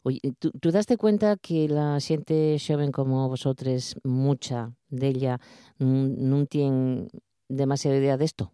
Oye, 0.03 0.20
¿tú, 0.38 0.51
¿tú 0.61 0.70
daste 0.70 0.97
cuenta 0.97 1.36
que 1.36 1.68
la 1.68 1.99
xente 2.01 2.59
xoven 2.59 2.92
como 2.92 3.28
vosotros, 3.28 3.97
mucha 4.05 4.70
de 4.90 5.09
ella, 5.09 5.38
non 5.78 6.47
tiene 6.47 7.09
demasiada 7.49 7.97
idea 7.97 8.16
de 8.18 8.26
esto? 8.26 8.53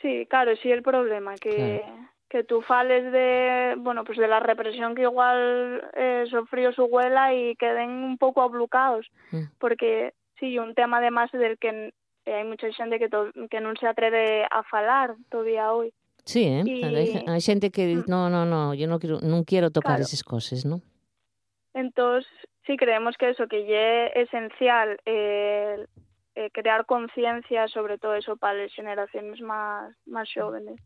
Sí, 0.00 0.26
claro, 0.30 0.56
sí 0.56 0.70
el 0.70 0.82
problema, 0.82 1.34
que... 1.36 1.82
Claro 1.84 2.11
que 2.32 2.44
tú 2.44 2.62
fales 2.62 3.12
de, 3.12 3.74
bueno, 3.76 4.04
pues 4.04 4.16
de 4.16 4.26
la 4.26 4.40
represión 4.40 4.94
que 4.94 5.02
igual 5.02 5.82
eh, 5.92 6.24
sufrió 6.30 6.72
su 6.72 6.84
abuela 6.84 7.34
y 7.34 7.54
queden 7.56 7.90
un 7.90 8.16
poco 8.16 8.40
ablucados, 8.40 9.06
mm. 9.32 9.42
porque 9.58 10.14
sí, 10.40 10.58
un 10.58 10.74
tema 10.74 10.96
además 10.96 11.30
del 11.32 11.58
que 11.58 11.92
eh, 12.24 12.34
hay 12.34 12.44
mucha 12.44 12.72
gente 12.72 12.98
que, 12.98 13.10
to, 13.10 13.28
que 13.50 13.60
non 13.60 13.76
se 13.76 13.84
atreve 13.84 14.48
a 14.48 14.64
falar 14.64 15.12
todavía 15.28 15.76
hoy. 15.76 15.92
Sí, 16.24 16.48
eh? 16.48 16.64
y... 16.64 16.80
hay, 16.80 17.20
hay 17.28 17.40
xente 17.44 17.68
que 17.68 17.84
dice, 17.84 18.08
mm. 18.08 18.10
no, 18.10 18.30
no, 18.32 18.48
no, 18.48 18.72
yo 18.72 18.88
no 18.88 18.96
quiero, 18.96 19.20
non 19.20 19.44
quiero 19.44 19.68
tocar 19.68 20.00
claro. 20.00 20.08
esas 20.08 20.24
cosas, 20.24 20.64
¿no? 20.64 20.80
Entonces, 21.76 22.32
sí 22.64 22.80
creemos 22.80 23.20
que 23.20 23.28
eso, 23.28 23.44
que 23.44 23.60
es 23.60 24.28
esencial 24.28 24.96
eh, 25.04 25.84
eh, 26.34 26.48
crear 26.48 26.86
conciencia 26.86 27.68
sobre 27.68 27.98
todo 27.98 28.14
eso 28.16 28.40
para 28.40 28.64
las 28.64 28.72
generaciones 28.72 29.42
más, 29.42 29.92
más 30.06 30.32
jóvenes. 30.32 30.80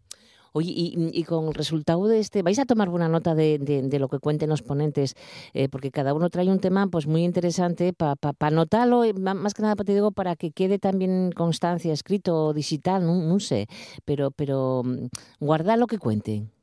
Oye, 0.57 0.73
y, 0.75 1.11
y, 1.13 1.25
con 1.25 1.49
el 1.49 1.55
resultado 1.55 2.09
de 2.09 2.19
este, 2.19 2.41
vais 2.43 2.59
a 2.59 2.65
tomar 2.65 2.89
buena 2.89 3.11
nota 3.11 3.35
de, 3.35 3.59
de, 3.59 3.99
lo 3.99 4.09
que 4.09 4.19
cuenten 4.19 4.49
los 4.49 4.63
ponentes, 4.63 5.15
eh, 5.53 5.69
porque 5.69 5.91
cada 5.91 6.15
uno 6.15 6.31
trae 6.31 6.49
un 6.49 6.61
tema 6.61 6.87
pues 6.87 7.07
muy 7.07 7.25
interesante 7.25 7.93
para 7.93 8.17
pa, 8.17 8.33
pa 8.33 8.47
anotarlo, 8.47 9.03
más 9.19 9.53
que 9.53 9.61
nada 9.61 9.75
te 9.75 9.93
digo, 9.93 10.13
para 10.13 10.35
que 10.35 10.53
quede 10.53 10.79
también 10.79 11.31
constancia, 11.37 11.93
escrito 11.93 12.47
o 12.47 12.55
digital, 12.55 13.05
no, 13.05 13.17
no 13.17 13.39
sé, 13.39 13.67
pero, 14.07 14.31
pero 14.31 14.81
mm, 14.83 15.09
guardar 15.41 15.79
lo 15.79 15.87
que 15.87 15.99
cuenten. 15.99 16.56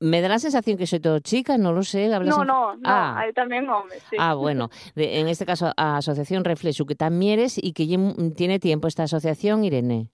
Me 0.01 0.21
da 0.21 0.29
la 0.29 0.41
sensación 0.41 0.77
que 0.77 0.89
soy 0.89 0.99
todo 0.99 1.21
chica, 1.21 1.57
no 1.57 1.73
lo 1.73 1.85
sé. 1.85 2.09
No, 2.09 2.45
no, 2.45 2.75
no, 2.75 2.81
ah. 2.85 3.15
hay 3.19 3.33
también 3.33 3.69
hombres. 3.69 4.03
Sí. 4.11 4.17
Ah, 4.19 4.35
bueno. 4.35 4.71
en 4.97 5.29
este 5.29 5.47
caso, 5.47 5.73
Asociación 5.77 6.45
Reflexo, 6.45 6.85
que 6.85 6.97
también 6.97 7.39
eres 7.39 7.59
y 7.63 7.75
que 7.75 7.87
tiene 8.37 8.59
tiempo 8.59 8.89
esta 8.89 9.05
asociación, 9.05 9.63
Irene. 9.63 10.09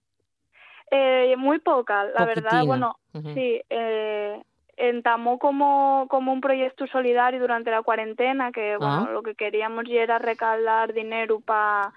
Eh, 0.91 1.35
muy 1.39 1.59
poca, 1.59 2.05
la 2.05 2.25
verdad. 2.25 2.65
Bueno, 2.65 2.97
sí. 3.13 3.61
Eh, 3.69 4.41
entamó 4.79 5.37
como, 5.37 6.07
como 6.09 6.33
un 6.33 6.41
proyecto 6.41 6.87
solidario 6.87 7.39
durante 7.39 7.69
la 7.69 7.83
cuarentena, 7.83 8.51
que 8.51 8.77
bueno, 8.77 9.07
ah. 9.07 9.11
lo 9.11 9.21
que 9.21 9.35
queríamos 9.35 9.85
ya 9.87 10.01
era 10.01 10.17
recaudar 10.17 10.93
dinero 10.93 11.39
para 11.41 11.93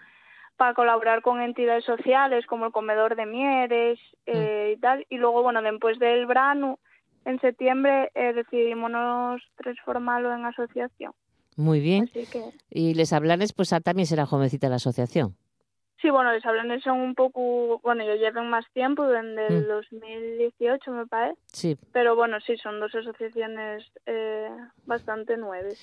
para 0.63 0.75
colaborar 0.75 1.23
con 1.23 1.41
entidades 1.41 1.85
sociales 1.85 2.47
como 2.47 2.67
el 2.67 2.73
comedor 2.73 3.17
de 3.17 3.27
Mieres 3.27 3.99
eh, 4.27 4.69
mm. 4.69 4.73
y 4.73 4.81
tal. 4.81 5.07
Y 5.11 5.17
luego, 5.17 5.43
bueno, 5.43 5.61
después 5.61 5.99
del 5.99 6.27
verano, 6.27 6.79
en 7.25 7.41
septiembre, 7.41 8.13
eh, 8.15 8.33
decidimos 8.33 9.43
transformarlo 9.57 10.33
en 10.33 10.45
asociación. 10.45 11.15
Muy 11.57 11.81
bien. 11.81 12.09
Y 12.71 12.95
les 12.95 13.13
hablanes, 13.13 13.53
pues 13.53 13.75
también 13.83 14.07
será 14.07 14.25
jovencita 14.25 14.69
la 14.69 14.77
asociación. 14.77 15.35
Sí, 16.03 16.11
bueno, 16.11 16.33
les 16.33 16.45
hablan 16.45 16.81
son 16.81 17.01
un 17.01 17.15
poco, 17.15 17.79
bueno, 17.85 18.05
yo 18.05 18.17
lleven 18.17 18.51
más 18.51 18.65
tiempo, 18.73 19.07
desde 19.07 19.47
el 19.47 19.69
2018 19.69 20.91
mm. 20.91 20.95
me 20.95 21.07
parece. 21.07 21.39
Sí. 21.47 21.79
Pero 21.93 22.17
bueno, 22.17 22.39
sí, 22.45 22.57
son 22.57 22.81
dos 22.81 22.93
asociaciones 22.93 23.85
eh, 24.07 24.51
bastante 24.85 25.37
nuevas. 25.37 25.79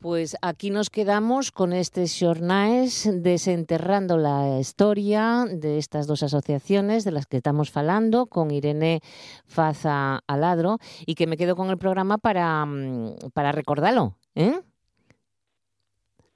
Pues 0.00 0.36
aquí 0.42 0.70
nos 0.70 0.90
quedamos 0.90 1.52
con 1.52 1.72
este 1.72 2.06
xornaes 2.08 3.08
desenterrando 3.22 4.16
la 4.16 4.58
historia 4.58 5.44
de 5.48 5.78
estas 5.78 6.06
dos 6.06 6.22
asociaciones 6.22 7.04
de 7.04 7.12
las 7.12 7.26
que 7.26 7.36
estamos 7.36 7.70
falando 7.70 8.26
con 8.26 8.50
Irene 8.50 9.02
Faza 9.46 10.20
Aladro 10.26 10.78
y 11.06 11.14
que 11.14 11.26
me 11.26 11.36
quedo 11.36 11.54
con 11.54 11.68
el 11.68 11.76
programa 11.78 12.18
para, 12.18 12.64
mm, 12.64 13.30
para 13.34 13.52
recordarlo, 13.52 14.16
¿eh? 14.34 14.60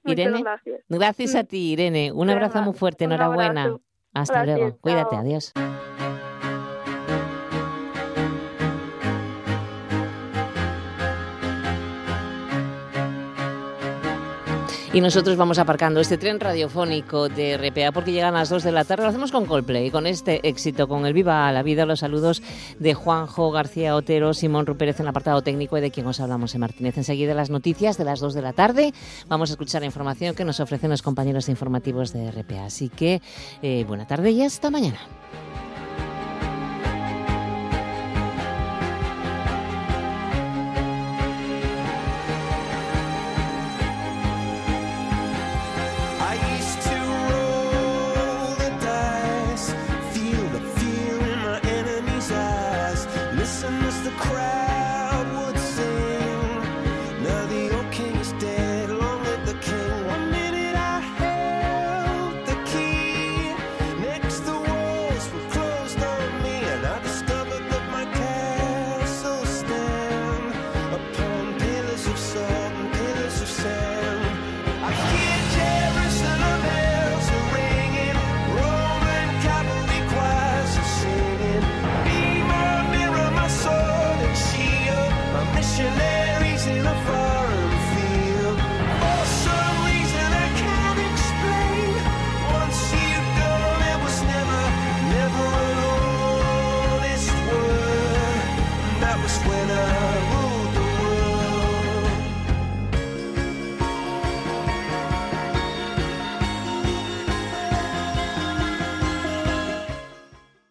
Irene. 0.05 0.41
gracias. 0.41 0.81
Gracias 0.87 1.35
a 1.35 1.43
mm. 1.43 1.47
ti, 1.47 1.71
Irene. 1.73 2.11
Un 2.11 2.29
abrazo 2.29 2.61
muy 2.61 2.73
fuerte, 2.73 3.05
enhorabuena. 3.05 3.77
Hasta 4.13 4.45
luego. 4.45 4.77
Cuídate, 4.77 5.15
adiós. 5.15 5.53
Y 14.95 15.01
nosotros 15.01 15.35
vamos 15.35 15.59
aparcando 15.59 15.99
este 15.99 16.17
tren 16.17 16.39
radiofónico 16.39 17.27
de 17.27 17.57
RPA 17.57 17.91
porque 17.91 18.13
llegan 18.13 18.33
las 18.33 18.47
2 18.47 18.63
de 18.63 18.71
la 18.71 18.85
tarde. 18.85 19.03
Lo 19.03 19.09
hacemos 19.09 19.29
con 19.29 19.45
Coldplay, 19.45 19.91
con 19.91 20.07
este 20.07 20.39
éxito, 20.47 20.87
con 20.87 21.05
el 21.05 21.11
Viva 21.11 21.51
la 21.51 21.63
Vida. 21.63 21.85
Los 21.85 21.99
saludos 21.99 22.41
de 22.79 22.93
Juanjo 22.93 23.51
García 23.51 23.93
Otero, 23.93 24.33
Simón 24.33 24.65
Rupérez 24.65 25.01
en 25.01 25.03
el 25.03 25.09
apartado 25.09 25.41
técnico 25.41 25.77
y 25.77 25.81
de 25.81 25.91
quien 25.91 26.07
os 26.07 26.21
hablamos 26.21 26.55
en 26.55 26.61
Martínez. 26.61 26.97
Enseguida 26.97 27.33
las 27.33 27.49
noticias 27.49 27.97
de 27.97 28.05
las 28.05 28.21
2 28.21 28.35
de 28.35 28.41
la 28.41 28.53
tarde. 28.53 28.93
Vamos 29.27 29.49
a 29.49 29.55
escuchar 29.55 29.81
la 29.81 29.87
información 29.87 30.33
que 30.33 30.45
nos 30.45 30.61
ofrecen 30.61 30.91
los 30.91 31.01
compañeros 31.01 31.49
informativos 31.49 32.13
de 32.13 32.31
RPA. 32.31 32.63
Así 32.63 32.87
que 32.87 33.21
eh, 33.61 33.83
buena 33.85 34.07
tarde 34.07 34.31
y 34.31 34.43
hasta 34.43 34.71
mañana. 34.71 34.99